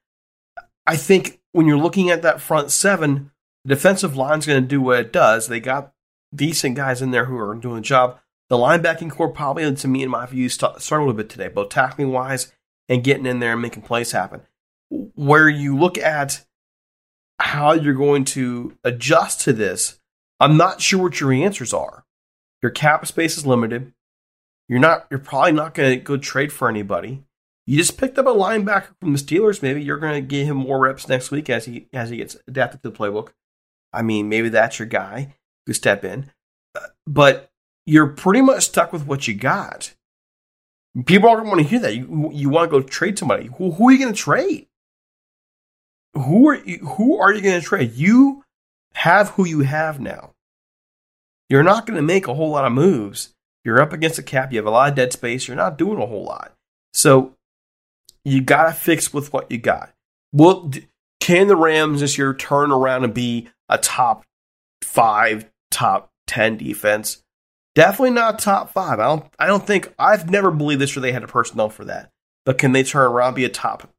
I 0.86 0.96
think 0.96 1.37
when 1.52 1.66
you're 1.66 1.78
looking 1.78 2.10
at 2.10 2.22
that 2.22 2.40
front 2.40 2.70
seven, 2.70 3.30
the 3.64 3.74
defensive 3.74 4.16
line's 4.16 4.46
going 4.46 4.62
to 4.62 4.68
do 4.68 4.80
what 4.80 5.00
it 5.00 5.12
does. 5.12 5.48
They 5.48 5.60
got 5.60 5.92
decent 6.34 6.76
guys 6.76 7.02
in 7.02 7.10
there 7.10 7.26
who 7.26 7.36
are 7.38 7.54
doing 7.54 7.76
the 7.76 7.80
job. 7.82 8.18
The 8.48 8.56
linebacking 8.56 9.10
core 9.10 9.28
probably, 9.28 9.74
to 9.74 9.88
me, 9.88 10.02
in 10.02 10.10
my 10.10 10.24
view, 10.26 10.48
struggled 10.48 10.82
a 10.90 10.96
little 10.98 11.12
bit 11.12 11.28
today, 11.28 11.48
both 11.48 11.68
tackling 11.68 12.12
wise 12.12 12.52
and 12.88 13.04
getting 13.04 13.26
in 13.26 13.40
there 13.40 13.52
and 13.52 13.62
making 13.62 13.82
plays 13.82 14.12
happen. 14.12 14.40
Where 14.90 15.48
you 15.48 15.76
look 15.76 15.98
at 15.98 16.44
how 17.38 17.72
you're 17.72 17.94
going 17.94 18.24
to 18.24 18.76
adjust 18.84 19.42
to 19.42 19.52
this, 19.52 20.00
I'm 20.40 20.56
not 20.56 20.80
sure 20.80 21.02
what 21.02 21.20
your 21.20 21.32
answers 21.32 21.74
are. 21.74 22.04
Your 22.62 22.70
cap 22.70 23.06
space 23.06 23.36
is 23.36 23.46
limited. 23.46 23.92
You're 24.68 24.80
not. 24.80 25.06
You're 25.10 25.20
probably 25.20 25.52
not 25.52 25.74
going 25.74 25.98
to 25.98 26.04
go 26.04 26.16
trade 26.16 26.52
for 26.52 26.68
anybody. 26.68 27.24
You 27.68 27.76
just 27.76 27.98
picked 27.98 28.16
up 28.16 28.24
a 28.24 28.30
linebacker 28.30 28.94
from 28.98 29.12
the 29.12 29.18
Steelers. 29.18 29.60
Maybe 29.60 29.82
you're 29.82 29.98
going 29.98 30.14
to 30.14 30.26
give 30.26 30.46
him 30.46 30.56
more 30.56 30.78
reps 30.78 31.06
next 31.06 31.30
week 31.30 31.50
as 31.50 31.66
he 31.66 31.86
as 31.92 32.08
he 32.08 32.16
gets 32.16 32.34
adapted 32.48 32.82
to 32.82 32.88
the 32.88 32.96
playbook. 32.96 33.34
I 33.92 34.00
mean, 34.00 34.30
maybe 34.30 34.48
that's 34.48 34.78
your 34.78 34.88
guy 34.88 35.34
who 35.66 35.74
step 35.74 36.02
in, 36.02 36.30
uh, 36.74 36.86
but 37.06 37.50
you're 37.84 38.06
pretty 38.06 38.40
much 38.40 38.64
stuck 38.64 38.90
with 38.90 39.06
what 39.06 39.28
you 39.28 39.34
got. 39.34 39.94
People 41.04 41.28
aren't 41.28 41.44
going 41.44 41.50
to 41.50 41.56
want 41.56 41.60
to 41.60 41.68
hear 41.68 41.78
that. 41.80 41.94
You 41.94 42.30
you 42.32 42.48
want 42.48 42.70
to 42.70 42.80
go 42.80 42.82
trade 42.82 43.18
somebody. 43.18 43.50
Who, 43.58 43.72
who 43.72 43.88
are 43.88 43.92
you 43.92 43.98
going 43.98 44.14
to 44.14 44.18
trade? 44.18 44.66
Who 46.14 46.48
are 46.48 46.54
you, 46.54 46.78
who 46.78 47.18
are 47.18 47.34
you 47.34 47.42
going 47.42 47.60
to 47.60 47.66
trade? 47.66 47.92
You 47.92 48.44
have 48.94 49.28
who 49.32 49.44
you 49.44 49.60
have 49.60 50.00
now. 50.00 50.32
You're 51.50 51.62
not 51.62 51.84
going 51.84 51.98
to 51.98 52.02
make 52.02 52.28
a 52.28 52.34
whole 52.34 52.48
lot 52.48 52.64
of 52.64 52.72
moves. 52.72 53.34
You're 53.62 53.82
up 53.82 53.92
against 53.92 54.18
a 54.18 54.22
cap. 54.22 54.52
You 54.52 54.58
have 54.58 54.66
a 54.66 54.70
lot 54.70 54.88
of 54.88 54.94
dead 54.94 55.12
space. 55.12 55.46
You're 55.46 55.56
not 55.58 55.76
doing 55.76 56.00
a 56.00 56.06
whole 56.06 56.24
lot. 56.24 56.54
So 56.94 57.34
you 58.28 58.40
got 58.40 58.64
to 58.66 58.72
fix 58.72 59.12
with 59.12 59.32
what 59.32 59.50
you 59.50 59.58
got. 59.58 59.92
Well, 60.32 60.70
can 61.20 61.48
the 61.48 61.56
Rams 61.56 62.00
this 62.00 62.18
year 62.18 62.34
turn 62.34 62.70
around 62.70 63.04
and 63.04 63.14
be 63.14 63.48
a 63.68 63.78
top 63.78 64.24
five, 64.82 65.50
top 65.70 66.10
ten 66.26 66.56
defense? 66.56 67.22
Definitely 67.74 68.10
not 68.10 68.38
top 68.38 68.72
five. 68.72 68.98
I 68.98 69.04
don't. 69.04 69.24
I 69.38 69.46
don't 69.46 69.66
think. 69.66 69.92
I've 69.98 70.30
never 70.30 70.50
believed 70.50 70.80
this. 70.80 70.96
Where 70.96 71.00
they 71.00 71.12
had 71.12 71.22
a 71.22 71.28
personnel 71.28 71.68
for 71.68 71.84
that. 71.84 72.10
But 72.44 72.58
can 72.58 72.72
they 72.72 72.82
turn 72.82 73.10
around 73.10 73.34
be 73.34 73.44
a 73.44 73.48
top, 73.48 73.90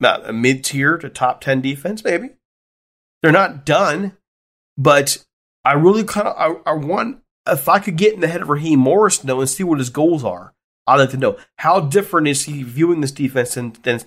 not 0.00 0.28
a 0.28 0.32
mid 0.32 0.64
tier 0.64 0.98
to 0.98 1.08
top 1.08 1.40
ten 1.40 1.60
defense? 1.60 2.04
Maybe. 2.04 2.30
They're 3.22 3.32
not 3.32 3.64
done, 3.64 4.16
but 4.76 5.24
I 5.64 5.72
really 5.72 6.04
kind 6.04 6.28
of 6.28 6.36
I, 6.38 6.70
I 6.70 6.74
want 6.74 7.18
if 7.48 7.68
I 7.68 7.78
could 7.78 7.96
get 7.96 8.14
in 8.14 8.20
the 8.20 8.28
head 8.28 8.42
of 8.42 8.48
Raheem 8.48 8.78
Morris 8.78 9.18
though 9.18 9.40
and 9.40 9.48
see 9.48 9.64
what 9.64 9.78
his 9.78 9.90
goals 9.90 10.22
are. 10.22 10.54
I'd 10.86 11.00
like 11.00 11.10
to 11.10 11.16
know 11.16 11.36
how 11.58 11.80
different 11.80 12.28
is 12.28 12.44
he 12.44 12.62
viewing 12.62 13.00
this 13.00 13.12
defense 13.12 13.54
than, 13.54 13.74
than 13.82 14.00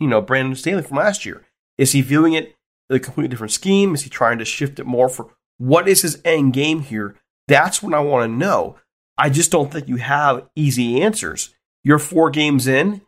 you 0.00 0.08
know 0.08 0.20
Brandon 0.20 0.54
Staley 0.54 0.82
from 0.82 0.96
last 0.96 1.26
year? 1.26 1.44
Is 1.78 1.92
he 1.92 2.00
viewing 2.00 2.32
it 2.32 2.56
a 2.88 2.98
completely 2.98 3.28
different 3.28 3.52
scheme? 3.52 3.94
Is 3.94 4.02
he 4.02 4.10
trying 4.10 4.38
to 4.38 4.44
shift 4.44 4.78
it 4.78 4.86
more 4.86 5.08
for 5.08 5.30
what 5.58 5.88
is 5.88 6.02
his 6.02 6.20
end 6.24 6.52
game 6.52 6.80
here? 6.80 7.16
That's 7.48 7.82
what 7.82 7.94
I 7.94 8.00
want 8.00 8.30
to 8.30 8.36
know. 8.36 8.76
I 9.18 9.30
just 9.30 9.50
don't 9.50 9.72
think 9.72 9.88
you 9.88 9.96
have 9.96 10.48
easy 10.54 11.00
answers. 11.02 11.54
You're 11.84 11.98
four 11.98 12.30
games 12.30 12.66
in, 12.66 13.02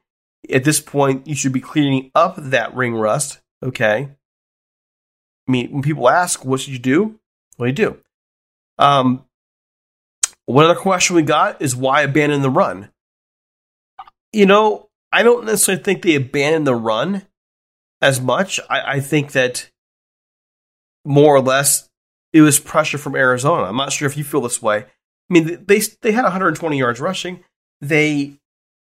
At 0.53 0.65
this 0.65 0.81
point, 0.81 1.27
you 1.27 1.35
should 1.35 1.53
be 1.53 1.61
cleaning 1.61 2.11
up 2.15 2.37
that 2.39 2.75
ring 2.75 2.95
rust. 2.95 3.41
Okay. 3.63 4.09
I 5.49 5.51
mean, 5.51 5.71
when 5.71 5.83
people 5.83 6.09
ask, 6.09 6.45
what 6.45 6.61
should 6.61 6.73
you 6.73 6.79
do? 6.79 7.19
What 7.57 7.67
do 7.67 7.83
you 7.83 7.91
do? 7.91 7.99
Um, 8.79 9.25
one 10.47 10.65
other 10.65 10.79
question 10.79 11.17
we 11.17 11.23
got 11.23 11.61
is 11.61 11.75
why 11.75 12.03
abandon 12.03 12.43
the 12.43 12.51
run? 12.51 12.91
You 14.33 14.47
know, 14.47 14.89
I 15.12 15.22
don't 15.22 15.47
necessarily 15.47 15.83
think 15.83 16.03
they 16.03 16.14
abandoned 16.14 16.66
the 16.66 16.74
run 16.74 17.26
as 18.01 18.20
much. 18.20 18.61
I, 18.68 18.95
I 18.95 19.01
think 19.01 19.33
that 19.33 19.70
more 21.05 21.35
or 21.35 21.41
less 21.41 21.89
it 22.33 22.43
was 22.43 22.61
pressure 22.61 22.99
from 22.99 23.16
Arizona. 23.16 23.64
I'm 23.64 23.76
not 23.76 23.93
sure 23.93 24.07
if 24.07 24.16
you 24.16 24.24
feel 24.24 24.43
this 24.43 24.62
way. 24.62 24.79
I 24.79 25.33
mean, 25.33 25.64
they 25.66 25.81
they 26.03 26.12
had 26.12 26.22
120 26.22 26.79
yards 26.79 27.01
rushing. 27.01 27.45
They 27.81 28.39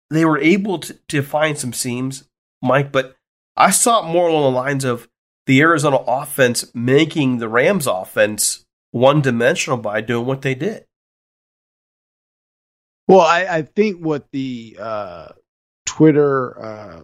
they 0.10 0.26
were 0.26 0.40
able 0.40 0.80
to, 0.80 0.94
to 1.10 1.22
find 1.22 1.58
some 1.58 1.74
seams, 1.74 2.28
Mike, 2.62 2.92
but 2.92 3.16
I 3.58 3.72
saw 3.72 4.06
it 4.06 4.12
more 4.12 4.28
along 4.28 4.54
the 4.54 4.60
lines 4.60 4.84
of 4.84 5.08
the 5.46 5.62
Arizona 5.62 5.98
offense 5.98 6.74
making 6.74 7.38
the 7.38 7.50
Rams 7.50 7.88
offense 7.88 8.66
one 8.92 9.22
dimensional 9.22 9.78
by 9.78 10.02
doing 10.02 10.26
what 10.26 10.42
they 10.42 10.56
did. 10.56 10.86
Well, 13.08 13.22
I, 13.22 13.46
I 13.46 13.62
think 13.62 14.04
what 14.04 14.32
the 14.32 14.78
uh, 14.80 15.28
Twitter 15.86 16.66
uh, 16.66 17.04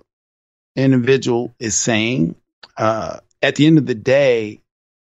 individual 0.75 1.53
is 1.59 1.77
saying 1.77 2.35
uh, 2.77 3.19
at 3.41 3.55
the 3.55 3.67
end 3.67 3.77
of 3.77 3.85
the 3.85 3.95
day, 3.95 4.61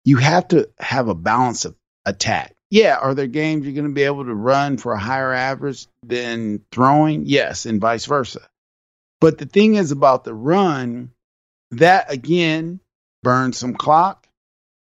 you 0.04 0.18
have 0.18 0.48
to 0.50 0.70
have 0.80 1.08
a 1.08 1.16
balance 1.16 1.66
of 1.66 1.76
attack. 2.06 2.56
Yeah, 2.70 2.96
are 2.96 3.14
there 3.14 3.28
games 3.28 3.66
you're 3.66 3.76
going 3.76 3.88
to 3.88 3.94
be 3.94 4.04
able 4.04 4.26
to 4.26 4.34
run 4.34 4.78
for 4.78 4.94
a 4.94 5.00
higher 5.00 5.34
average 5.34 5.88
than 6.04 6.64
throwing? 6.72 7.26
Yes, 7.26 7.66
and 7.66 7.82
vice 7.82 8.06
versa. 8.06 8.42
But 9.20 9.38
the 9.38 9.46
thing 9.46 9.76
is 9.76 9.92
about 9.92 10.24
the 10.24 10.34
run, 10.34 11.12
that 11.72 12.12
again 12.12 12.80
burns 13.24 13.58
some 13.58 13.76
clock. 13.76 14.28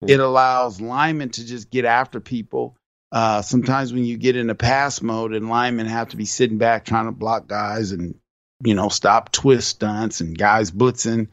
It 0.07 0.19
allows 0.19 0.81
linemen 0.81 1.29
to 1.31 1.45
just 1.45 1.69
get 1.71 1.85
after 1.85 2.19
people. 2.19 2.77
Uh, 3.11 3.41
sometimes 3.41 3.93
when 3.93 4.05
you 4.05 4.17
get 4.17 4.35
in 4.35 4.49
a 4.49 4.55
pass 4.55 5.01
mode 5.01 5.33
and 5.33 5.49
linemen 5.49 5.85
have 5.85 6.09
to 6.09 6.17
be 6.17 6.25
sitting 6.25 6.57
back 6.57 6.85
trying 6.85 7.05
to 7.05 7.11
block 7.11 7.47
guys 7.47 7.91
and 7.91 8.15
you 8.63 8.73
know 8.73 8.89
stop 8.89 9.31
twist 9.31 9.69
stunts 9.69 10.21
and 10.21 10.37
guys 10.37 10.71
blitzing, 10.71 11.27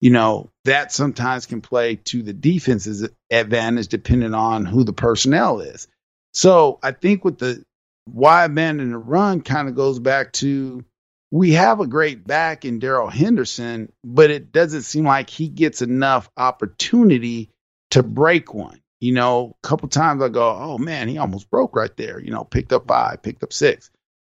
you 0.00 0.10
know 0.10 0.50
that 0.64 0.92
sometimes 0.92 1.46
can 1.46 1.60
play 1.60 1.96
to 1.96 2.22
the 2.22 2.32
defense's 2.32 3.08
advantage 3.30 3.88
depending 3.88 4.34
on 4.34 4.64
who 4.64 4.84
the 4.84 4.92
personnel 4.92 5.60
is. 5.60 5.88
So 6.32 6.78
I 6.82 6.92
think 6.92 7.24
with 7.24 7.38
the 7.38 7.64
wide 8.08 8.14
why 8.14 8.44
abandon 8.44 8.90
the 8.90 8.98
run 8.98 9.40
kind 9.40 9.68
of 9.68 9.74
goes 9.74 9.98
back 9.98 10.32
to 10.34 10.84
we 11.30 11.52
have 11.52 11.80
a 11.80 11.86
great 11.86 12.26
back 12.26 12.64
in 12.64 12.78
Darrell 12.78 13.10
Henderson, 13.10 13.92
but 14.04 14.30
it 14.30 14.52
doesn't 14.52 14.82
seem 14.82 15.04
like 15.04 15.28
he 15.28 15.48
gets 15.48 15.82
enough 15.82 16.30
opportunity 16.36 17.50
to 17.90 18.02
break 18.02 18.54
one. 18.54 18.80
You 19.00 19.12
know, 19.12 19.56
a 19.62 19.66
couple 19.66 19.88
times 19.88 20.22
I 20.22 20.28
go, 20.28 20.48
oh 20.48 20.78
man, 20.78 21.08
he 21.08 21.18
almost 21.18 21.50
broke 21.50 21.76
right 21.76 21.94
there. 21.96 22.18
You 22.18 22.30
know, 22.30 22.44
picked 22.44 22.72
up 22.72 22.88
five, 22.88 23.22
picked 23.22 23.42
up 23.42 23.52
six. 23.52 23.90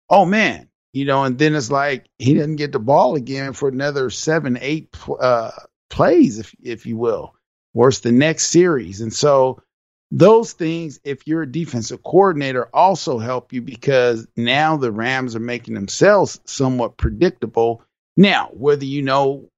Oh 0.10 0.26
man, 0.26 0.70
you 0.94 1.06
know, 1.06 1.24
and 1.24 1.38
then 1.38 1.56
it's 1.56 1.70
like 1.72 2.06
he 2.18 2.34
didn't 2.34 2.56
get 2.56 2.72
the 2.72 2.80
ball 2.80 3.16
again 3.16 3.54
for 3.54 3.70
another 3.70 4.10
seven, 4.10 4.58
eight 4.62 4.96
uh, 5.20 5.52
plays, 5.90 6.40
if 6.40 6.56
if 6.62 6.86
you 6.86 6.98
will. 6.98 7.34
Worse 7.74 8.00
the 8.00 8.12
next 8.12 8.48
series, 8.48 9.02
and 9.02 9.14
so 9.14 9.62
those 10.10 10.54
things, 10.54 11.00
if 11.04 11.28
you're 11.28 11.42
a 11.42 11.52
defensive 11.52 12.02
coordinator, 12.02 12.70
also 12.74 13.20
help 13.20 13.52
you 13.52 13.62
because 13.62 14.28
now 14.38 14.78
the 14.78 14.92
Rams 14.92 15.36
are 15.36 15.42
making 15.42 15.74
themselves 15.74 16.40
somewhat 16.46 16.98
predictable. 16.98 17.84
Now, 18.16 18.50
whether 18.54 18.86
you 18.86 19.02
know 19.02 19.50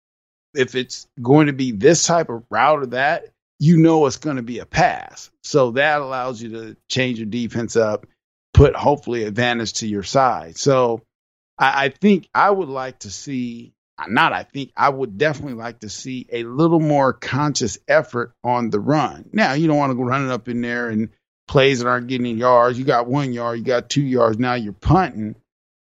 if 0.56 0.74
it's 0.76 1.08
going 1.22 1.48
to 1.48 1.54
be 1.54 1.72
this 1.72 2.06
type 2.06 2.30
of 2.30 2.44
route 2.50 2.80
or 2.80 2.86
that, 2.88 3.26
you 3.60 3.78
know 3.78 4.06
it's 4.06 4.18
going 4.18 4.38
to 4.38 4.42
be 4.42 4.60
a 4.60 4.66
pass. 4.66 5.30
So 5.44 5.72
that 5.72 6.02
allows 6.02 6.42
you 6.42 6.50
to 6.50 6.78
change 6.88 7.20
your 7.20 7.28
defense 7.28 7.76
up, 7.76 8.08
put 8.54 8.76
hopefully 8.76 9.26
advantage 9.26 9.74
to 9.74 9.88
your 9.88 10.04
side. 10.04 10.58
So 10.58 11.02
I, 11.58 11.86
I 11.86 11.90
think 11.90 12.30
I 12.34 12.50
would 12.50 12.70
like 12.70 13.00
to 13.00 13.12
see, 13.12 13.74
not 14.08 14.32
I 14.32 14.44
think, 14.44 14.72
I 14.78 14.90
would 14.90 15.18
definitely 15.18 15.56
like 15.56 15.82
to 15.82 15.90
see 15.90 16.26
a 16.32 16.44
little 16.44 16.80
more 16.80 17.12
conscious 17.12 17.78
effort 17.88 18.34
on 18.44 18.70
the 18.70 18.80
run. 18.80 19.30
Now, 19.34 19.54
you 19.54 19.68
don't 19.68 19.78
want 19.78 19.92
to 19.92 19.98
go 19.98 20.04
running 20.04 20.32
up 20.32 20.48
in 20.48 20.62
there 20.62 20.90
and 20.90 21.10
plays 21.48 21.80
that 21.80 21.88
aren't 21.88 22.08
getting 22.08 22.38
yards. 22.38 22.80
You 22.80 22.86
got 22.86 23.08
one 23.08 23.34
yard, 23.34 23.60
you 23.60 23.66
got 23.66 23.90
two 23.90 24.02
yards, 24.02 24.40
now 24.40 24.54
you're 24.54 24.72
punting. 24.72 25.36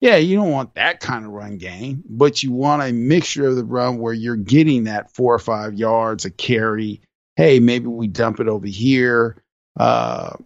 Yeah, 0.00 0.16
you 0.16 0.36
don't 0.36 0.50
want 0.50 0.74
that 0.76 1.00
kind 1.00 1.26
of 1.26 1.32
run 1.32 1.58
game, 1.58 2.02
but 2.08 2.42
you 2.42 2.52
want 2.52 2.82
a 2.82 2.90
mixture 2.90 3.46
of 3.46 3.56
the 3.56 3.64
run 3.64 3.98
where 3.98 4.14
you're 4.14 4.34
getting 4.34 4.84
that 4.84 5.14
four 5.14 5.34
or 5.34 5.38
five 5.38 5.74
yards 5.74 6.24
a 6.24 6.30
carry 6.30 7.02
hey, 7.40 7.58
maybe 7.58 7.86
we 7.86 8.06
dump 8.06 8.38
it 8.38 8.48
over 8.48 8.66
here. 8.66 9.42
Uh, 9.74 10.36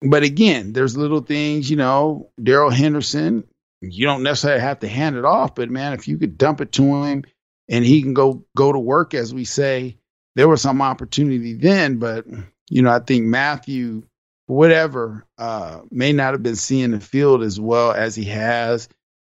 but 0.00 0.22
again, 0.22 0.72
there's 0.72 0.96
little 0.96 1.20
things, 1.20 1.68
you 1.68 1.76
know, 1.76 2.30
Darrell 2.40 2.70
Henderson, 2.70 3.42
you 3.80 4.06
don't 4.06 4.22
necessarily 4.22 4.60
have 4.60 4.78
to 4.78 4.88
hand 4.88 5.16
it 5.16 5.24
off, 5.24 5.56
but 5.56 5.68
man, 5.68 5.94
if 5.94 6.06
you 6.06 6.16
could 6.16 6.38
dump 6.38 6.60
it 6.60 6.70
to 6.70 7.02
him 7.02 7.24
and 7.68 7.84
he 7.84 8.02
can 8.02 8.14
go 8.14 8.44
go 8.56 8.70
to 8.70 8.78
work, 8.78 9.14
as 9.14 9.34
we 9.34 9.44
say, 9.44 9.96
there 10.36 10.46
was 10.46 10.62
some 10.62 10.80
opportunity 10.80 11.54
then, 11.54 11.98
but 11.98 12.24
you 12.70 12.82
know, 12.82 12.90
I 12.90 13.00
think 13.00 13.24
Matthew, 13.24 14.04
whatever, 14.46 15.26
uh, 15.38 15.80
may 15.90 16.12
not 16.12 16.34
have 16.34 16.42
been 16.44 16.54
seeing 16.54 16.92
the 16.92 17.00
field 17.00 17.42
as 17.42 17.58
well 17.58 17.90
as 17.90 18.14
he 18.14 18.26
has 18.26 18.88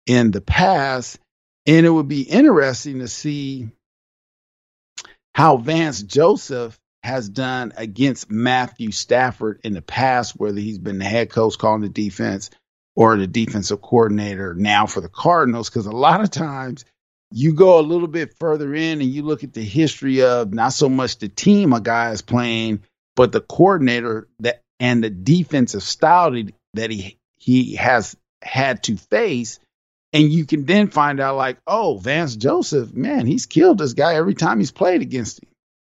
in 0.06 0.30
the 0.30 0.42
past. 0.42 1.18
And 1.66 1.84
it 1.84 1.90
would 1.90 2.08
be 2.08 2.22
interesting 2.22 3.00
to 3.00 3.08
see 3.08 3.70
how 5.34 5.58
Vance 5.58 6.04
Joseph 6.04 6.78
has 7.04 7.28
done 7.30 7.74
against 7.78 8.30
Matthew 8.30 8.92
Stafford 8.92 9.60
in 9.64 9.74
the 9.74 9.82
past, 9.82 10.34
whether 10.34 10.60
he's 10.60 10.78
been 10.78 11.00
the 11.00 11.06
head 11.06 11.30
coach 11.30 11.58
calling 11.58 11.82
the 11.82 11.90
defense 11.90 12.50
or 12.96 13.18
the 13.18 13.28
defensive 13.28 13.82
coordinator 13.82 14.54
now 14.54 14.86
for 14.86 15.02
the 15.02 15.10
Cardinals. 15.10 15.70
Because 15.70 15.88
a 15.88 15.92
lot 15.92 16.22
of 16.22 16.30
times 16.30 16.86
you 17.32 17.54
go 17.54 17.80
a 17.80 17.82
little 17.82 18.08
bit 18.08 18.36
further 18.40 18.74
in 18.74 19.02
and 19.02 19.10
you 19.10 19.24
look 19.24 19.44
at 19.44 19.54
the 19.54 19.64
history 19.64 20.22
of 20.22 20.54
not 20.54 20.74
so 20.74 20.90
much 20.90 21.18
the 21.18 21.30
team 21.30 21.74
a 21.74 21.82
guy 21.82 22.12
is 22.12 22.22
playing, 22.22 22.84
but 23.16 23.32
the 23.32 23.42
coordinator 23.42 24.28
that 24.40 24.62
and 24.80 25.04
the 25.04 25.10
defensive 25.10 25.84
style 25.84 26.36
that 26.74 26.92
he 26.92 27.18
he 27.38 27.76
has 27.76 28.16
had 28.42 28.84
to 28.84 28.98
face. 28.98 29.60
And 30.14 30.30
you 30.32 30.46
can 30.46 30.66
then 30.66 30.88
find 30.88 31.22
out, 31.22 31.38
like, 31.38 31.58
oh, 31.66 31.98
Vance 31.98 32.36
Joseph, 32.36 32.94
man, 32.94 33.26
he's 33.26 33.46
killed 33.46 33.78
this 33.78 33.94
guy 33.94 34.16
every 34.16 34.34
time 34.34 34.60
he's 34.60 34.72
played 34.72 35.02
against 35.02 35.42
him. 35.42 35.48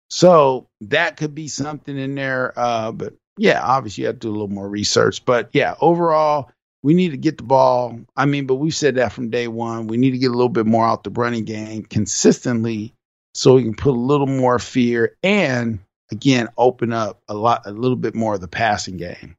So 0.10 0.68
that 0.82 1.18
could 1.18 1.36
be 1.36 1.48
something 1.48 1.98
in 1.98 2.16
there. 2.16 2.54
Uh, 2.58 2.92
but 2.92 3.14
yeah, 3.38 3.62
obviously 3.62 4.04
you 4.04 4.08
have 4.08 4.18
to 4.18 4.20
do 4.20 4.30
a 4.30 4.32
little 4.32 4.48
more 4.48 4.70
research. 4.70 5.26
But 5.26 5.50
yeah, 5.54 5.76
overall, 5.82 6.52
we 6.84 6.94
need 6.94 7.10
to 7.12 7.18
get 7.18 7.38
the 7.38 7.44
ball. 7.44 8.00
I 8.16 8.26
mean, 8.26 8.46
but 8.46 8.56
we've 8.56 8.76
said 8.76 8.96
that 8.96 9.12
from 9.12 9.30
day 9.30 9.48
one. 9.48 9.88
We 9.88 9.98
need 9.98 10.12
to 10.12 10.18
get 10.18 10.30
a 10.30 10.36
little 10.36 10.50
bit 10.50 10.66
more 10.66 10.86
out 10.86 11.04
the 11.04 11.10
running 11.10 11.46
game 11.46 11.84
consistently 11.84 12.94
so 13.34 13.56
we 13.56 13.64
can 13.64 13.76
put 13.76 13.92
a 13.92 14.00
little 14.00 14.28
more 14.28 14.60
fear 14.60 15.18
and 15.24 15.80
again 16.12 16.48
open 16.58 16.94
up 16.94 17.22
a 17.28 17.34
lot 17.34 17.64
a 17.66 17.72
little 17.72 17.98
bit 17.98 18.16
more 18.16 18.36
of 18.36 18.42
the 18.42 18.48
passing 18.48 18.98
game. 18.98 19.36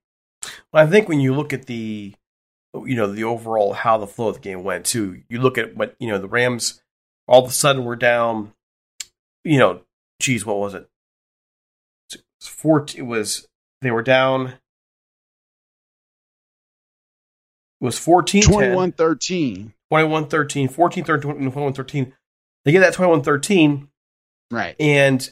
Well, 0.73 0.85
I 0.85 0.91
think 0.91 1.09
when 1.09 1.21
you 1.21 1.35
look 1.35 1.53
at 1.53 1.67
the 1.67 2.14
you 2.85 2.97
know, 2.97 3.07
the 3.07 3.25
overall 3.25 3.73
how 3.73 3.99
the 3.99 4.07
flow 4.07 4.29
of 4.29 4.35
the 4.35 4.41
game 4.41 4.64
went 4.64 4.85
too, 4.85 5.23
you 5.29 5.41
look 5.41 5.59
at 5.59 5.77
what, 5.77 5.97
you 5.99 6.09
know, 6.09 6.19
the 6.19 6.29
Rams 6.29 6.83
all 7.27 7.45
of 7.45 7.51
a 7.51 7.53
sudden 7.53 7.85
were 7.85 7.97
down, 7.97 8.53
you 9.45 9.59
know, 9.59 9.81
geez, 10.21 10.45
what 10.45 10.59
was 10.59 10.75
it? 10.75 10.89
It 12.12 12.23
was, 12.41 12.49
14, 12.49 13.01
it 13.01 13.07
was 13.07 13.49
they 13.83 13.91
were 13.91 14.03
down. 14.03 14.55
It 17.81 17.85
was 17.85 17.99
14 17.99 18.43
21 18.43 18.93
13. 18.93 19.73
21 19.91 20.29
13, 20.29 20.69
14 20.69 21.05
13, 21.05 21.51
21 21.51 21.73
13. 21.73 22.12
They 22.64 22.73
get 22.73 22.81
that 22.81 22.95
21 22.95 23.23
13. 23.23 23.89
Right. 24.51 24.77
And 24.81 25.29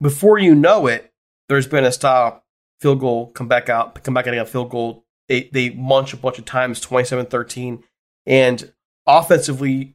before 0.00 0.38
you 0.38 0.54
know 0.54 0.86
it, 0.86 1.12
there's 1.48 1.66
been 1.66 1.84
a 1.84 1.92
stop, 1.92 2.44
field 2.80 3.00
goal, 3.00 3.30
come 3.30 3.48
back 3.48 3.68
out, 3.68 4.02
come 4.02 4.14
back 4.14 4.24
getting 4.24 4.40
a 4.40 4.46
field 4.46 4.70
goal. 4.70 5.04
They, 5.28 5.48
they 5.52 5.70
munch 5.70 6.12
a 6.12 6.16
bunch 6.16 6.38
of 6.38 6.44
times, 6.44 6.80
27 6.80 7.26
13. 7.26 7.84
And 8.26 8.72
offensively, 9.06 9.94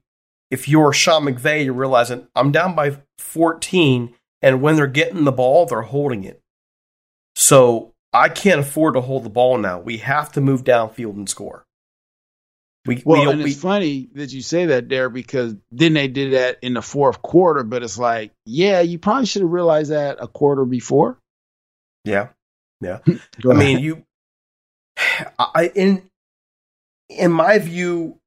if 0.51 0.67
you're 0.67 0.93
Sean 0.93 1.25
McVay, 1.25 1.65
you're 1.65 1.73
realizing 1.73 2.27
I'm 2.35 2.51
down 2.51 2.75
by 2.75 2.97
14, 3.19 4.13
and 4.41 4.61
when 4.61 4.75
they're 4.75 4.87
getting 4.87 5.23
the 5.23 5.31
ball, 5.31 5.65
they're 5.65 5.81
holding 5.81 6.23
it. 6.23 6.41
So 7.35 7.93
I 8.13 8.29
can't 8.29 8.61
afford 8.61 8.93
to 8.93 9.01
hold 9.01 9.23
the 9.23 9.29
ball 9.29 9.57
now. 9.57 9.79
We 9.79 9.97
have 9.97 10.31
to 10.33 10.41
move 10.41 10.63
downfield 10.63 11.15
and 11.15 11.29
score. 11.29 11.65
We, 12.85 13.01
well, 13.03 13.25
we, 13.25 13.31
and 13.31 13.43
we, 13.43 13.51
it's 13.51 13.59
funny 13.59 14.09
that 14.13 14.31
you 14.31 14.41
say 14.41 14.67
that 14.67 14.89
there 14.89 15.09
because 15.09 15.55
then 15.71 15.93
they 15.93 16.07
did 16.07 16.33
that 16.33 16.59
in 16.61 16.75
the 16.75 16.83
fourth 16.83 17.21
quarter, 17.21 17.63
but 17.63 17.81
it's 17.81 17.97
like, 17.97 18.31
yeah, 18.45 18.81
you 18.81 18.99
probably 18.99 19.25
should 19.25 19.41
have 19.41 19.51
realized 19.51 19.91
that 19.91 20.17
a 20.19 20.27
quarter 20.27 20.65
before. 20.65 21.17
Yeah, 22.03 22.29
yeah. 22.81 22.99
I 23.49 23.53
mean, 23.53 23.79
you, 23.79 24.03
I 25.39 25.71
in 25.73 26.03
in 27.09 27.31
my 27.31 27.57
view, 27.57 28.19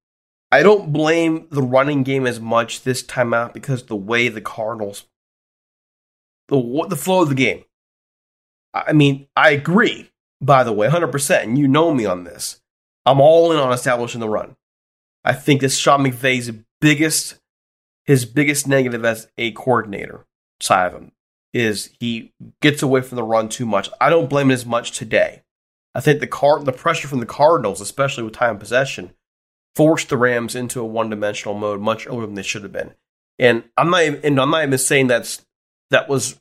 I 0.51 0.63
don't 0.63 0.93
blame 0.93 1.47
the 1.51 1.63
running 1.63 2.03
game 2.03 2.27
as 2.27 2.41
much 2.41 2.83
this 2.83 3.03
time 3.03 3.35
out 3.35 3.53
because 3.53 3.85
the 3.85 3.97
way 3.97 4.29
the 4.29 4.41
Cardinals, 4.41 5.07
the 6.49 6.87
the 6.89 6.97
flow 6.97 7.23
of 7.23 7.29
the 7.29 7.35
game. 7.35 7.65
I 8.73 8.93
mean, 8.93 9.29
I 9.37 9.51
agree. 9.51 10.11
By 10.41 10.65
the 10.65 10.73
way, 10.73 10.89
hundred 10.89 11.13
percent, 11.13 11.49
and 11.49 11.59
you 11.59 11.69
know 11.69 11.93
me 11.93 12.07
on 12.07 12.25
this. 12.25 12.61
I'm 13.05 13.21
all 13.21 13.53
in 13.53 13.59
on 13.59 13.73
establishing 13.73 14.21
the 14.21 14.29
run. 14.29 14.57
I 15.25 15.33
think 15.33 15.61
this 15.61 15.77
Sean 15.77 16.05
McVay's 16.05 16.51
biggest, 16.81 17.39
his 18.05 18.25
biggest 18.25 18.67
negative 18.67 19.05
as 19.05 19.29
a 19.37 19.53
coordinator 19.53 20.27
side 20.61 20.87
of 20.87 21.01
him 21.01 21.13
is 21.53 21.91
he 21.99 22.33
gets 22.61 22.83
away 22.83 23.01
from 23.01 23.17
the 23.17 23.23
run 23.23 23.49
too 23.49 23.67
much. 23.67 23.89
I 24.01 24.11
don't 24.11 24.31
blame 24.31 24.51
it 24.51 24.55
as 24.55 24.67
much 24.67 24.93
today. 24.93 25.43
I 25.95 26.01
think 26.01 26.21
the 26.21 26.27
car, 26.27 26.63
the 26.63 26.73
pressure 26.73 27.09
from 27.09 27.21
the 27.21 27.27
Cardinals, 27.27 27.81
especially 27.81 28.23
with 28.25 28.35
time 28.35 28.59
possession, 28.59 29.15
forced 29.79 30.09
the 30.09 30.17
Rams 30.17 30.57
into 30.57 30.81
a 30.81 30.85
one-dimensional 30.85 31.57
mode 31.57 31.81
much 31.81 32.09
earlier 32.09 32.27
than 32.27 32.35
they 32.35 32.43
should 32.43 32.65
have 32.65 32.73
been. 32.73 32.95
And 33.39 33.63
I'm 33.77 33.91
not, 33.91 34.03
even, 34.03 34.21
and 34.25 34.41
I'm 34.41 34.51
not 34.51 34.65
even 34.65 34.77
saying 34.77 35.07
that's 35.07 35.47
that 35.91 36.09
was 36.09 36.41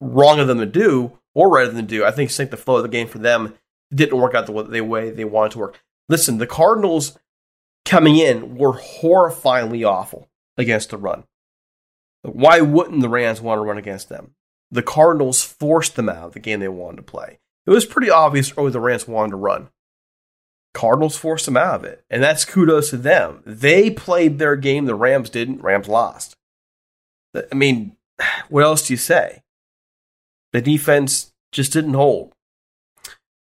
wrong 0.00 0.38
of 0.38 0.46
them 0.46 0.58
to 0.58 0.66
do 0.66 1.18
or 1.34 1.50
right 1.50 1.66
of 1.66 1.74
them 1.74 1.84
to 1.84 1.96
do. 1.96 2.04
I 2.04 2.12
think, 2.12 2.30
think 2.30 2.52
the 2.52 2.56
flow 2.56 2.76
of 2.76 2.84
the 2.84 2.88
game 2.88 3.08
for 3.08 3.18
them 3.18 3.54
didn't 3.92 4.16
work 4.16 4.36
out 4.36 4.46
the 4.46 4.52
way, 4.52 4.62
the 4.62 4.80
way 4.82 5.10
they 5.10 5.24
wanted 5.24 5.50
to 5.52 5.58
work. 5.58 5.80
Listen, 6.08 6.38
the 6.38 6.46
Cardinals 6.46 7.18
coming 7.84 8.16
in 8.16 8.54
were 8.56 8.74
horrifyingly 8.74 9.84
awful 9.84 10.28
against 10.56 10.90
the 10.90 10.98
run. 10.98 11.24
Why 12.22 12.60
wouldn't 12.60 13.00
the 13.00 13.08
Rams 13.08 13.40
want 13.40 13.58
to 13.58 13.64
run 13.64 13.78
against 13.78 14.08
them? 14.08 14.36
The 14.70 14.84
Cardinals 14.84 15.42
forced 15.42 15.96
them 15.96 16.08
out 16.08 16.26
of 16.28 16.32
the 16.34 16.38
game 16.38 16.60
they 16.60 16.68
wanted 16.68 16.98
to 16.98 17.02
play. 17.02 17.40
It 17.66 17.70
was 17.70 17.86
pretty 17.86 18.08
obvious 18.08 18.56
early 18.56 18.70
the 18.70 18.78
Rams 18.78 19.08
wanted 19.08 19.30
to 19.30 19.36
run. 19.36 19.70
Cardinals 20.74 21.16
forced 21.16 21.44
them 21.46 21.56
out 21.56 21.76
of 21.76 21.84
it, 21.84 22.04
and 22.08 22.22
that's 22.22 22.44
kudos 22.44 22.90
to 22.90 22.96
them. 22.96 23.42
They 23.44 23.90
played 23.90 24.38
their 24.38 24.56
game, 24.56 24.86
the 24.86 24.94
Rams 24.94 25.30
didn't. 25.30 25.62
Rams 25.62 25.88
lost. 25.88 26.36
I 27.34 27.54
mean, 27.54 27.96
what 28.48 28.64
else 28.64 28.86
do 28.86 28.94
you 28.94 28.98
say? 28.98 29.42
The 30.52 30.60
defense 30.60 31.32
just 31.50 31.72
didn't 31.72 31.94
hold. 31.94 32.32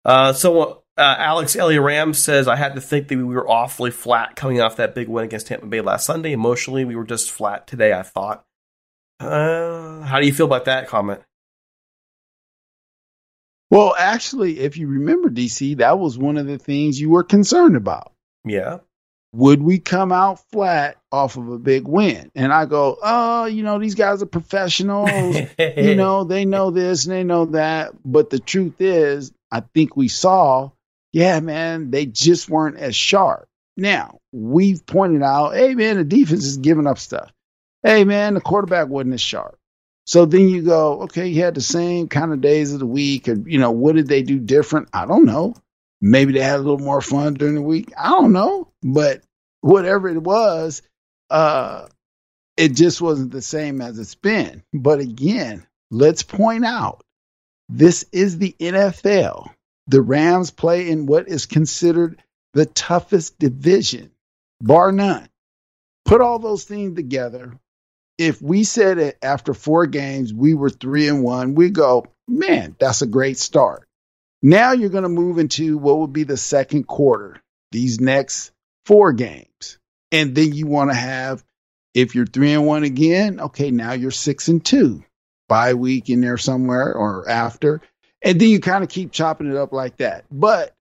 Uh, 0.05 0.33
so 0.33 0.83
uh, 0.97 1.15
Alex 1.19 1.55
Elliott 1.55 1.83
Ram 1.83 2.15
says, 2.15 2.49
I 2.49 2.57
had 2.57 2.75
to 2.75 2.81
think 2.81 3.09
that 3.09 3.17
we 3.17 3.23
were 3.23 3.49
awfully 3.49 3.91
flat 3.91 4.37
coming 4.37 4.61
off 4.61 4.77
that 4.77 4.95
big 4.95 5.09
win 5.09 5.25
against 5.25 5.47
Tampa 5.47 5.67
Bay 5.67 5.81
last 5.81 6.07
Sunday. 6.07 6.33
Emotionally, 6.33 6.85
we 6.85 6.97
were 6.97 7.05
just 7.05 7.31
flat 7.31 7.67
today, 7.67 7.93
I 7.93 8.03
thought. 8.03 8.45
Uh, 9.21 10.03
how 10.03 10.21
do 10.21 10.27
you 10.27 10.33
feel 10.33 10.47
about 10.47 10.65
that 10.65 10.89
comment? 10.89 11.21
Well, 13.71 13.95
actually, 13.99 14.61
if 14.61 14.77
you 14.77 14.89
remember, 14.89 15.29
DC, 15.29 15.79
that 15.79 15.99
was 15.99 16.17
one 16.17 16.39
of 16.39 16.47
the 16.47 16.59
things 16.59 17.01
you 17.01 17.11
were 17.11 17.25
concerned 17.25 17.77
about. 17.77 18.13
Yeah. 18.45 18.79
Would 19.35 19.63
we 19.63 19.79
come 19.79 20.11
out 20.11 20.41
flat 20.51 20.97
off 21.13 21.37
of 21.37 21.49
a 21.49 21.59
big 21.59 21.87
win? 21.87 22.31
And 22.35 22.51
I 22.51 22.65
go, 22.65 22.97
oh, 23.03 23.45
you 23.45 23.63
know, 23.63 23.79
these 23.79 23.95
guys 23.95 24.23
are 24.23 24.27
professionals. 24.27 25.11
you 25.59 25.95
know, 25.95 26.25
they 26.25 26.47
know 26.47 26.71
this 26.71 27.05
and 27.05 27.15
they 27.15 27.25
know 27.25 27.45
that. 27.47 27.93
But 28.07 28.31
the 28.31 28.39
truth 28.39 28.81
is, 28.81 29.33
I 29.53 29.61
think 29.61 29.97
we 29.97 30.09
saw 30.09 30.71
yeah, 31.13 31.41
man, 31.41 31.91
they 31.91 32.07
just 32.07 32.49
weren't 32.49 32.77
as 32.77 32.95
sharp. 32.95 33.49
Now, 33.77 34.19
we've 34.33 34.85
pointed 34.85 35.23
out, 35.23 35.55
hey, 35.55 35.75
man, 35.75 35.97
the 35.97 36.05
defense 36.05 36.45
is 36.45 36.59
giving 36.59 36.87
up 36.87 36.99
stuff. 36.99 37.31
Hey, 37.83 38.05
man, 38.05 38.35
the 38.35 38.41
quarterback 38.41 38.89
wasn't 38.89 39.15
as 39.15 39.21
sharp. 39.21 39.57
So 40.09 40.25
then 40.25 40.49
you 40.49 40.63
go, 40.63 41.03
okay, 41.03 41.29
you 41.29 41.43
had 41.43 41.55
the 41.55 41.61
same 41.61 42.09
kind 42.09 42.33
of 42.33 42.41
days 42.41 42.73
of 42.73 42.79
the 42.79 42.87
week. 42.87 43.29
And, 43.29 43.47
you 43.47 43.59
know, 43.59 43.73
what 43.73 43.95
did 43.95 44.09
they 44.09 44.23
do 44.23 44.39
different? 44.39 44.89
I 44.95 45.05
don't 45.05 45.27
know. 45.27 45.55
Maybe 46.01 46.33
they 46.33 46.41
had 46.41 46.55
a 46.55 46.63
little 46.63 46.79
more 46.79 47.03
fun 47.03 47.35
during 47.35 47.57
the 47.57 47.61
week. 47.61 47.93
I 47.95 48.09
don't 48.09 48.33
know. 48.33 48.69
But 48.83 49.21
whatever 49.61 50.09
it 50.09 50.23
was, 50.23 50.81
uh, 51.29 51.89
it 52.57 52.71
just 52.71 53.03
wasn't 53.03 53.33
the 53.33 53.43
same 53.43 53.83
as 53.83 53.99
it's 53.99 54.15
been. 54.15 54.63
But 54.73 55.01
again, 55.01 55.67
let's 55.91 56.23
point 56.23 56.65
out 56.65 57.05
this 57.69 58.07
is 58.11 58.39
the 58.39 58.57
NFL. 58.59 59.51
The 59.89 60.01
Rams 60.01 60.51
play 60.51 60.89
in 60.89 61.05
what 61.05 61.29
is 61.29 61.45
considered 61.45 62.23
the 62.55 62.65
toughest 62.65 63.39
division, 63.39 64.11
bar 64.63 64.91
none. 64.91 65.29
Put 66.07 66.23
all 66.23 66.39
those 66.39 66.65
things 66.65 66.97
together. 66.97 67.53
If 68.19 68.43
we 68.43 68.65
said 68.65 68.99
it 68.99 69.17
after 69.23 69.55
four 69.55 69.87
games, 69.87 70.35
we 70.35 70.53
were 70.53 70.71
three 70.71 71.09
and 71.09 71.23
one, 71.23 71.55
we 71.55 71.71
go, 71.71 72.05
man, 72.27 72.77
that's 72.79 73.03
a 73.03 73.07
great 73.07 73.39
start. 73.39 73.87
Now 74.43 74.73
you're 74.73 74.91
going 74.91 75.05
to 75.05 75.09
move 75.09 75.39
into 75.39 75.79
what 75.79 75.99
would 75.99 76.13
be 76.13 76.25
the 76.25 76.37
second 76.37 76.87
quarter, 76.87 77.41
these 77.71 78.01
next 78.01 78.53
four 78.87 79.13
games. 79.13 79.79
And 80.11 80.35
then 80.35 80.53
you 80.53 80.67
want 80.67 80.91
to 80.91 80.97
have, 80.97 81.45
if 81.95 82.15
you're 82.15 82.27
three 82.27 82.53
and 82.53 82.67
one 82.67 82.85
again, 82.85 83.41
okay, 83.41 83.71
now 83.71 83.93
you're 83.93 84.11
six 84.11 84.49
and 84.49 84.65
two. 84.65 85.05
Bye 85.49 85.75
week 85.75 86.11
in 86.11 86.21
there 86.21 86.39
somewhere 86.39 86.95
or 86.95 87.29
after. 87.29 87.81
And 88.23 88.41
then 88.41 88.49
you 88.49 88.61
kind 88.61 88.83
of 88.83 88.91
keep 88.91 89.13
chopping 89.13 89.51
it 89.51 89.57
up 89.57 89.73
like 89.73 89.99
that. 89.99 90.25
But 90.31 90.75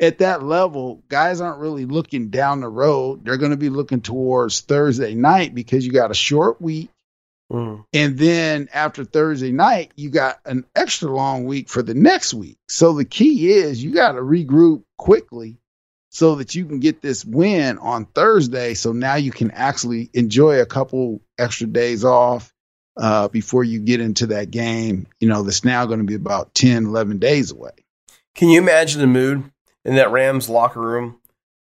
at 0.00 0.18
that 0.18 0.42
level, 0.42 1.02
guys 1.08 1.40
aren't 1.40 1.60
really 1.60 1.84
looking 1.84 2.28
down 2.28 2.60
the 2.60 2.68
road. 2.68 3.24
They're 3.24 3.36
going 3.36 3.52
to 3.52 3.56
be 3.56 3.68
looking 3.68 4.00
towards 4.00 4.60
Thursday 4.60 5.14
night 5.14 5.54
because 5.54 5.86
you 5.86 5.92
got 5.92 6.10
a 6.10 6.14
short 6.14 6.60
week. 6.60 6.90
Mm. 7.52 7.84
And 7.92 8.18
then 8.18 8.68
after 8.72 9.04
Thursday 9.04 9.52
night, 9.52 9.92
you 9.94 10.10
got 10.10 10.40
an 10.44 10.64
extra 10.74 11.10
long 11.10 11.44
week 11.44 11.68
for 11.68 11.82
the 11.82 11.94
next 11.94 12.32
week. 12.34 12.56
So 12.68 12.94
the 12.94 13.04
key 13.04 13.50
is 13.50 13.82
you 13.82 13.92
got 13.92 14.12
to 14.12 14.20
regroup 14.20 14.84
quickly 14.96 15.58
so 16.08 16.36
that 16.36 16.54
you 16.54 16.66
can 16.66 16.80
get 16.80 17.02
this 17.02 17.24
win 17.24 17.78
on 17.78 18.06
Thursday. 18.06 18.74
So 18.74 18.92
now 18.92 19.16
you 19.16 19.30
can 19.30 19.50
actually 19.50 20.10
enjoy 20.14 20.60
a 20.60 20.66
couple 20.66 21.20
extra 21.38 21.66
days 21.66 22.04
off 22.04 22.52
uh, 22.96 23.28
before 23.28 23.64
you 23.64 23.80
get 23.80 24.00
into 24.00 24.28
that 24.28 24.50
game, 24.50 25.06
you 25.20 25.28
know, 25.28 25.42
that's 25.42 25.64
now 25.64 25.86
going 25.86 26.00
to 26.00 26.04
be 26.04 26.14
about 26.14 26.54
10, 26.54 26.86
11 26.86 27.18
days 27.18 27.50
away. 27.50 27.72
Can 28.34 28.48
you 28.48 28.60
imagine 28.60 29.00
the 29.00 29.06
mood 29.06 29.51
in 29.84 29.96
that 29.96 30.10
Rams 30.10 30.48
locker 30.48 30.80
room 30.80 31.20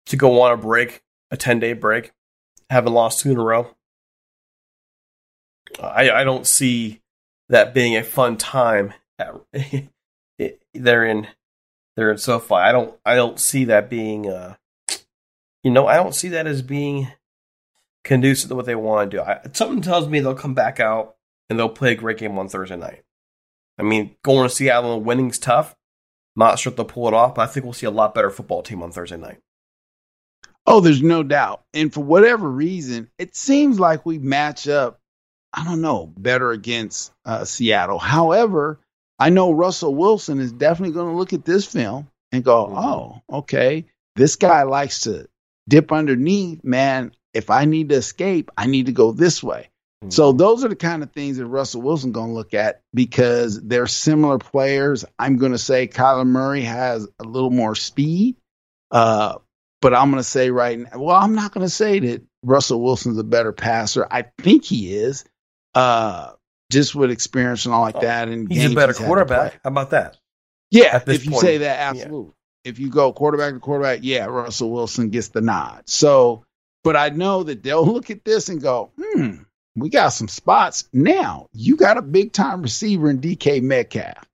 to 0.07 0.17
go 0.17 0.41
on 0.41 0.51
a 0.51 0.57
break, 0.57 1.01
a 1.31 1.37
10 1.37 1.59
day 1.59 1.73
break, 1.73 2.11
having 2.69 2.93
lost 2.93 3.21
two 3.21 3.31
in 3.31 3.37
a 3.37 3.43
row? 3.43 3.75
I, 5.81 6.09
I 6.11 6.23
don't 6.23 6.45
see 6.45 7.01
that 7.49 7.73
being 7.73 7.95
a 7.95 8.03
fun 8.03 8.37
time. 8.37 8.93
At, 9.19 9.35
they're 10.73 11.05
in 11.05 11.27
they're 11.95 12.11
in 12.11 12.17
SoFi. 12.17 12.55
I 12.55 12.71
don't 12.71 12.95
I 13.05 13.15
don't 13.15 13.39
see 13.39 13.65
that 13.65 13.89
being 13.89 14.29
uh, 14.29 14.55
you 15.63 15.71
know 15.71 15.87
I 15.87 15.95
don't 15.95 16.15
see 16.15 16.29
that 16.29 16.47
as 16.47 16.61
being 16.61 17.07
conducive 18.03 18.49
to 18.49 18.55
what 18.55 18.65
they 18.65 18.75
want 18.75 19.09
to 19.09 19.17
do. 19.17 19.23
I, 19.23 19.39
something 19.53 19.81
tells 19.81 20.07
me 20.07 20.19
they'll 20.19 20.35
come 20.35 20.53
back 20.53 20.79
out 20.79 21.15
and 21.49 21.57
they'll 21.57 21.69
play 21.69 21.93
a 21.93 21.95
great 21.95 22.17
game 22.17 22.37
on 22.37 22.49
Thursday 22.49 22.75
night. 22.75 23.03
I 23.77 23.83
mean, 23.83 24.15
going 24.23 24.47
to 24.47 24.53
Seattle 24.53 24.95
and 24.95 25.05
winning's 25.05 25.39
tough. 25.39 25.75
Not 26.35 26.59
sure 26.59 26.71
if 26.71 26.77
they'll 26.77 26.85
pull 26.85 27.07
it 27.07 27.13
off, 27.13 27.35
but 27.35 27.41
I 27.41 27.51
think 27.51 27.63
we'll 27.63 27.73
see 27.73 27.85
a 27.85 27.91
lot 27.91 28.15
better 28.15 28.29
football 28.29 28.63
team 28.63 28.81
on 28.81 28.91
Thursday 28.91 29.17
night. 29.17 29.39
Oh, 30.65 30.79
there's 30.79 31.03
no 31.03 31.23
doubt. 31.23 31.63
And 31.73 31.93
for 31.93 32.01
whatever 32.03 32.49
reason, 32.49 33.09
it 33.17 33.35
seems 33.35 33.79
like 33.79 34.05
we 34.05 34.17
match 34.17 34.67
up, 34.67 34.99
I 35.53 35.63
don't 35.63 35.81
know, 35.81 36.07
better 36.17 36.51
against 36.51 37.11
uh, 37.25 37.45
Seattle. 37.45 37.99
However, 37.99 38.79
I 39.19 39.29
know 39.29 39.51
Russell 39.51 39.93
Wilson 39.93 40.39
is 40.39 40.51
definitely 40.51 40.93
going 40.93 41.11
to 41.11 41.17
look 41.17 41.33
at 41.33 41.45
this 41.45 41.65
film 41.65 42.09
and 42.31 42.43
go, 42.43 42.65
mm-hmm. 42.65 42.77
oh, 42.77 43.21
okay, 43.39 43.85
this 44.15 44.37
guy 44.37 44.63
likes 44.63 45.01
to 45.01 45.27
dip 45.67 45.91
underneath, 45.91 46.63
man 46.63 47.11
if 47.33 47.49
I 47.49 47.65
need 47.65 47.89
to 47.89 47.95
escape, 47.95 48.51
I 48.57 48.67
need 48.67 48.85
to 48.85 48.91
go 48.91 49.11
this 49.11 49.43
way. 49.43 49.69
Mm-hmm. 50.03 50.11
So 50.11 50.31
those 50.31 50.63
are 50.63 50.69
the 50.69 50.75
kind 50.75 51.03
of 51.03 51.11
things 51.11 51.37
that 51.37 51.45
Russell 51.45 51.81
Wilson 51.81 52.11
going 52.11 52.29
to 52.29 52.33
look 52.33 52.53
at 52.53 52.81
because 52.93 53.61
they're 53.61 53.87
similar 53.87 54.37
players. 54.37 55.05
I'm 55.17 55.37
going 55.37 55.51
to 55.51 55.57
say 55.57 55.87
Kyler 55.87 56.27
Murray 56.27 56.61
has 56.61 57.07
a 57.19 57.23
little 57.23 57.49
more 57.49 57.75
speed, 57.75 58.35
uh, 58.91 59.37
but 59.81 59.93
I'm 59.93 60.11
going 60.11 60.19
to 60.21 60.29
say 60.29 60.49
right 60.49 60.79
now, 60.79 60.99
well, 60.99 61.15
I'm 61.15 61.35
not 61.35 61.53
going 61.53 61.65
to 61.65 61.69
say 61.69 61.99
that 61.99 62.23
Russell 62.43 62.81
Wilson's 62.81 63.17
a 63.17 63.23
better 63.23 63.51
passer. 63.51 64.07
I 64.09 64.25
think 64.39 64.65
he 64.65 64.95
is, 64.95 65.25
uh, 65.75 66.33
just 66.71 66.95
with 66.95 67.11
experience 67.11 67.65
and 67.65 67.73
all 67.73 67.81
like 67.81 67.95
oh, 67.95 68.01
that. 68.01 68.27
And 68.27 68.51
he's 68.51 68.71
a 68.71 68.75
better 68.75 68.93
quarterback. 68.93 69.59
How 69.63 69.69
about 69.69 69.91
that? 69.91 70.17
Yeah, 70.71 71.01
if 71.05 71.25
you 71.25 71.39
say 71.39 71.59
that, 71.59 71.79
absolutely. 71.79 72.33
Yeah. 72.65 72.71
If 72.71 72.79
you 72.79 72.89
go 72.89 73.11
quarterback 73.13 73.53
to 73.53 73.59
quarterback, 73.59 73.99
yeah, 74.01 74.25
Russell 74.25 74.71
Wilson 74.71 75.09
gets 75.09 75.27
the 75.27 75.41
nod. 75.41 75.83
So 75.85 76.45
but 76.83 76.97
I 76.97 77.09
know 77.09 77.43
that 77.43 77.63
they'll 77.63 77.85
look 77.91 78.09
at 78.09 78.23
this 78.23 78.49
and 78.49 78.61
go, 78.61 78.91
hmm, 78.97 79.35
we 79.75 79.89
got 79.89 80.09
some 80.09 80.27
spots. 80.27 80.87
Now 80.93 81.47
you 81.53 81.75
got 81.75 81.97
a 81.97 82.01
big 82.01 82.33
time 82.33 82.61
receiver 82.61 83.09
in 83.09 83.19
DK 83.19 83.61
Metcalf. 83.61 84.27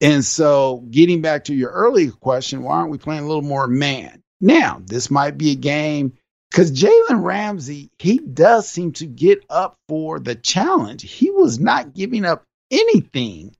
And 0.00 0.24
so, 0.24 0.82
getting 0.90 1.20
back 1.20 1.44
to 1.44 1.54
your 1.54 1.70
earlier 1.70 2.10
question, 2.10 2.62
why 2.62 2.76
aren't 2.76 2.90
we 2.90 2.98
playing 2.98 3.24
a 3.24 3.26
little 3.26 3.42
more 3.42 3.66
man? 3.66 4.22
Now, 4.40 4.80
this 4.84 5.10
might 5.10 5.36
be 5.36 5.52
a 5.52 5.56
game 5.56 6.14
because 6.50 6.72
Jalen 6.72 7.22
Ramsey, 7.22 7.90
he 7.98 8.18
does 8.18 8.66
seem 8.66 8.92
to 8.92 9.06
get 9.06 9.44
up 9.50 9.76
for 9.88 10.18
the 10.18 10.34
challenge. 10.34 11.02
He 11.02 11.30
was 11.30 11.60
not 11.60 11.92
giving 11.92 12.24
up 12.24 12.44
anything 12.70 13.54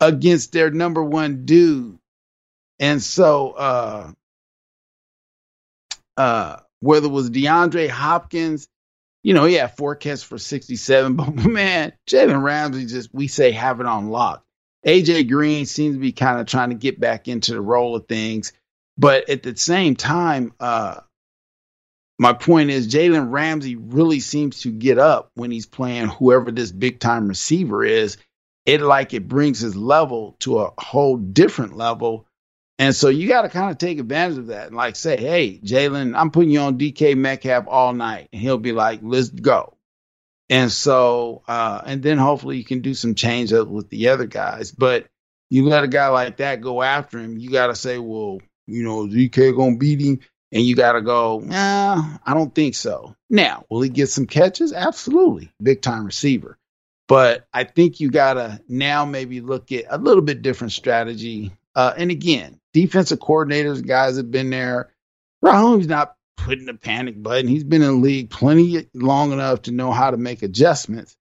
against 0.00 0.52
their 0.52 0.70
number 0.70 1.04
one 1.04 1.44
dude. 1.44 1.98
And 2.80 3.02
so, 3.02 3.50
uh, 3.50 4.12
uh, 6.16 6.56
whether 6.80 7.06
it 7.06 7.12
was 7.12 7.30
DeAndre 7.30 7.90
Hopkins, 7.90 8.68
you 9.28 9.34
know, 9.34 9.44
he 9.44 9.56
had 9.56 9.76
catches 9.76 10.22
for 10.22 10.38
67, 10.38 11.14
but 11.16 11.34
man, 11.34 11.92
Jalen 12.08 12.42
Ramsey 12.42 12.86
just, 12.86 13.12
we 13.12 13.28
say, 13.28 13.50
have 13.50 13.78
it 13.78 13.84
on 13.84 14.08
lock. 14.08 14.42
AJ 14.86 15.28
Green 15.28 15.66
seems 15.66 15.96
to 15.96 16.00
be 16.00 16.12
kind 16.12 16.40
of 16.40 16.46
trying 16.46 16.70
to 16.70 16.76
get 16.76 16.98
back 16.98 17.28
into 17.28 17.52
the 17.52 17.60
role 17.60 17.94
of 17.94 18.08
things. 18.08 18.54
But 18.96 19.28
at 19.28 19.42
the 19.42 19.54
same 19.54 19.96
time, 19.96 20.54
uh, 20.58 21.00
my 22.18 22.32
point 22.32 22.70
is 22.70 22.88
Jalen 22.88 23.30
Ramsey 23.30 23.76
really 23.76 24.20
seems 24.20 24.62
to 24.62 24.70
get 24.70 24.98
up 24.98 25.30
when 25.34 25.50
he's 25.50 25.66
playing 25.66 26.08
whoever 26.08 26.50
this 26.50 26.72
big 26.72 26.98
time 26.98 27.28
receiver 27.28 27.84
is. 27.84 28.16
It 28.64 28.80
like 28.80 29.12
it 29.12 29.28
brings 29.28 29.60
his 29.60 29.76
level 29.76 30.36
to 30.40 30.60
a 30.60 30.72
whole 30.78 31.18
different 31.18 31.76
level. 31.76 32.26
And 32.78 32.94
so 32.94 33.08
you 33.08 33.26
got 33.26 33.42
to 33.42 33.48
kind 33.48 33.70
of 33.70 33.78
take 33.78 33.98
advantage 33.98 34.38
of 34.38 34.46
that 34.48 34.68
and 34.68 34.76
like 34.76 34.94
say, 34.94 35.16
hey, 35.16 35.58
Jalen, 35.58 36.16
I'm 36.16 36.30
putting 36.30 36.50
you 36.50 36.60
on 36.60 36.78
DK 36.78 37.16
Metcalf 37.16 37.66
all 37.66 37.92
night. 37.92 38.28
And 38.32 38.40
he'll 38.40 38.58
be 38.58 38.72
like, 38.72 39.00
let's 39.02 39.28
go. 39.30 39.74
And 40.48 40.70
so, 40.70 41.42
uh, 41.48 41.82
and 41.84 42.02
then 42.02 42.18
hopefully 42.18 42.56
you 42.56 42.64
can 42.64 42.80
do 42.80 42.94
some 42.94 43.14
change 43.14 43.52
up 43.52 43.68
with 43.68 43.90
the 43.90 44.08
other 44.08 44.26
guys. 44.26 44.70
But 44.70 45.06
you 45.50 45.66
let 45.66 45.84
a 45.84 45.88
guy 45.88 46.08
like 46.08 46.38
that 46.38 46.60
go 46.60 46.82
after 46.82 47.18
him, 47.18 47.38
you 47.38 47.50
got 47.50 47.66
to 47.68 47.74
say, 47.74 47.98
well, 47.98 48.40
you 48.66 48.84
know, 48.84 49.06
DK 49.06 49.54
going 49.56 49.74
to 49.74 49.78
beat 49.78 50.00
him? 50.00 50.20
And 50.50 50.62
you 50.62 50.74
got 50.74 50.92
to 50.92 51.02
go, 51.02 51.40
nah, 51.40 52.18
I 52.24 52.32
don't 52.32 52.54
think 52.54 52.74
so. 52.74 53.14
Now, 53.28 53.64
will 53.68 53.82
he 53.82 53.90
get 53.90 54.08
some 54.08 54.26
catches? 54.26 54.72
Absolutely. 54.72 55.50
Big 55.62 55.82
time 55.82 56.06
receiver. 56.06 56.56
But 57.06 57.46
I 57.52 57.64
think 57.64 58.00
you 58.00 58.10
got 58.10 58.34
to 58.34 58.60
now 58.68 59.04
maybe 59.04 59.40
look 59.40 59.72
at 59.72 59.84
a 59.90 59.98
little 59.98 60.22
bit 60.22 60.40
different 60.40 60.72
strategy. 60.72 61.52
Uh, 61.74 61.92
and 61.96 62.10
again, 62.10 62.60
defensive 62.82 63.18
coordinators, 63.18 63.86
guys 63.86 64.16
have 64.16 64.30
been 64.30 64.50
there. 64.50 64.90
Raheem's 65.42 65.86
not 65.86 66.14
putting 66.36 66.66
the 66.66 66.74
panic 66.74 67.20
button. 67.20 67.48
He's 67.48 67.64
been 67.64 67.82
in 67.82 67.88
the 67.88 68.06
league 68.06 68.30
plenty 68.30 68.88
long 68.94 69.32
enough 69.32 69.62
to 69.62 69.72
know 69.72 69.92
how 69.92 70.10
to 70.10 70.16
make 70.16 70.42
adjustments. 70.42 71.16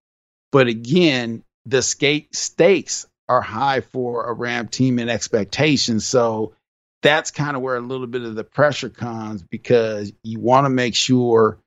But 0.51 0.67
again, 0.67 1.43
the 1.65 1.81
skate 1.81 2.35
stakes 2.35 3.07
are 3.27 3.41
high 3.41 3.81
for 3.81 4.29
a 4.29 4.33
Ram 4.33 4.67
team 4.67 4.99
and 4.99 5.09
expectations. 5.09 6.05
So 6.05 6.53
that's 7.01 7.31
kind 7.31 7.55
of 7.55 7.61
where 7.61 7.75
a 7.75 7.81
little 7.81 8.07
bit 8.07 8.21
of 8.21 8.35
the 8.35 8.43
pressure 8.43 8.89
comes 8.89 9.43
because 9.43 10.13
you 10.23 10.39
want 10.39 10.65
to 10.65 10.69
make 10.69 10.95
sure 10.95 11.59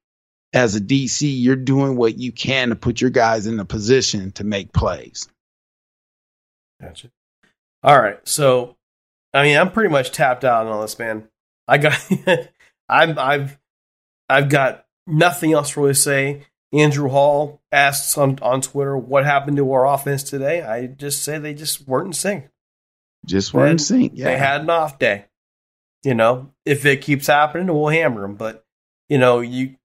as 0.52 0.74
a 0.74 0.80
DC 0.80 1.20
you're 1.40 1.56
doing 1.56 1.96
what 1.96 2.18
you 2.18 2.32
can 2.32 2.70
to 2.70 2.76
put 2.76 3.00
your 3.00 3.10
guys 3.10 3.46
in 3.46 3.60
a 3.60 3.64
position 3.64 4.32
to 4.32 4.44
make 4.44 4.72
plays. 4.72 5.28
Gotcha. 6.80 7.10
All 7.82 8.00
right. 8.00 8.26
So 8.26 8.76
I 9.32 9.42
mean 9.44 9.56
I'm 9.56 9.72
pretty 9.72 9.90
much 9.90 10.12
tapped 10.12 10.44
out 10.44 10.66
on 10.66 10.72
all 10.72 10.82
this, 10.82 10.98
man. 10.98 11.28
I 11.68 11.78
got 11.78 11.98
I'm 12.88 13.18
I've 13.18 13.58
I've 14.28 14.48
got 14.48 14.86
nothing 15.06 15.52
else 15.52 15.72
to 15.72 15.80
really 15.80 15.94
say. 15.94 16.46
Andrew 16.72 17.08
Hall 17.08 17.60
asks 17.72 18.16
on, 18.16 18.38
on 18.42 18.60
Twitter 18.60 18.96
what 18.96 19.24
happened 19.24 19.56
to 19.56 19.72
our 19.72 19.86
offense 19.86 20.22
today. 20.22 20.62
I 20.62 20.86
just 20.86 21.22
say 21.22 21.38
they 21.38 21.54
just 21.54 21.86
weren't 21.88 22.08
in 22.08 22.12
sync. 22.12 22.48
Just 23.26 23.52
weren't 23.52 23.72
in 23.72 23.78
sync. 23.78 24.12
Yeah. 24.14 24.26
They 24.26 24.38
had 24.38 24.60
an 24.62 24.70
off 24.70 24.98
day. 24.98 25.26
You 26.02 26.14
know, 26.14 26.52
if 26.64 26.86
it 26.86 27.02
keeps 27.02 27.26
happening, 27.26 27.66
we'll 27.66 27.88
hammer 27.88 28.22
them. 28.22 28.36
But 28.36 28.64
you 29.08 29.18
know, 29.18 29.40
you 29.40 29.76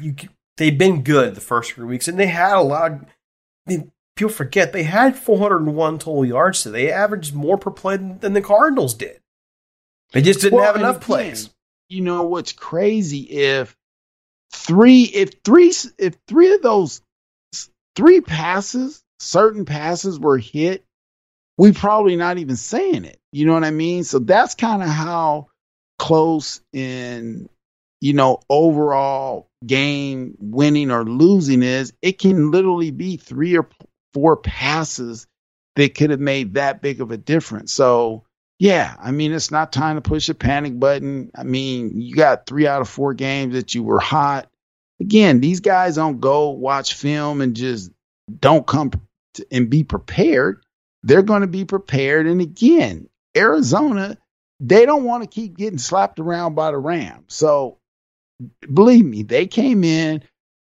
you 0.00 0.14
they've 0.56 0.76
been 0.76 1.02
good 1.02 1.34
the 1.34 1.40
first 1.40 1.72
three 1.72 1.86
weeks, 1.86 2.06
and 2.06 2.18
they 2.18 2.26
had 2.26 2.56
a 2.56 2.60
lot. 2.60 2.92
Of, 3.68 3.90
people 4.16 4.32
forget 4.32 4.72
they 4.72 4.82
had 4.82 5.16
401 5.16 5.98
total 5.98 6.24
yards 6.24 6.62
today. 6.62 6.86
They 6.86 6.92
averaged 6.92 7.34
more 7.34 7.58
per 7.58 7.70
play 7.70 7.96
than, 7.96 8.18
than 8.18 8.32
the 8.32 8.42
Cardinals 8.42 8.94
did. 8.94 9.20
They 10.12 10.22
just 10.22 10.40
didn't 10.40 10.58
well, 10.58 10.66
have 10.66 10.76
enough 10.76 10.96
again, 10.96 11.06
plays. 11.06 11.50
You 11.88 12.00
know 12.02 12.24
what's 12.24 12.52
crazy 12.52 13.20
if 13.20 13.76
three 14.52 15.02
if 15.02 15.30
three 15.44 15.72
if 15.98 16.14
three 16.28 16.54
of 16.54 16.62
those 16.62 17.02
three 17.96 18.20
passes 18.20 19.02
certain 19.18 19.64
passes 19.64 20.18
were 20.18 20.38
hit 20.38 20.84
we 21.58 21.72
probably 21.72 22.16
not 22.16 22.38
even 22.38 22.56
saying 22.56 23.04
it 23.04 23.18
you 23.32 23.46
know 23.46 23.52
what 23.52 23.64
i 23.64 23.70
mean 23.70 24.04
so 24.04 24.18
that's 24.18 24.54
kind 24.54 24.82
of 24.82 24.88
how 24.88 25.48
close 25.98 26.60
in 26.72 27.48
you 28.00 28.12
know 28.12 28.40
overall 28.48 29.48
game 29.66 30.36
winning 30.38 30.90
or 30.90 31.04
losing 31.04 31.62
is 31.62 31.92
it 32.00 32.18
can 32.18 32.50
literally 32.50 32.90
be 32.90 33.16
three 33.16 33.56
or 33.56 33.68
four 34.14 34.36
passes 34.36 35.26
that 35.76 35.94
could 35.94 36.10
have 36.10 36.20
made 36.20 36.54
that 36.54 36.80
big 36.80 37.00
of 37.00 37.10
a 37.10 37.16
difference. 37.16 37.72
So 37.72 38.24
yeah 38.60 38.94
i 39.00 39.10
mean 39.10 39.32
it's 39.32 39.50
not 39.50 39.72
time 39.72 39.96
to 39.96 40.00
push 40.00 40.28
a 40.28 40.34
panic 40.34 40.78
button. 40.78 41.30
I 41.36 41.42
mean 41.42 42.00
you 42.00 42.14
got 42.14 42.46
three 42.46 42.66
out 42.66 42.80
of 42.80 42.88
four 42.88 43.12
games 43.14 43.54
that 43.54 43.74
you 43.74 43.82
were 43.82 44.00
hot. 44.00 44.48
Again 45.00 45.40
these 45.40 45.60
guys 45.60 45.96
don't 45.96 46.20
go 46.20 46.50
watch 46.50 46.94
film 46.94 47.40
and 47.40 47.56
just 47.56 47.90
don't 48.40 48.66
come 48.66 48.92
to, 49.34 49.46
and 49.50 49.68
be 49.68 49.82
prepared. 49.82 50.62
They're 51.02 51.22
going 51.22 51.42
to 51.42 51.48
be 51.48 51.64
prepared. 51.64 52.26
And 52.26 52.40
again 52.40 53.08
arizona 53.36 54.16
they 54.60 54.86
don't 54.86 55.04
want 55.04 55.24
to 55.24 55.28
keep 55.28 55.56
getting 55.56 55.78
slapped 55.78 56.20
around 56.20 56.54
by 56.54 56.70
the 56.70 56.78
Rams. 56.78 57.34
So 57.34 57.78
believe 58.72 59.04
me, 59.04 59.24
they 59.24 59.46
came 59.46 59.84
in 59.84 60.22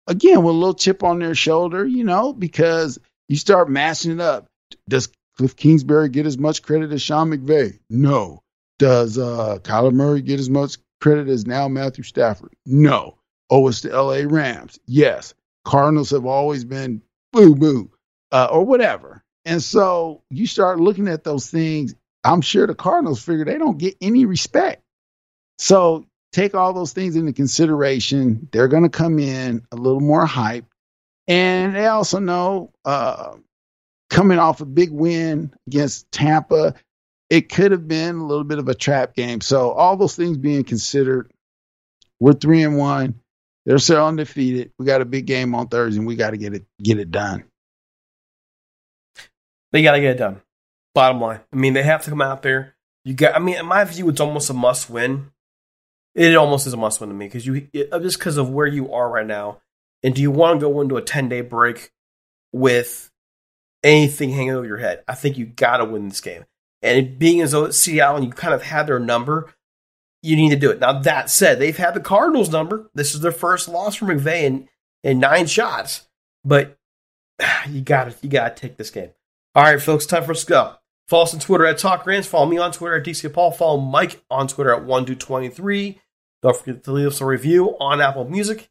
again 0.07 0.43
with 0.43 0.55
a 0.55 0.57
little 0.57 0.75
chip 0.75 1.03
on 1.03 1.19
their 1.19 1.35
shoulder, 1.35 1.85
you 1.85 2.03
know, 2.03 2.31
because 2.31 2.99
you 3.29 3.37
start 3.37 3.69
mashing 3.69 4.11
it 4.11 4.19
up. 4.19 4.47
Does 4.89 5.09
Cliff 5.37 5.55
Kingsbury 5.55 6.09
get 6.09 6.25
as 6.25 6.37
much 6.37 6.61
credit 6.61 6.91
as 6.91 7.01
Sean 7.01 7.29
McVay? 7.29 7.79
No. 7.89 8.43
Does 8.77 9.17
uh, 9.17 9.59
Kyler 9.61 9.93
Murray 9.93 10.21
get 10.21 10.39
as 10.39 10.49
much 10.49 10.77
credit 10.99 11.29
as 11.29 11.47
now 11.47 11.69
Matthew 11.69 12.03
Stafford? 12.03 12.53
No. 12.65 13.17
Oh, 13.49 13.67
it's 13.69 13.81
the 13.81 13.89
LA 13.89 14.23
Rams. 14.25 14.79
Yes. 14.85 15.33
Cardinals 15.63 16.09
have 16.09 16.25
always 16.25 16.65
been 16.65 17.01
boo 17.31 17.55
boo 17.55 17.91
uh, 18.33 18.49
or 18.51 18.65
whatever. 18.65 19.23
And 19.45 19.63
so 19.63 20.23
you 20.29 20.45
start 20.45 20.81
looking 20.81 21.07
at 21.07 21.23
those 21.23 21.49
things 21.49 21.95
I'm 22.23 22.41
sure 22.41 22.67
the 22.67 22.75
Cardinals 22.75 23.23
figure 23.23 23.45
they 23.45 23.57
don't 23.57 23.77
get 23.77 23.95
any 24.01 24.25
respect. 24.25 24.83
So 25.57 26.05
take 26.31 26.53
all 26.55 26.73
those 26.73 26.93
things 26.93 27.15
into 27.15 27.33
consideration. 27.33 28.47
They're 28.51 28.67
going 28.67 28.83
to 28.83 28.89
come 28.89 29.19
in 29.19 29.63
a 29.71 29.75
little 29.75 30.01
more 30.01 30.25
hype. 30.25 30.65
And 31.29 31.75
they 31.75 31.85
also 31.85 32.17
know 32.19 32.73
uh, 32.83 33.35
coming 34.09 34.39
off 34.39 34.61
a 34.61 34.65
big 34.65 34.89
win 34.89 35.53
against 35.67 36.11
Tampa, 36.11 36.73
it 37.29 37.49
could 37.49 37.71
have 37.71 37.87
been 37.87 38.15
a 38.15 38.25
little 38.25 38.43
bit 38.43 38.57
of 38.57 38.67
a 38.67 38.73
trap 38.73 39.15
game. 39.15 39.39
So 39.39 39.71
all 39.71 39.95
those 39.95 40.15
things 40.15 40.37
being 40.37 40.63
considered, 40.63 41.31
we're 42.19 42.33
three 42.33 42.63
and 42.63 42.77
one. 42.77 43.21
They're 43.65 43.77
still 43.77 44.03
undefeated. 44.03 44.71
We 44.79 44.87
got 44.87 45.01
a 45.01 45.05
big 45.05 45.27
game 45.27 45.53
on 45.53 45.67
Thursday, 45.67 45.99
and 45.99 46.07
we 46.07 46.15
got 46.15 46.31
to 46.31 46.37
get 46.37 46.55
it 46.55 46.65
get 46.81 46.97
it 46.97 47.11
done. 47.11 47.43
They 49.71 49.83
got 49.83 49.91
to 49.91 50.01
get 50.01 50.15
it 50.15 50.17
done. 50.17 50.41
Bottom 50.95 51.21
line, 51.21 51.41
I 51.53 51.55
mean, 51.55 51.73
they 51.73 51.83
have 51.83 52.03
to 52.05 52.09
come 52.09 52.21
out 52.21 52.41
there. 52.41 52.75
You 53.05 53.13
got. 53.13 53.35
I 53.35 53.39
mean, 53.39 53.57
in 53.57 53.67
my 53.67 53.83
view, 53.83 54.09
it's 54.09 54.19
almost 54.19 54.49
a 54.49 54.53
must 54.53 54.89
win. 54.89 55.29
It 56.15 56.35
almost 56.35 56.65
is 56.65 56.73
a 56.73 56.77
must 56.77 56.99
win 56.99 57.09
to 57.11 57.15
me 57.15 57.27
because 57.27 57.45
you 57.45 57.67
it, 57.71 57.91
just 58.01 58.17
because 58.17 58.37
of 58.37 58.49
where 58.49 58.65
you 58.65 58.91
are 58.91 59.07
right 59.07 59.27
now, 59.27 59.61
and 60.03 60.15
do 60.15 60.21
you 60.21 60.31
want 60.31 60.59
to 60.59 60.65
go 60.65 60.81
into 60.81 60.97
a 60.97 61.01
ten 61.01 61.29
day 61.29 61.41
break 61.41 61.91
with 62.51 63.11
anything 63.83 64.31
hanging 64.31 64.51
over 64.51 64.67
your 64.67 64.77
head? 64.77 65.03
I 65.07 65.15
think 65.15 65.37
you 65.37 65.45
got 65.45 65.77
to 65.77 65.85
win 65.85 66.09
this 66.09 66.21
game. 66.21 66.45
And 66.81 67.19
being 67.19 67.41
as 67.41 67.51
though 67.51 67.69
Seattle 67.71 68.17
and 68.17 68.25
you 68.25 68.31
kind 68.31 68.53
of 68.53 68.63
had 68.63 68.87
their 68.87 68.99
number, 68.99 69.53
you 70.21 70.35
need 70.35 70.49
to 70.49 70.55
do 70.55 70.71
it. 70.71 70.79
Now 70.79 70.99
that 70.99 71.29
said, 71.29 71.59
they've 71.59 71.75
had 71.75 71.93
the 71.93 71.99
Cardinals 71.99 72.49
number. 72.49 72.89
This 72.93 73.13
is 73.13 73.21
their 73.21 73.31
first 73.31 73.67
loss 73.67 73.95
from 73.95 74.09
McVay 74.09 74.43
in, 74.43 74.69
in 75.03 75.19
nine 75.19 75.47
shots, 75.47 76.07
but 76.43 76.77
you 77.69 77.81
got 77.81 78.11
to 78.11 78.15
you 78.21 78.29
got 78.29 78.55
to 78.55 78.61
take 78.61 78.77
this 78.77 78.91
game. 78.91 79.11
All 79.55 79.63
right, 79.63 79.81
folks, 79.81 80.05
time 80.05 80.23
for 80.23 80.31
us 80.31 80.43
to 80.45 80.49
go. 80.49 80.73
Follow 81.07 81.23
us 81.23 81.33
on 81.33 81.39
Twitter 81.39 81.65
at 81.65 81.79
Talk 81.79 82.05
Rams. 82.05 82.27
Follow 82.27 82.45
me 82.45 82.59
on 82.59 82.71
Twitter 82.71 82.95
at 82.95 83.05
DC 83.05 83.33
Paul. 83.33 83.51
Follow 83.51 83.79
Mike 83.79 84.21
on 84.29 84.47
Twitter 84.47 84.71
at 84.71 84.83
1223. 84.83 85.99
Don't 86.41 86.55
forget 86.55 86.83
to 86.83 86.91
leave 86.91 87.07
us 87.07 87.19
a 87.19 87.25
review 87.25 87.75
on 87.79 87.99
Apple 87.99 88.29
Music. 88.29 88.69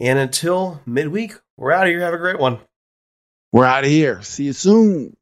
And 0.00 0.18
until 0.18 0.80
midweek, 0.86 1.34
we're 1.56 1.72
out 1.72 1.86
of 1.86 1.90
here. 1.90 2.00
Have 2.00 2.14
a 2.14 2.18
great 2.18 2.38
one. 2.38 2.60
We're 3.52 3.64
out 3.64 3.84
of 3.84 3.90
here. 3.90 4.22
See 4.22 4.44
you 4.44 4.52
soon. 4.52 5.16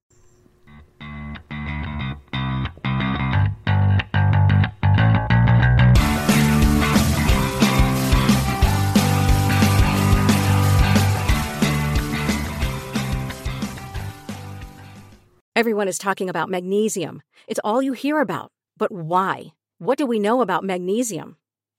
Everyone 15.54 15.88
is 15.88 15.96
talking 15.96 16.28
about 16.28 16.50
magnesium. 16.50 17.22
It's 17.48 17.60
all 17.64 17.80
you 17.80 17.94
hear 17.94 18.20
about. 18.20 18.52
But 18.76 18.92
why? 18.92 19.54
What 19.78 19.96
do 19.96 20.04
we 20.04 20.18
know 20.18 20.42
about 20.42 20.64
magnesium? 20.64 21.38